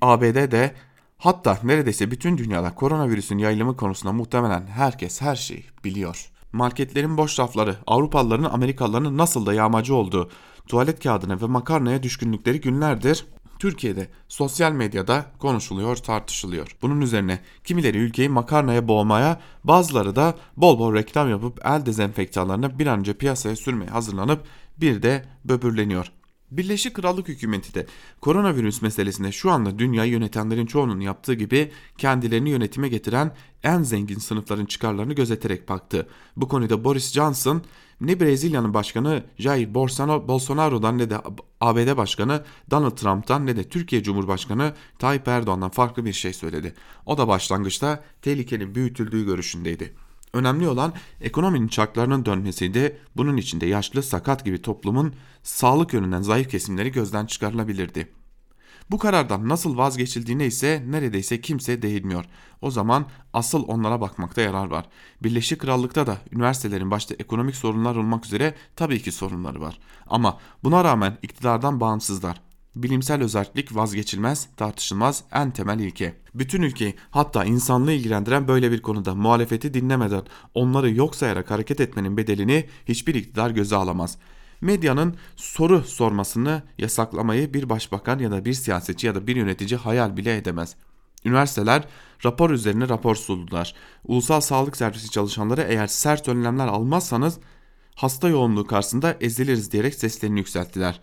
ABD'de 0.00 0.74
hatta 1.18 1.58
neredeyse 1.62 2.10
bütün 2.10 2.38
dünyada 2.38 2.74
koronavirüsün 2.74 3.38
yayılımı 3.38 3.76
konusunda 3.76 4.12
muhtemelen 4.12 4.66
herkes 4.66 5.20
her 5.20 5.36
şeyi 5.36 5.64
biliyor. 5.84 6.30
Marketlerin 6.52 7.16
boş 7.16 7.38
rafları, 7.38 7.76
Avrupalıların 7.86 8.50
Amerikalıların 8.50 9.18
nasıl 9.18 9.46
da 9.46 9.54
yağmacı 9.54 9.94
olduğu, 9.94 10.30
tuvalet 10.68 11.02
kağıdına 11.02 11.40
ve 11.40 11.46
makarnaya 11.46 12.02
düşkünlükleri 12.02 12.60
günlerdir 12.60 13.26
Türkiye'de 13.58 14.08
sosyal 14.28 14.72
medyada 14.72 15.26
konuşuluyor, 15.38 15.96
tartışılıyor. 15.96 16.76
Bunun 16.82 17.00
üzerine 17.00 17.38
kimileri 17.64 17.98
ülkeyi 17.98 18.28
makarnaya 18.28 18.88
boğmaya, 18.88 19.40
bazıları 19.64 20.16
da 20.16 20.34
bol 20.56 20.78
bol 20.78 20.94
reklam 20.94 21.30
yapıp 21.30 21.60
el 21.64 21.86
dezenfektanlarını 21.86 22.78
bir 22.78 22.86
an 22.86 22.98
önce 22.98 23.14
piyasaya 23.14 23.56
sürmeye 23.56 23.90
hazırlanıp 23.90 24.44
bir 24.80 25.02
de 25.02 25.24
böbürleniyor. 25.44 26.12
Birleşik 26.50 26.94
Krallık 26.94 27.28
hükümeti 27.28 27.74
de 27.74 27.86
koronavirüs 28.20 28.82
meselesinde 28.82 29.32
şu 29.32 29.50
anda 29.50 29.78
dünyayı 29.78 30.12
yönetenlerin 30.12 30.66
çoğunun 30.66 31.00
yaptığı 31.00 31.34
gibi 31.34 31.72
kendilerini 31.98 32.50
yönetime 32.50 32.88
getiren 32.88 33.34
en 33.62 33.82
zengin 33.82 34.18
sınıfların 34.18 34.66
çıkarlarını 34.66 35.12
gözeterek 35.12 35.68
baktı. 35.68 36.08
Bu 36.36 36.48
konuda 36.48 36.84
Boris 36.84 37.12
Johnson 37.12 37.62
ne 38.00 38.20
Brezilya'nın 38.20 38.74
başkanı 38.74 39.24
Jair 39.38 39.74
Bolsonaro'dan 39.74 40.98
ne 40.98 41.10
de 41.10 41.18
ABD 41.60 41.96
Başkanı 41.96 42.44
Donald 42.70 42.96
Trump'tan 42.96 43.46
ne 43.46 43.56
de 43.56 43.68
Türkiye 43.68 44.02
Cumhurbaşkanı 44.02 44.74
Tayyip 44.98 45.28
Erdoğan'dan 45.28 45.70
farklı 45.70 46.04
bir 46.04 46.12
şey 46.12 46.32
söyledi. 46.32 46.74
O 47.06 47.18
da 47.18 47.28
başlangıçta 47.28 48.04
tehlikenin 48.22 48.74
büyütüldüğü 48.74 49.24
görüşündeydi. 49.24 50.05
Önemli 50.36 50.68
olan 50.68 50.92
ekonominin 51.20 51.68
çarklarının 51.68 52.24
dönmesiydi. 52.26 52.98
Bunun 53.16 53.36
içinde 53.36 53.66
yaşlı, 53.66 54.02
sakat 54.02 54.44
gibi 54.44 54.62
toplumun 54.62 55.14
sağlık 55.42 55.92
yönünden 55.92 56.22
zayıf 56.22 56.50
kesimleri 56.50 56.92
gözden 56.92 57.26
çıkarılabilirdi. 57.26 58.08
Bu 58.90 58.98
karardan 58.98 59.48
nasıl 59.48 59.76
vazgeçildiğine 59.76 60.46
ise 60.46 60.84
neredeyse 60.86 61.40
kimse 61.40 61.82
değinmiyor. 61.82 62.24
O 62.62 62.70
zaman 62.70 63.06
asıl 63.32 63.64
onlara 63.68 64.00
bakmakta 64.00 64.40
yarar 64.40 64.66
var. 64.66 64.88
Birleşik 65.22 65.60
Krallık'ta 65.60 66.06
da 66.06 66.18
üniversitelerin 66.32 66.90
başta 66.90 67.14
ekonomik 67.18 67.56
sorunlar 67.56 67.96
olmak 67.96 68.26
üzere 68.26 68.54
tabii 68.76 69.02
ki 69.02 69.12
sorunları 69.12 69.60
var. 69.60 69.78
Ama 70.06 70.38
buna 70.64 70.84
rağmen 70.84 71.18
iktidardan 71.22 71.80
bağımsızlar. 71.80 72.45
Bilimsel 72.76 73.22
özellik 73.22 73.76
vazgeçilmez, 73.76 74.48
tartışılmaz 74.56 75.24
en 75.32 75.50
temel 75.50 75.78
ilke. 75.78 76.14
Bütün 76.34 76.62
ülkeyi 76.62 76.94
hatta 77.10 77.44
insanlığı 77.44 77.92
ilgilendiren 77.92 78.48
böyle 78.48 78.70
bir 78.70 78.82
konuda 78.82 79.14
muhalefeti 79.14 79.74
dinlemeden 79.74 80.22
onları 80.54 80.90
yok 80.90 81.14
sayarak 81.14 81.50
hareket 81.50 81.80
etmenin 81.80 82.16
bedelini 82.16 82.66
hiçbir 82.88 83.14
iktidar 83.14 83.50
göze 83.50 83.76
alamaz. 83.76 84.18
Medyanın 84.60 85.16
soru 85.36 85.82
sormasını 85.82 86.62
yasaklamayı 86.78 87.54
bir 87.54 87.68
başbakan 87.68 88.18
ya 88.18 88.30
da 88.30 88.44
bir 88.44 88.54
siyasetçi 88.54 89.06
ya 89.06 89.14
da 89.14 89.26
bir 89.26 89.36
yönetici 89.36 89.76
hayal 89.76 90.16
bile 90.16 90.36
edemez. 90.36 90.76
Üniversiteler 91.24 91.84
rapor 92.24 92.50
üzerine 92.50 92.88
rapor 92.88 93.14
sundular. 93.14 93.74
Ulusal 94.04 94.40
Sağlık 94.40 94.76
Servisi 94.76 95.10
çalışanları 95.10 95.62
eğer 95.68 95.86
sert 95.86 96.28
önlemler 96.28 96.66
almazsanız 96.66 97.38
hasta 97.94 98.28
yoğunluğu 98.28 98.66
karşısında 98.66 99.16
eziliriz 99.20 99.72
diyerek 99.72 99.94
seslerini 99.94 100.38
yükselttiler. 100.38 101.00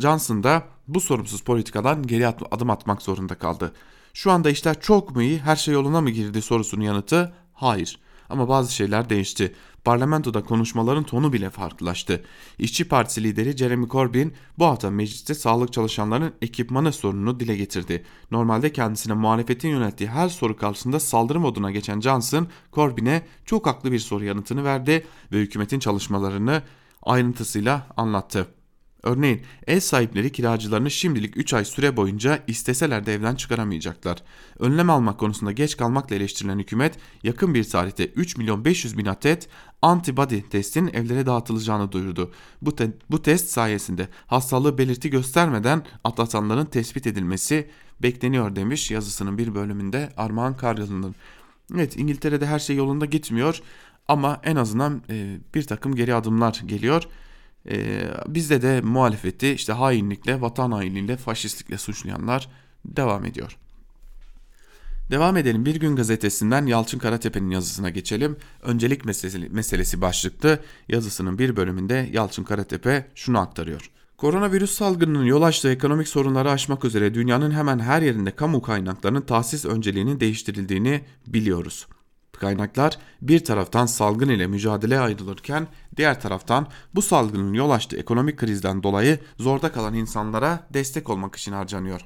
Johnson 0.00 0.42
da 0.42 0.64
bu 0.88 1.00
sorumsuz 1.00 1.40
politikadan 1.40 2.06
geri 2.06 2.26
adım 2.26 2.70
atmak 2.70 3.02
zorunda 3.02 3.34
kaldı. 3.34 3.72
Şu 4.14 4.30
anda 4.30 4.50
işler 4.50 4.80
çok 4.80 5.16
mu 5.16 5.22
iyi, 5.22 5.38
her 5.38 5.56
şey 5.56 5.74
yoluna 5.74 6.00
mı 6.00 6.10
girdi 6.10 6.42
sorusunun 6.42 6.82
yanıtı 6.82 7.32
hayır. 7.52 7.98
Ama 8.28 8.48
bazı 8.48 8.74
şeyler 8.74 9.10
değişti. 9.10 9.54
Parlamentoda 9.84 10.42
konuşmaların 10.42 11.04
tonu 11.04 11.32
bile 11.32 11.50
farklılaştı. 11.50 12.24
İşçi 12.58 12.88
Partisi 12.88 13.24
lideri 13.24 13.56
Jeremy 13.56 13.88
Corbyn 13.88 14.32
bu 14.58 14.64
hafta 14.64 14.90
mecliste 14.90 15.34
sağlık 15.34 15.72
çalışanlarının 15.72 16.32
ekipmanı 16.42 16.92
sorununu 16.92 17.40
dile 17.40 17.56
getirdi. 17.56 18.04
Normalde 18.30 18.72
kendisine 18.72 19.14
muhalefetin 19.14 19.68
yönelttiği 19.68 20.10
her 20.10 20.28
soru 20.28 20.56
karşısında 20.56 21.00
saldırı 21.00 21.40
moduna 21.40 21.70
geçen 21.70 22.00
Johnson, 22.00 22.48
Corbyn'e 22.72 23.22
çok 23.44 23.66
haklı 23.66 23.92
bir 23.92 23.98
soru 23.98 24.24
yanıtını 24.24 24.64
verdi 24.64 25.06
ve 25.32 25.38
hükümetin 25.38 25.78
çalışmalarını 25.78 26.62
ayrıntısıyla 27.02 27.86
anlattı. 27.96 28.61
Örneğin 29.02 29.42
ev 29.66 29.80
sahipleri 29.80 30.32
kiracılarını 30.32 30.90
şimdilik 30.90 31.36
3 31.36 31.54
ay 31.54 31.64
süre 31.64 31.96
boyunca 31.96 32.38
isteseler 32.46 33.06
de 33.06 33.14
evden 33.14 33.34
çıkaramayacaklar. 33.34 34.18
Önlem 34.58 34.90
almak 34.90 35.18
konusunda 35.18 35.52
geç 35.52 35.76
kalmakla 35.76 36.16
eleştirilen 36.16 36.58
hükümet 36.58 36.98
yakın 37.22 37.54
bir 37.54 37.64
tarihte 37.64 38.06
3 38.06 38.36
milyon 38.36 38.64
500 38.64 38.98
bin 38.98 39.06
adet 39.06 39.48
antibody 39.82 40.40
testin 40.40 40.86
evlere 40.86 41.26
dağıtılacağını 41.26 41.92
duyurdu. 41.92 42.32
Bu, 42.62 42.76
te 42.76 42.90
bu 43.10 43.22
test 43.22 43.48
sayesinde 43.48 44.08
hastalığı 44.26 44.78
belirti 44.78 45.10
göstermeden 45.10 45.84
atlatanların 46.04 46.66
tespit 46.66 47.06
edilmesi 47.06 47.70
bekleniyor 48.02 48.56
demiş 48.56 48.90
yazısının 48.90 49.38
bir 49.38 49.54
bölümünde 49.54 50.12
Armağan 50.16 50.56
Karyalı'nın. 50.56 51.14
Evet 51.74 51.96
İngiltere'de 51.96 52.46
her 52.46 52.58
şey 52.58 52.76
yolunda 52.76 53.04
gitmiyor 53.04 53.62
ama 54.08 54.40
en 54.44 54.56
azından 54.56 55.02
e, 55.10 55.38
bir 55.54 55.62
takım 55.62 55.94
geri 55.94 56.14
adımlar 56.14 56.62
geliyor. 56.66 57.08
Ee, 57.70 58.04
bizde 58.26 58.62
de 58.62 58.80
muhalefeti 58.80 59.52
işte 59.52 59.72
hainlikle, 59.72 60.40
vatan 60.40 60.72
hainliğiyle, 60.72 61.16
faşistlikle 61.16 61.78
suçlayanlar 61.78 62.48
devam 62.84 63.24
ediyor. 63.24 63.58
Devam 65.10 65.36
edelim. 65.36 65.64
Bir 65.64 65.76
gün 65.76 65.96
gazetesinden 65.96 66.66
Yalçın 66.66 66.98
Karatepe'nin 66.98 67.50
yazısına 67.50 67.90
geçelim. 67.90 68.36
Öncelik 68.62 69.04
meselesi, 69.04 69.38
meselesi 69.38 70.00
başlıklı 70.00 70.58
yazısının 70.88 71.38
bir 71.38 71.56
bölümünde 71.56 72.08
Yalçın 72.12 72.44
Karatepe 72.44 73.06
şunu 73.14 73.38
aktarıyor. 73.38 73.90
Koronavirüs 74.16 74.70
salgınının 74.70 75.24
yol 75.24 75.42
açtığı 75.42 75.72
ekonomik 75.72 76.08
sorunları 76.08 76.50
aşmak 76.50 76.84
üzere 76.84 77.14
dünyanın 77.14 77.50
hemen 77.50 77.78
her 77.78 78.02
yerinde 78.02 78.30
kamu 78.30 78.62
kaynaklarının 78.62 79.20
tahsis 79.20 79.64
önceliğinin 79.64 80.20
değiştirildiğini 80.20 81.04
biliyoruz. 81.26 81.86
Kaynaklar 82.42 82.98
bir 83.20 83.44
taraftan 83.44 83.86
salgın 83.86 84.28
ile 84.28 84.46
mücadele 84.46 85.00
ayrılırken 85.00 85.68
diğer 85.96 86.20
taraftan 86.20 86.66
bu 86.94 87.02
salgının 87.02 87.52
yol 87.52 87.70
açtığı 87.70 87.96
ekonomik 87.96 88.36
krizden 88.36 88.82
dolayı 88.82 89.18
zorda 89.38 89.72
kalan 89.72 89.94
insanlara 89.94 90.66
destek 90.74 91.10
olmak 91.10 91.36
için 91.36 91.52
harcanıyor. 91.52 92.00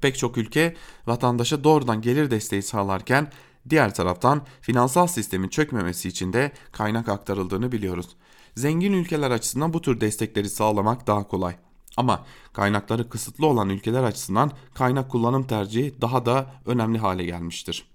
Pek 0.00 0.18
çok 0.18 0.38
ülke 0.38 0.76
vatandaşa 1.06 1.64
doğrudan 1.64 2.02
gelir 2.02 2.30
desteği 2.30 2.62
sağlarken 2.62 3.32
diğer 3.70 3.94
taraftan 3.94 4.42
finansal 4.60 5.06
sistemin 5.06 5.48
çökmemesi 5.48 6.08
için 6.08 6.32
de 6.32 6.52
kaynak 6.72 7.08
aktarıldığını 7.08 7.72
biliyoruz. 7.72 8.08
Zengin 8.56 8.92
ülkeler 8.92 9.30
açısından 9.30 9.72
bu 9.72 9.80
tür 9.80 10.00
destekleri 10.00 10.48
sağlamak 10.48 11.06
daha 11.06 11.28
kolay. 11.28 11.56
Ama 11.96 12.24
kaynakları 12.52 13.08
kısıtlı 13.08 13.46
olan 13.46 13.68
ülkeler 13.68 14.02
açısından 14.02 14.50
kaynak 14.74 15.10
kullanım 15.10 15.46
tercihi 15.46 16.00
daha 16.00 16.26
da 16.26 16.54
önemli 16.66 16.98
hale 16.98 17.24
gelmiştir. 17.24 17.90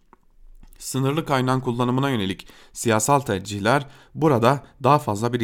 Sınırlı 0.79 1.25
kaynağın 1.25 1.59
kullanımına 1.59 2.09
yönelik 2.09 2.47
siyasal 2.73 3.19
tercihler 3.19 3.87
burada 4.15 4.63
daha 4.83 4.99
fazla 4.99 5.33
bir 5.33 5.41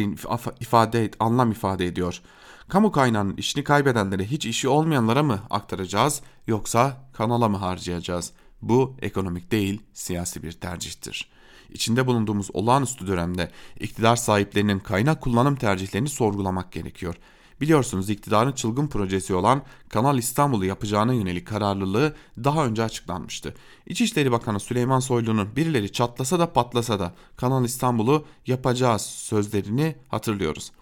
ifade 0.60 1.10
anlam 1.20 1.50
ifade 1.50 1.86
ediyor. 1.86 2.20
Kamu 2.68 2.92
kaynağının 2.92 3.36
işini 3.36 3.64
kaybedenlere 3.64 4.24
hiç 4.24 4.46
işi 4.46 4.68
olmayanlara 4.68 5.22
mı 5.22 5.40
aktaracağız 5.50 6.22
yoksa 6.46 7.08
kanala 7.12 7.48
mı 7.48 7.56
harcayacağız? 7.56 8.32
Bu 8.62 8.96
ekonomik 9.02 9.50
değil 9.50 9.82
siyasi 9.92 10.42
bir 10.42 10.52
tercihtir. 10.52 11.30
İçinde 11.70 12.06
bulunduğumuz 12.06 12.50
olağanüstü 12.52 13.06
dönemde 13.06 13.50
iktidar 13.80 14.16
sahiplerinin 14.16 14.78
kaynak 14.78 15.20
kullanım 15.20 15.56
tercihlerini 15.56 16.08
sorgulamak 16.08 16.72
gerekiyor. 16.72 17.14
Biliyorsunuz 17.62 18.10
iktidarın 18.10 18.52
çılgın 18.52 18.86
projesi 18.86 19.34
olan 19.34 19.62
Kanal 19.88 20.18
İstanbul'u 20.18 20.64
yapacağına 20.64 21.12
yönelik 21.12 21.46
kararlılığı 21.46 22.14
daha 22.44 22.66
önce 22.66 22.82
açıklanmıştı. 22.82 23.54
İçişleri 23.86 24.32
Bakanı 24.32 24.60
Süleyman 24.60 25.00
Soylu'nun 25.00 25.56
birileri 25.56 25.92
çatlasa 25.92 26.38
da 26.38 26.52
patlasa 26.52 27.00
da 27.00 27.14
Kanal 27.36 27.64
İstanbul'u 27.64 28.24
yapacağız 28.46 29.02
sözlerini 29.02 29.96
hatırlıyoruz. 30.08 30.72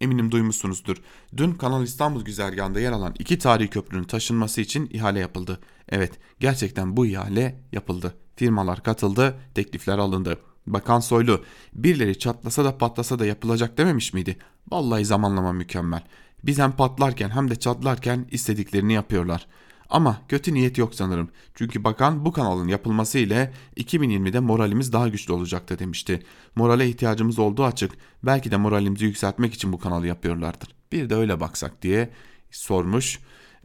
Eminim 0.00 0.30
duymuşsunuzdur. 0.30 0.96
Dün 1.36 1.52
Kanal 1.52 1.82
İstanbul 1.82 2.24
güzergahında 2.24 2.80
yer 2.80 2.92
alan 2.92 3.14
iki 3.18 3.38
tarihi 3.38 3.70
köprünün 3.70 4.04
taşınması 4.04 4.60
için 4.60 4.90
ihale 4.92 5.18
yapıldı. 5.18 5.60
Evet 5.88 6.12
gerçekten 6.40 6.96
bu 6.96 7.06
ihale 7.06 7.60
yapıldı. 7.72 8.14
Firmalar 8.36 8.82
katıldı, 8.82 9.38
teklifler 9.54 9.98
alındı. 9.98 10.38
Bakan 10.66 11.00
Soylu 11.00 11.44
birileri 11.72 12.18
çatlasa 12.18 12.64
da 12.64 12.78
patlasa 12.78 13.18
da 13.18 13.26
yapılacak 13.26 13.78
dememiş 13.78 14.12
miydi? 14.12 14.36
Vallahi 14.70 15.04
zamanlama 15.04 15.52
mükemmel. 15.52 16.02
Biz 16.44 16.58
hem 16.58 16.72
patlarken 16.72 17.30
hem 17.30 17.50
de 17.50 17.56
çatlarken 17.56 18.26
istediklerini 18.30 18.92
yapıyorlar. 18.92 19.46
Ama 19.90 20.22
kötü 20.28 20.54
niyet 20.54 20.78
yok 20.78 20.94
sanırım. 20.94 21.30
Çünkü 21.54 21.84
bakan 21.84 22.24
bu 22.24 22.32
kanalın 22.32 22.68
yapılması 22.68 23.18
ile 23.18 23.52
2020'de 23.76 24.40
moralimiz 24.40 24.92
daha 24.92 25.08
güçlü 25.08 25.32
olacaktı 25.32 25.78
demişti. 25.78 26.22
Morale 26.56 26.88
ihtiyacımız 26.88 27.38
olduğu 27.38 27.64
açık. 27.64 27.92
Belki 28.22 28.50
de 28.50 28.56
moralimizi 28.56 29.04
yükseltmek 29.04 29.54
için 29.54 29.72
bu 29.72 29.78
kanalı 29.78 30.06
yapıyorlardır. 30.06 30.68
Bir 30.92 31.10
de 31.10 31.14
öyle 31.14 31.40
baksak 31.40 31.82
diye 31.82 32.10
sormuş 32.50 33.18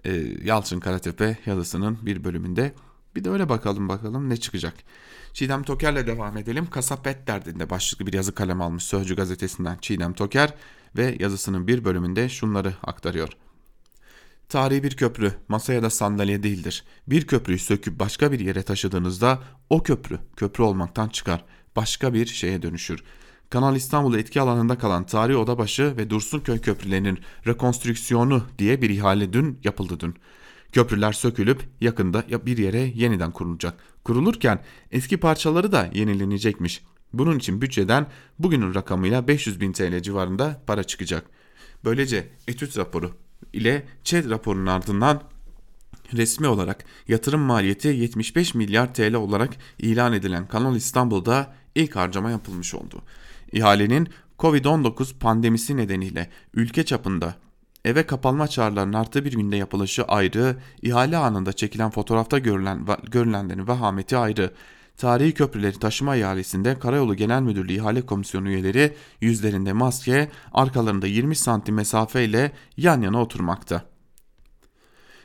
e, 0.06 0.12
Yalçın 0.44 0.80
Karatepe 0.80 1.38
yazısının 1.46 1.98
bir 2.02 2.24
bölümünde. 2.24 2.74
Bir 3.16 3.24
de 3.24 3.30
öyle 3.30 3.50
bakalım 3.50 3.90
bakalım 3.90 4.30
ne 4.30 4.38
çıkacak. 4.38 4.74
Çiğdem 5.34 5.64
Toker'le 5.64 6.08
devam 6.08 6.38
edelim. 6.38 6.68
Kasap 6.70 7.08
et 7.08 7.28
derdinde 7.28 7.70
başlıklı 7.70 8.08
bir 8.08 8.14
yazı 8.14 8.36
kalem 8.36 8.62
almış 8.62 8.84
Sözcü 8.84 9.16
gazetesinden 9.16 9.78
Çiğdem 9.82 10.14
Toker 10.14 10.54
ve 10.98 11.18
yazısının 11.20 11.68
bir 11.68 11.86
bölümünde 11.86 12.30
şunları 12.30 12.74
aktarıyor. 12.84 13.30
Tarihi 14.50 14.84
bir 14.84 14.96
köprü 14.96 15.32
masa 15.48 15.74
ya 15.74 15.84
da 15.84 15.90
sandalye 15.90 16.44
değildir. 16.44 16.84
Bir 17.08 17.28
köprüyü 17.28 17.60
söküp 17.60 18.00
başka 18.00 18.32
bir 18.32 18.40
yere 18.40 18.64
taşıdığınızda 18.64 19.40
o 19.70 19.84
köprü 19.84 20.20
köprü 20.36 20.64
olmaktan 20.64 21.10
çıkar. 21.10 21.46
Başka 21.76 22.14
bir 22.14 22.26
şeye 22.26 22.62
dönüşür. 22.62 23.04
Kanal 23.50 23.76
İstanbul'u 23.76 24.18
etki 24.18 24.42
alanında 24.42 24.78
kalan 24.78 25.06
Tarihi 25.06 25.38
Odabaşı 25.38 25.98
ve 25.98 26.10
Dursunköy 26.10 26.60
köprülerinin 26.60 27.20
rekonstrüksiyonu 27.48 28.44
diye 28.58 28.82
bir 28.82 28.90
ihale 28.90 29.34
dün 29.34 29.60
yapıldı 29.64 30.00
dün. 30.00 30.16
Köprüler 30.72 31.14
sökülüp 31.14 31.64
yakında 31.82 32.24
bir 32.46 32.58
yere 32.58 32.80
yeniden 32.80 33.32
kurulacak. 33.32 33.74
Kurulurken 34.04 34.64
eski 34.92 35.18
parçaları 35.18 35.72
da 35.72 35.90
yenilenecekmiş. 35.94 36.84
Bunun 37.20 37.38
için 37.38 37.62
bütçeden 37.62 38.08
bugünün 38.40 38.76
rakamıyla 38.76 39.28
500 39.28 39.62
bin 39.62 39.72
TL 39.72 40.02
civarında 40.02 40.62
para 40.68 40.84
çıkacak. 40.84 41.26
Böylece 41.84 42.28
etüt 42.48 42.78
raporu 42.78 43.12
ile 43.54 43.86
ÇED 44.04 44.30
raporunun 44.30 44.66
ardından 44.66 45.22
resmi 46.14 46.48
olarak 46.48 46.86
yatırım 47.08 47.42
maliyeti 47.42 47.88
75 47.88 48.54
milyar 48.54 48.94
TL 48.94 49.14
olarak 49.14 49.50
ilan 49.80 50.14
edilen 50.14 50.48
Kanal 50.48 50.76
İstanbul'da 50.76 51.54
ilk 51.76 51.96
harcama 51.96 52.32
yapılmış 52.32 52.76
oldu. 52.76 53.02
İhalenin 53.52 54.08
Covid-19 54.40 55.18
pandemisi 55.20 55.78
nedeniyle 55.78 56.30
ülke 56.54 56.86
çapında 56.86 57.36
eve 57.86 58.06
kapanma 58.06 58.48
çağrılarının 58.48 58.94
arttığı 58.94 59.26
bir 59.26 59.32
günde 59.32 59.56
yapılışı 59.56 60.04
ayrı, 60.04 60.58
ihale 60.82 61.18
anında 61.18 61.54
çekilen 61.54 61.90
fotoğrafta 61.90 62.40
görülen, 62.40 62.86
görülenlerin 63.12 63.68
vehameti 63.68 64.18
ayrı. 64.18 64.54
Tarihi 64.98 65.34
köprüleri 65.34 65.80
taşıma 65.80 66.16
ihalesinde 66.16 66.80
Karayolu 66.80 67.16
Genel 67.16 67.42
Müdürlüğü 67.42 67.74
İhale 67.74 68.06
Komisyonu 68.06 68.50
üyeleri 68.50 68.94
yüzlerinde 69.22 69.74
maske, 69.74 70.30
arkalarında 70.54 71.08
20 71.08 71.36
santim 71.36 71.76
mesafe 71.76 72.26
ile 72.26 72.52
yan 72.78 73.02
yana 73.02 73.22
oturmakta. 73.22 73.86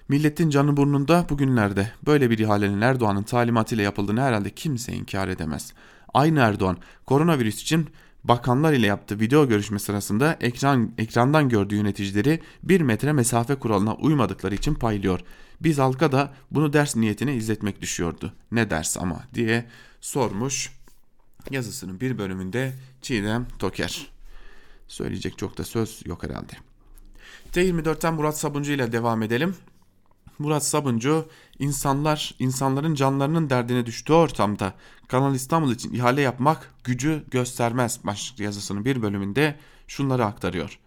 Milletin 0.09 0.51
canı 0.51 0.77
burnunda 0.77 1.27
bugünlerde 1.29 1.93
böyle 2.07 2.31
bir 2.31 2.39
ihalenin 2.39 2.81
Erdoğan'ın 2.81 3.23
talimatıyla 3.23 3.85
yapıldığını 3.85 4.21
herhalde 4.21 4.51
kimse 4.51 4.93
inkar 4.93 5.29
edemez. 5.29 5.73
Aynı 6.15 6.41
Erdoğan 6.41 6.77
koronavirüs 7.07 7.63
için 7.63 7.87
bakanlar 8.25 8.73
ile 8.73 8.87
yaptığı 8.87 9.21
video 9.21 9.49
görüşme 9.49 9.79
sırasında 9.79 10.37
ekran, 10.41 10.93
ekrandan 10.99 11.49
gördüğü 11.49 11.75
yöneticileri 11.77 12.41
bir 12.63 12.81
metre 12.81 13.13
mesafe 13.13 13.55
kuralına 13.55 13.95
uymadıkları 13.95 14.55
için 14.55 14.75
paylıyor. 14.75 15.21
Biz 15.61 15.79
halka 15.79 16.13
da 16.13 16.33
bunu 16.51 16.73
ders 16.73 16.97
niyetine 16.97 17.35
izletmek 17.35 17.81
düşüyordu. 17.81 18.33
Ne 18.53 18.71
ders 18.71 18.97
ama 18.97 19.25
diye 19.35 19.67
sormuş 20.01 20.73
yazısının 21.51 22.01
bir 22.01 22.19
bölümünde 22.19 22.73
Çiğdem 23.03 23.47
Toker. 23.59 24.07
Söyleyecek 24.89 25.39
çok 25.39 25.59
da 25.59 25.65
söz 25.65 26.03
yok 26.07 26.23
herhalde. 26.23 26.53
T24'ten 27.53 28.15
Murat 28.15 28.39
Sabuncu 28.39 28.73
ile 28.73 28.93
devam 28.93 29.23
edelim. 29.23 29.57
Murat 30.39 30.65
Sabuncu 30.65 31.29
insanlar 31.59 32.35
insanların 32.39 32.95
canlarının 32.95 33.51
derdine 33.51 33.87
düştüğü 33.87 34.13
ortamda 34.13 34.75
Kanal 35.09 35.35
İstanbul 35.35 35.73
için 35.73 35.95
ihale 35.95 36.21
yapmak 36.21 36.75
gücü 36.85 37.25
göstermez 37.31 38.01
başlıklı 38.05 38.45
yazısının 38.45 38.85
bir 38.85 39.03
bölümünde 39.03 39.57
şunları 39.89 40.25
aktarıyor. 40.25 40.79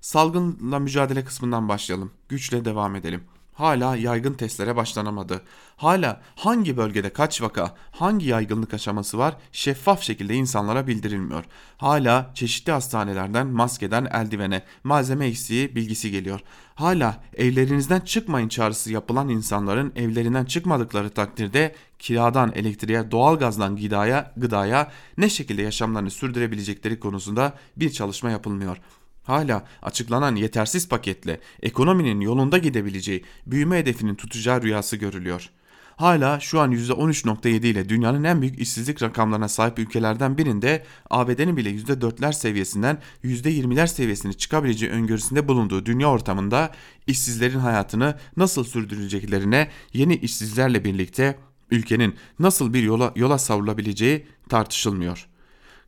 Salgınla 0.00 0.78
mücadele 0.78 1.24
kısmından 1.24 1.68
başlayalım. 1.68 2.12
Güçle 2.28 2.64
devam 2.64 2.96
edelim. 2.96 3.24
Hala 3.54 3.96
yaygın 3.96 4.34
testlere 4.34 4.76
başlanamadı. 4.76 5.42
Hala 5.76 6.20
hangi 6.36 6.76
bölgede 6.76 7.12
kaç 7.12 7.42
vaka, 7.42 7.74
hangi 7.90 8.26
yaygınlık 8.26 8.74
aşaması 8.74 9.18
var 9.18 9.36
şeffaf 9.52 10.02
şekilde 10.02 10.34
insanlara 10.34 10.86
bildirilmiyor. 10.86 11.44
Hala 11.76 12.30
çeşitli 12.34 12.72
hastanelerden 12.72 13.46
maskeden 13.46 14.04
eldivene, 14.04 14.62
malzeme 14.84 15.26
eksiği 15.26 15.76
bilgisi 15.76 16.10
geliyor. 16.10 16.40
Hala 16.74 17.22
evlerinizden 17.36 18.00
çıkmayın 18.00 18.48
çağrısı 18.48 18.92
yapılan 18.92 19.28
insanların 19.28 19.92
evlerinden 19.96 20.44
çıkmadıkları 20.44 21.10
takdirde 21.10 21.74
kiradan 21.98 22.52
elektriğe, 22.54 23.10
doğalgazdan 23.10 23.76
gıdaya, 23.76 24.32
gıdaya 24.36 24.92
ne 25.18 25.28
şekilde 25.28 25.62
yaşamlarını 25.62 26.10
sürdürebilecekleri 26.10 27.00
konusunda 27.00 27.52
bir 27.76 27.90
çalışma 27.90 28.30
yapılmıyor.'' 28.30 29.03
Hala 29.24 29.64
açıklanan 29.82 30.36
yetersiz 30.36 30.88
paketle 30.88 31.40
ekonominin 31.62 32.20
yolunda 32.20 32.58
gidebileceği 32.58 33.24
büyüme 33.46 33.78
hedefinin 33.78 34.14
tutacağı 34.14 34.62
rüyası 34.62 34.96
görülüyor. 34.96 35.50
Hala 35.96 36.40
şu 36.40 36.60
an 36.60 36.72
%13.7 36.72 37.66
ile 37.66 37.88
dünyanın 37.88 38.24
en 38.24 38.42
büyük 38.42 38.58
işsizlik 38.58 39.02
rakamlarına 39.02 39.48
sahip 39.48 39.78
ülkelerden 39.78 40.38
birinde 40.38 40.84
ABD'nin 41.10 41.56
bile 41.56 41.70
%4'ler 41.70 42.32
seviyesinden 42.32 42.98
%20'ler 43.24 43.86
seviyesine 43.86 44.32
çıkabileceği 44.32 44.92
öngörüsünde 44.92 45.48
bulunduğu 45.48 45.86
dünya 45.86 46.08
ortamında 46.10 46.72
işsizlerin 47.06 47.58
hayatını 47.58 48.18
nasıl 48.36 48.64
sürdüreceklerine 48.64 49.70
yeni 49.92 50.16
işsizlerle 50.16 50.84
birlikte 50.84 51.38
ülkenin 51.70 52.14
nasıl 52.38 52.74
bir 52.74 52.82
yola, 52.82 53.12
yola 53.16 53.38
savrulabileceği 53.38 54.26
tartışılmıyor.'' 54.48 55.33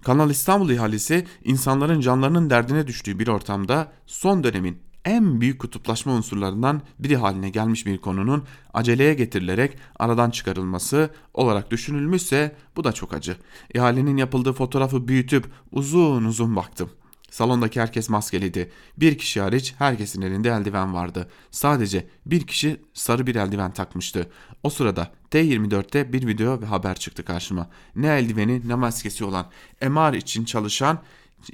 Kanal 0.06 0.30
İstanbul 0.30 0.70
ihalesi 0.70 1.26
insanların 1.44 2.00
canlarının 2.00 2.50
derdine 2.50 2.86
düştüğü 2.86 3.18
bir 3.18 3.28
ortamda 3.28 3.92
son 4.06 4.44
dönemin 4.44 4.78
en 5.04 5.40
büyük 5.40 5.58
kutuplaşma 5.58 6.12
unsurlarından 6.12 6.82
biri 6.98 7.16
haline 7.16 7.50
gelmiş 7.50 7.86
bir 7.86 7.98
konunun 7.98 8.44
aceleye 8.74 9.14
getirilerek 9.14 9.78
aradan 9.98 10.30
çıkarılması 10.30 11.10
olarak 11.34 11.70
düşünülmüşse 11.70 12.56
bu 12.76 12.84
da 12.84 12.92
çok 12.92 13.14
acı. 13.14 13.36
İhalenin 13.74 14.16
yapıldığı 14.16 14.52
fotoğrafı 14.52 15.08
büyütüp 15.08 15.46
uzun 15.72 16.24
uzun 16.24 16.56
baktım. 16.56 16.90
Salondaki 17.36 17.80
herkes 17.80 18.08
maskeliydi. 18.08 18.70
Bir 18.96 19.18
kişi 19.18 19.40
hariç 19.40 19.74
herkesin 19.78 20.22
elinde 20.22 20.48
eldiven 20.48 20.94
vardı. 20.94 21.28
Sadece 21.50 22.06
bir 22.26 22.46
kişi 22.46 22.80
sarı 22.94 23.26
bir 23.26 23.34
eldiven 23.34 23.72
takmıştı. 23.72 24.30
O 24.62 24.70
sırada 24.70 25.12
T24'te 25.30 26.12
bir 26.12 26.26
video 26.26 26.60
ve 26.60 26.66
haber 26.66 26.94
çıktı 26.94 27.24
karşıma. 27.24 27.70
Ne 27.96 28.08
eldiveni 28.08 28.68
ne 28.68 28.74
maskesi 28.74 29.24
olan 29.24 29.50
MR 29.82 30.14
için 30.14 30.44
çalışan 30.44 31.02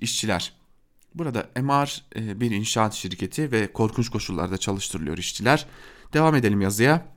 işçiler. 0.00 0.52
Burada 1.14 1.50
MR 1.60 2.02
e, 2.16 2.40
bir 2.40 2.50
inşaat 2.50 2.94
şirketi 2.94 3.52
ve 3.52 3.72
korkunç 3.72 4.08
koşullarda 4.08 4.58
çalıştırılıyor 4.58 5.18
işçiler. 5.18 5.66
Devam 6.12 6.34
edelim 6.34 6.60
yazıya. 6.60 7.11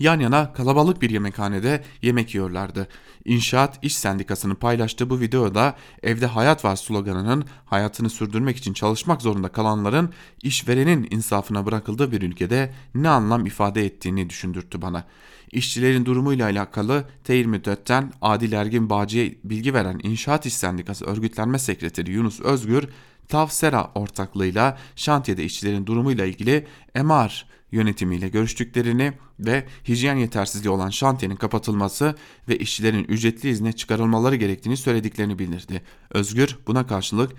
Yan 0.00 0.20
yana 0.20 0.52
kalabalık 0.52 1.02
bir 1.02 1.10
yemekhanede 1.10 1.84
yemek 2.02 2.34
yiyorlardı. 2.34 2.88
İnşaat 3.24 3.78
İş 3.82 3.96
Sendikası'nın 3.96 4.54
paylaştığı 4.54 5.10
bu 5.10 5.20
videoda 5.20 5.76
evde 6.02 6.26
hayat 6.26 6.64
var 6.64 6.76
sloganının 6.76 7.44
hayatını 7.66 8.10
sürdürmek 8.10 8.56
için 8.56 8.72
çalışmak 8.72 9.22
zorunda 9.22 9.48
kalanların 9.48 10.12
işverenin 10.42 11.08
insafına 11.10 11.66
bırakıldığı 11.66 12.12
bir 12.12 12.22
ülkede 12.22 12.72
ne 12.94 13.08
anlam 13.08 13.46
ifade 13.46 13.84
ettiğini 13.84 14.30
düşündürttü 14.30 14.82
bana. 14.82 15.04
İşçilerin 15.52 16.04
durumuyla 16.04 16.46
alakalı 16.46 17.04
T24'ten 17.24 18.12
Adil 18.22 18.52
Ergin 18.52 18.90
Bağcı'ya 18.90 19.30
bilgi 19.44 19.74
veren 19.74 20.00
İnşaat 20.02 20.46
İş 20.46 20.54
Sendikası 20.54 21.04
Örgütlenme 21.04 21.58
Sekreteri 21.58 22.10
Yunus 22.10 22.40
Özgür, 22.40 22.88
Tavsera 23.28 23.90
ortaklığıyla 23.94 24.78
şantiyede 24.96 25.44
işçilerin 25.44 25.86
durumuyla 25.86 26.26
ilgili 26.26 26.66
MR 26.94 27.50
yönetimiyle 27.72 28.28
görüştüklerini 28.28 29.12
ve 29.38 29.64
hijyen 29.88 30.16
yetersizliği 30.16 30.70
olan 30.70 30.90
şantiyenin 30.90 31.36
kapatılması 31.36 32.14
ve 32.48 32.58
işçilerin 32.58 33.04
ücretli 33.04 33.48
izne 33.48 33.72
çıkarılmaları 33.72 34.36
gerektiğini 34.36 34.76
söylediklerini 34.76 35.38
bildirdi. 35.38 35.82
Özgür 36.10 36.58
buna 36.66 36.86
karşılık 36.86 37.32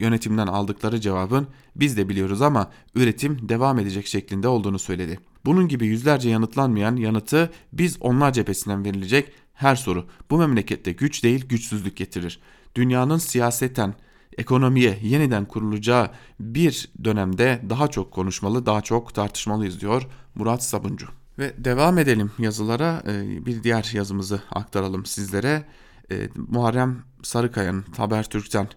yönetimden 0.00 0.46
aldıkları 0.46 1.00
cevabın 1.00 1.46
biz 1.76 1.96
de 1.96 2.08
biliyoruz 2.08 2.42
ama 2.42 2.70
üretim 2.94 3.48
devam 3.48 3.78
edecek 3.78 4.06
şeklinde 4.06 4.48
olduğunu 4.48 4.78
söyledi. 4.78 5.20
Bunun 5.44 5.68
gibi 5.68 5.86
yüzlerce 5.86 6.30
yanıtlanmayan 6.30 6.96
yanıtı 6.96 7.50
biz 7.72 7.96
onlar 8.00 8.32
cephesinden 8.32 8.84
verilecek 8.84 9.32
her 9.54 9.76
soru 9.76 10.06
bu 10.30 10.38
memlekette 10.38 10.92
güç 10.92 11.24
değil 11.24 11.48
güçsüzlük 11.48 11.96
getirir. 11.96 12.40
Dünyanın 12.74 13.18
siyaseten 13.18 13.94
ekonomiye 14.38 14.98
yeniden 15.02 15.44
kurulacağı 15.44 16.10
bir 16.40 16.88
dönemde 17.04 17.62
daha 17.70 17.88
çok 17.88 18.12
konuşmalı, 18.12 18.66
daha 18.66 18.80
çok 18.80 19.14
tartışmalıyız 19.14 19.80
diyor 19.80 20.06
Murat 20.34 20.64
Sabuncu. 20.64 21.06
Ve 21.38 21.54
devam 21.58 21.98
edelim 21.98 22.32
yazılara. 22.38 23.02
Ee, 23.06 23.46
bir 23.46 23.62
diğer 23.62 23.90
yazımızı 23.92 24.42
aktaralım 24.50 25.06
sizlere. 25.06 25.64
Ee, 26.10 26.28
Muharrem 26.36 27.02
Sarıkaya'nın 27.22 27.84
Habertürk'ten 27.96 28.68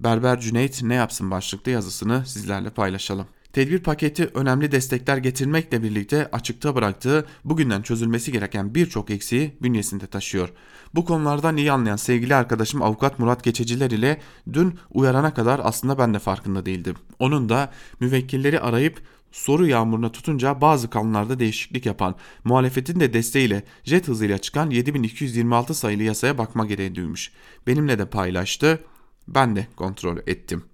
Berber 0.00 0.40
Cüneyt 0.40 0.82
ne 0.82 0.94
yapsın 0.94 1.30
başlıklı 1.30 1.70
yazısını 1.70 2.26
sizlerle 2.26 2.70
paylaşalım. 2.70 3.26
Tedbir 3.54 3.78
paketi 3.78 4.30
önemli 4.34 4.72
destekler 4.72 5.16
getirmekle 5.16 5.82
birlikte 5.82 6.28
açıkta 6.32 6.74
bıraktığı 6.74 7.26
bugünden 7.44 7.82
çözülmesi 7.82 8.32
gereken 8.32 8.74
birçok 8.74 9.10
eksiği 9.10 9.56
bünyesinde 9.62 10.06
taşıyor. 10.06 10.48
Bu 10.94 11.04
konulardan 11.04 11.56
iyi 11.56 11.72
anlayan 11.72 11.96
sevgili 11.96 12.34
arkadaşım 12.34 12.82
avukat 12.82 13.18
Murat 13.18 13.44
Geçeciler 13.44 13.90
ile 13.90 14.20
dün 14.52 14.78
uyarana 14.90 15.34
kadar 15.34 15.60
aslında 15.64 15.98
ben 15.98 16.14
de 16.14 16.18
farkında 16.18 16.66
değildim. 16.66 16.94
Onun 17.18 17.48
da 17.48 17.72
müvekkilleri 18.00 18.60
arayıp 18.60 19.02
soru 19.32 19.66
yağmuruna 19.66 20.12
tutunca 20.12 20.60
bazı 20.60 20.90
kanunlarda 20.90 21.38
değişiklik 21.38 21.86
yapan, 21.86 22.14
muhalefetin 22.44 23.00
de 23.00 23.12
desteğiyle 23.12 23.64
jet 23.84 24.08
hızıyla 24.08 24.38
çıkan 24.38 24.70
7226 24.70 25.74
sayılı 25.74 26.02
yasaya 26.02 26.38
bakma 26.38 26.66
gereği 26.66 26.94
duymuş. 26.94 27.32
Benimle 27.66 27.98
de 27.98 28.06
paylaştı, 28.06 28.84
ben 29.28 29.56
de 29.56 29.66
kontrol 29.76 30.18
ettim. 30.26 30.64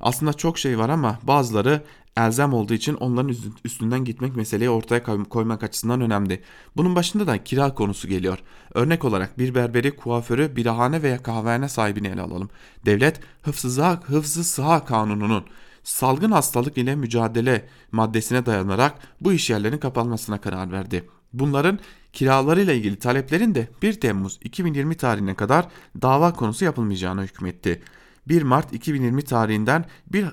Aslında 0.00 0.32
çok 0.32 0.58
şey 0.58 0.78
var 0.78 0.88
ama 0.88 1.18
bazıları 1.22 1.82
elzem 2.16 2.52
olduğu 2.52 2.74
için 2.74 2.94
onların 2.94 3.36
üstünden 3.64 4.04
gitmek 4.04 4.36
meseleyi 4.36 4.70
ortaya 4.70 5.02
koymak 5.28 5.62
açısından 5.62 6.00
önemli. 6.00 6.42
Bunun 6.76 6.96
başında 6.96 7.26
da 7.26 7.44
kira 7.44 7.74
konusu 7.74 8.08
geliyor. 8.08 8.38
Örnek 8.74 9.04
olarak 9.04 9.38
bir 9.38 9.54
berberi, 9.54 9.96
kuaförü, 9.96 10.56
birahane 10.56 11.02
veya 11.02 11.22
kahvehane 11.22 11.68
sahibini 11.68 12.08
ele 12.08 12.20
alalım. 12.20 12.50
Devlet 12.86 13.20
hıfzı, 13.42 13.82
hıfzı 13.82 14.44
sıha 14.44 14.84
kanununun 14.84 15.44
salgın 15.84 16.30
hastalık 16.30 16.78
ile 16.78 16.96
mücadele 16.96 17.68
maddesine 17.92 18.46
dayanarak 18.46 18.94
bu 19.20 19.32
iş 19.32 19.50
yerlerinin 19.50 19.78
kapanmasına 19.78 20.40
karar 20.40 20.72
verdi. 20.72 21.08
Bunların 21.32 21.78
kiralarıyla 22.12 22.72
ilgili 22.72 22.96
taleplerin 22.96 23.54
de 23.54 23.68
1 23.82 24.00
Temmuz 24.00 24.38
2020 24.42 24.96
tarihine 24.96 25.34
kadar 25.34 25.68
dava 26.02 26.32
konusu 26.32 26.64
yapılmayacağına 26.64 27.22
hükmetti. 27.22 27.82
1 28.28 28.42
Mart 28.42 28.72
2020 28.72 29.22
tarihinden 29.22 29.84
1 30.12 30.26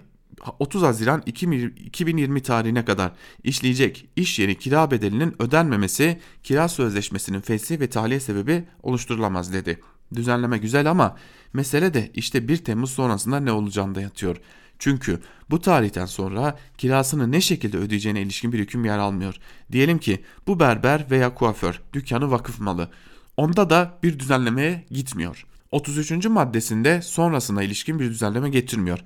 30 0.60 0.84
Haziran 0.84 1.24
2020 1.26 2.42
tarihine 2.42 2.86
kadar 2.86 3.12
işleyecek 3.44 4.10
iş 4.16 4.40
yeri 4.40 4.58
kira 4.58 4.92
bedelinin 4.92 5.36
ödenmemesi 5.40 6.20
kira 6.44 6.68
sözleşmesinin 6.68 7.42
fesli 7.42 7.80
ve 7.80 7.90
tahliye 7.90 8.20
sebebi 8.20 8.64
oluşturulamaz 8.84 9.54
dedi. 9.54 9.80
Düzenleme 10.16 10.58
güzel 10.58 10.90
ama 10.90 11.18
mesele 11.54 11.94
de 11.94 12.12
işte 12.14 12.48
1 12.48 12.58
Temmuz 12.58 12.92
sonrasında 12.92 13.40
ne 13.40 13.52
olacağında 13.52 14.02
yatıyor. 14.02 14.38
Çünkü 14.80 15.20
bu 15.50 15.62
tarihten 15.62 16.06
sonra 16.06 16.58
kirasını 16.78 17.32
ne 17.32 17.42
şekilde 17.42 17.78
ödeyeceğine 17.78 18.22
ilişkin 18.22 18.52
bir 18.52 18.60
hüküm 18.60 18.86
yer 18.86 18.98
almıyor. 18.98 19.36
Diyelim 19.72 19.98
ki 19.98 20.24
bu 20.48 20.60
berber 20.60 21.06
veya 21.12 21.36
kuaför 21.36 21.82
dükkanı 21.94 22.32
vakıf 22.32 22.60
malı. 22.60 22.90
Onda 23.38 23.70
da 23.70 24.00
bir 24.04 24.20
düzenlemeye 24.20 24.86
gitmiyor. 24.92 25.46
33. 25.74 26.26
maddesinde 26.26 27.02
sonrasına 27.02 27.64
ilişkin 27.64 28.00
bir 28.00 28.10
düzenleme 28.10 28.50
getirmiyor. 28.50 29.00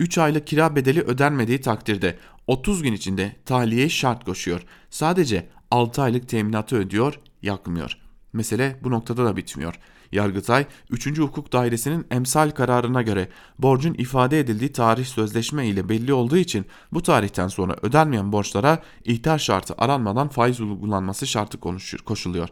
3 0.00 0.18
aylık 0.18 0.46
kira 0.46 0.76
bedeli 0.76 1.00
ödenmediği 1.00 1.60
takdirde 1.60 2.18
30 2.46 2.82
gün 2.82 2.92
içinde 2.92 3.36
tahliye 3.44 3.88
şart 3.88 4.24
koşuyor. 4.24 4.60
Sadece 4.90 5.48
6 5.70 6.02
aylık 6.02 6.28
teminatı 6.28 6.76
ödüyor, 6.76 7.20
yakmıyor. 7.42 7.98
Mesele 8.32 8.76
bu 8.82 8.90
noktada 8.90 9.24
da 9.24 9.36
bitmiyor. 9.36 9.74
Yargıtay 10.12 10.66
3. 10.90 11.18
Hukuk 11.18 11.52
Dairesi'nin 11.52 12.06
emsal 12.10 12.50
kararına 12.50 13.02
göre 13.02 13.28
borcun 13.58 13.94
ifade 13.94 14.40
edildiği 14.40 14.72
tarih 14.72 15.06
sözleşme 15.06 15.66
ile 15.66 15.88
belli 15.88 16.12
olduğu 16.12 16.36
için 16.36 16.66
bu 16.92 17.02
tarihten 17.02 17.48
sonra 17.48 17.76
ödenmeyen 17.82 18.32
borçlara 18.32 18.82
ihtar 19.04 19.38
şartı 19.38 19.74
aranmadan 19.78 20.28
faiz 20.28 20.60
uygulanması 20.60 21.26
şartı 21.26 21.58
koşuluyor. 22.04 22.48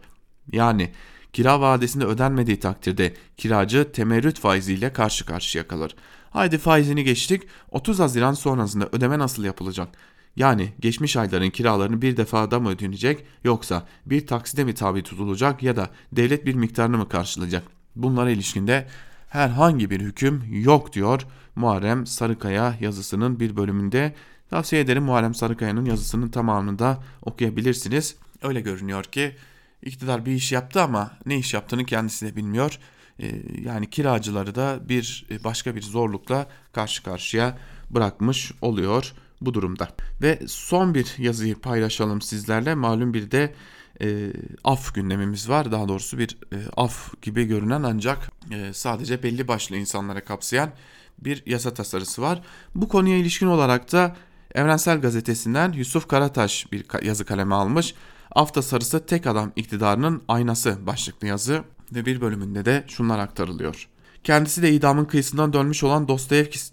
Yani 0.53 0.93
kira 1.33 1.61
vadesinde 1.61 2.05
ödenmediği 2.05 2.61
takdirde 2.61 3.15
kiracı 3.37 3.93
temerrüt 3.93 4.41
faiziyle 4.41 4.93
karşı 4.93 5.27
karşıya 5.27 5.69
kalır. 5.69 5.95
Haydi 6.31 6.59
faizini 6.59 7.05
geçtik 7.05 7.43
30 7.71 7.99
Haziran 7.99 8.35
sonrasında 8.35 8.89
ödeme 8.93 9.19
nasıl 9.19 9.45
yapılacak? 9.45 9.89
Yani 10.37 10.73
geçmiş 10.81 11.17
ayların 11.17 11.51
kiralarını 11.51 12.03
bir 12.03 12.17
defada 12.17 12.61
mı 12.61 12.69
ödenecek 12.69 13.25
yoksa 13.45 13.87
bir 14.07 14.27
takside 14.27 14.65
mi 14.65 14.75
tabi 14.75 15.03
tutulacak 15.03 15.63
ya 15.63 15.77
da 15.77 15.91
devlet 16.13 16.47
bir 16.47 16.55
miktarını 16.55 16.99
mı 16.99 17.09
karşılayacak? 17.09 17.65
Bunlara 17.97 18.31
ilişkinde 18.31 18.87
herhangi 19.29 19.91
bir 19.91 20.01
hüküm 20.01 20.45
yok 20.51 20.93
diyor 20.93 21.27
Muharrem 21.57 22.07
Sarıkaya 22.07 22.77
yazısının 22.81 23.41
bir 23.41 23.57
bölümünde. 23.57 24.15
Tavsiye 24.51 24.83
ederim 24.83 25.03
Muharrem 25.03 25.35
Sarıkaya'nın 25.35 25.85
yazısının 25.85 26.29
tamamını 26.29 26.79
da 26.79 27.03
okuyabilirsiniz. 27.23 28.17
Öyle 28.43 28.61
görünüyor 28.61 29.05
ki 29.05 29.37
iktidar 29.83 30.27
bir 30.27 30.33
iş 30.33 30.53
yaptı 30.53 30.83
ama 30.83 31.11
ne 31.27 31.39
iş 31.39 31.55
yaptığını 31.55 31.85
kendisi 31.85 32.27
de 32.27 32.37
bilmiyor. 32.37 32.79
Ee, 33.21 33.43
yani 33.65 33.91
kiracıları 33.91 34.55
da 34.55 34.81
bir 34.89 35.27
başka 35.45 35.77
bir 35.77 35.83
zorlukla 35.83 36.47
karşı 36.73 37.03
karşıya 37.03 37.59
bırakmış 37.91 38.53
oluyor 38.61 39.13
bu 39.41 39.55
durumda. 39.55 39.89
Ve 40.23 40.39
son 40.47 40.95
bir 40.95 41.15
yazıyı 41.19 41.55
paylaşalım 41.55 42.23
sizlerle. 42.23 42.75
Malum 42.75 43.15
bir 43.15 43.31
de 43.31 43.55
e, 44.03 44.33
af 44.65 44.95
gündemimiz 44.95 45.49
var. 45.49 45.73
Daha 45.73 45.89
doğrusu 45.89 46.19
bir 46.19 46.39
e, 46.53 46.57
af 46.77 47.23
gibi 47.23 47.45
görünen 47.45 47.83
ancak 47.83 48.31
e, 48.51 48.73
sadece 48.73 49.23
belli 49.23 49.49
başlı 49.49 49.77
insanlara 49.77 50.25
kapsayan 50.25 50.71
bir 51.19 51.43
yasa 51.47 51.75
tasarısı 51.75 52.23
var. 52.23 52.43
Bu 52.75 52.89
konuya 52.89 53.17
ilişkin 53.17 53.47
olarak 53.47 53.93
da 53.93 54.17
Evrensel 54.55 55.01
Gazetesi'nden 55.01 55.73
Yusuf 55.73 56.09
Karataş 56.09 56.73
bir 56.73 57.05
yazı 57.05 57.25
kaleme 57.25 57.55
almış. 57.55 57.95
Af 58.35 58.55
tasarısı 58.55 59.07
tek 59.07 59.27
adam 59.27 59.53
iktidarının 59.57 60.23
aynası 60.29 60.87
başlıklı 60.87 61.27
yazı 61.27 61.65
ve 61.95 62.07
bir 62.07 62.21
bölümünde 62.21 62.65
de 62.65 62.85
şunlar 62.89 63.19
aktarılıyor. 63.19 63.89
Kendisi 64.25 64.63
de 64.63 64.73
idamın 64.73 65.05
kıyısından 65.05 65.53
dönmüş 65.53 65.85
olan 65.85 66.09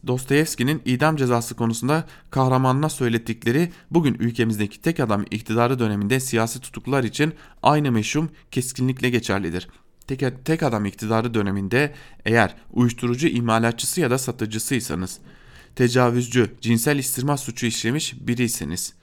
Dostoyevski'nin 0.07 0.81
idam 0.85 1.15
cezası 1.15 1.55
konusunda 1.55 2.05
kahramanına 2.29 2.89
söylettikleri 2.89 3.71
bugün 3.91 4.13
ülkemizdeki 4.13 4.81
tek 4.81 4.99
adam 4.99 5.25
iktidarı 5.31 5.79
döneminde 5.79 6.19
siyasi 6.19 6.59
tutuklular 6.59 7.03
için 7.03 7.33
aynı 7.63 7.91
meşhum 7.91 8.29
keskinlikle 8.51 9.09
geçerlidir. 9.09 9.67
Tek, 10.07 10.45
tek 10.45 10.63
adam 10.63 10.85
iktidarı 10.85 11.33
döneminde 11.33 11.93
eğer 12.25 12.55
uyuşturucu 12.71 13.27
imalatçısı 13.27 14.01
ya 14.01 14.11
da 14.11 14.17
satıcısıysanız, 14.17 15.19
tecavüzcü, 15.75 16.51
cinsel 16.61 16.99
istirma 16.99 17.37
suçu 17.37 17.65
işlemiş 17.65 18.15
biriyseniz, 18.27 18.93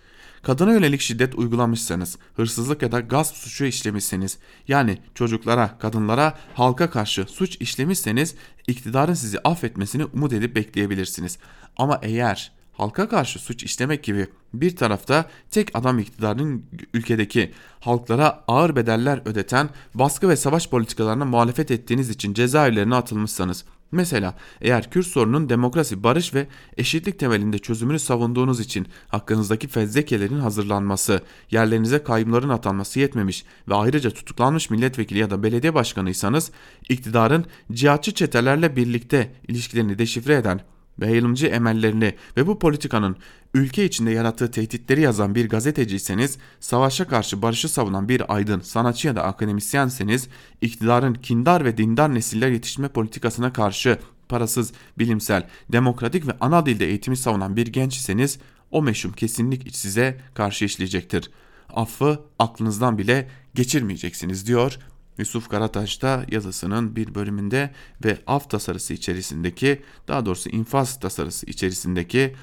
kadına 0.47 0.73
yönelik 0.73 1.01
şiddet 1.01 1.35
uygulamışsanız, 1.35 2.19
hırsızlık 2.35 2.83
ya 2.83 2.93
da 2.93 3.01
gasp 3.01 3.37
suçu 3.37 3.65
işlemişseniz, 3.65 4.39
yani 4.69 4.99
çocuklara, 5.15 5.79
kadınlara, 5.79 6.35
halka 6.55 6.91
karşı 6.91 7.25
suç 7.25 7.57
işlemişseniz 7.61 8.35
iktidarın 8.67 9.15
sizi 9.15 9.39
affetmesini 9.39 10.05
umut 10.05 10.33
edip 10.33 10.57
bekleyebilirsiniz. 10.57 11.39
Ama 11.77 11.99
eğer 12.03 12.53
halka 12.73 13.09
karşı 13.09 13.39
suç 13.39 13.63
işlemek 13.63 14.05
gibi 14.05 14.27
bir 14.55 14.77
tarafta 14.77 15.31
tek 15.51 15.77
adam 15.77 15.99
iktidarının 15.99 16.65
ülkedeki 16.95 17.53
halklara 17.81 18.45
ağır 18.49 18.77
bedeller 18.77 19.23
ödeten 19.25 19.69
baskı 19.95 20.29
ve 20.29 20.37
savaş 20.37 20.69
politikalarına 20.69 21.25
muhalefet 21.25 21.71
ettiğiniz 21.71 22.11
için 22.11 22.35
cezaevlerine 22.35 22.95
atılmışsanız 22.95 23.65
Mesela 23.93 24.35
eğer 24.61 24.91
Kürt 24.91 25.07
sorunun 25.07 25.49
demokrasi, 25.49 26.03
barış 26.03 26.35
ve 26.35 26.47
eşitlik 26.77 27.19
temelinde 27.19 27.59
çözümünü 27.59 27.99
savunduğunuz 27.99 28.61
için 28.61 28.87
hakkınızdaki 29.09 29.69
fezlekelerin 29.69 30.39
hazırlanması, 30.39 31.21
yerlerinize 31.51 32.03
kayyumların 32.03 32.49
atanması 32.49 33.01
yetmemiş 33.01 33.45
ve 33.69 33.75
ayrıca 33.75 34.11
tutuklanmış 34.11 34.71
milletvekili 34.71 35.19
ya 35.19 35.31
da 35.31 35.43
belediye 35.43 35.75
başkanıysanız 35.75 36.51
iktidarın 36.89 37.45
cihatçı 37.73 38.15
çetelerle 38.15 38.77
birlikte 38.77 39.33
ilişkilerini 39.49 39.99
deşifre 39.99 40.35
eden 40.35 40.61
ve 41.01 41.07
yayılımcı 41.07 41.47
emellerini 41.47 42.15
ve 42.37 42.47
bu 42.47 42.59
politikanın 42.59 43.17
ülke 43.55 43.85
içinde 43.85 44.11
yarattığı 44.11 44.51
tehditleri 44.51 45.01
yazan 45.01 45.35
bir 45.35 45.49
gazeteciyseniz, 45.49 46.39
savaşa 46.61 47.07
karşı 47.07 47.43
barışı 47.43 47.69
savunan 47.69 48.09
bir 48.09 48.35
aydın, 48.35 48.61
sanatçı 48.61 49.09
ya 49.09 49.17
da 49.17 49.25
akademisyenseniz, 49.25 50.29
iktidarın 50.61 51.15
kindar 51.15 51.65
ve 51.65 51.77
dindar 51.77 52.15
nesiller 52.15 52.49
yetiştirme 52.49 52.89
politikasına 52.89 53.53
karşı 53.53 53.99
parasız, 54.29 54.73
bilimsel, 54.99 55.49
demokratik 55.73 56.27
ve 56.27 56.33
ana 56.41 56.67
dilde 56.67 56.87
eğitimi 56.87 57.17
savunan 57.17 57.57
bir 57.57 57.67
genç 57.67 57.97
iseniz, 57.97 58.39
o 58.71 58.83
meşhum 58.83 59.13
kesinlik 59.13 59.77
size 59.77 60.21
karşı 60.35 60.65
işleyecektir. 60.65 61.31
Affı 61.75 62.21
aklınızdan 62.39 62.99
bile 62.99 63.29
geçirmeyeceksiniz 63.55 64.47
diyor 64.47 64.79
Yusuf 65.19 65.49
Karataş 65.49 66.03
da 66.03 66.25
yazısının 66.31 66.97
bir 66.97 67.15
bölümünde 67.15 67.71
ve 68.05 68.19
af 68.27 68.51
tasarısı 68.51 68.95
içerisindeki 68.95 69.83
daha 70.09 70.27
doğrusu 70.27 70.51
infaz 70.51 71.01
tasarısı 71.01 71.47
içerisindeki 71.47 72.35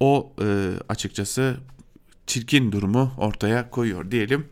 o 0.00 0.32
e, 0.42 0.72
açıkçası 0.88 1.56
çirkin 2.26 2.72
durumu 2.72 3.12
ortaya 3.18 3.70
koyuyor 3.70 4.10
diyelim. 4.10 4.48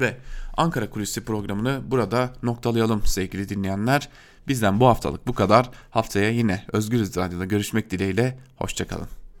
Ve 0.00 0.16
Ankara 0.56 0.90
Kulisi 0.90 1.24
programını 1.24 1.82
burada 1.86 2.32
noktalayalım 2.42 3.02
sevgili 3.06 3.48
dinleyenler. 3.48 4.08
Bizden 4.48 4.80
bu 4.80 4.86
haftalık 4.86 5.26
bu 5.26 5.34
kadar. 5.34 5.70
Haftaya 5.90 6.30
yine 6.30 6.64
Özgürüz 6.72 7.16
Radyo'da 7.16 7.44
görüşmek 7.44 7.90
dileğiyle. 7.90 8.38
Hoşçakalın. 8.56 9.23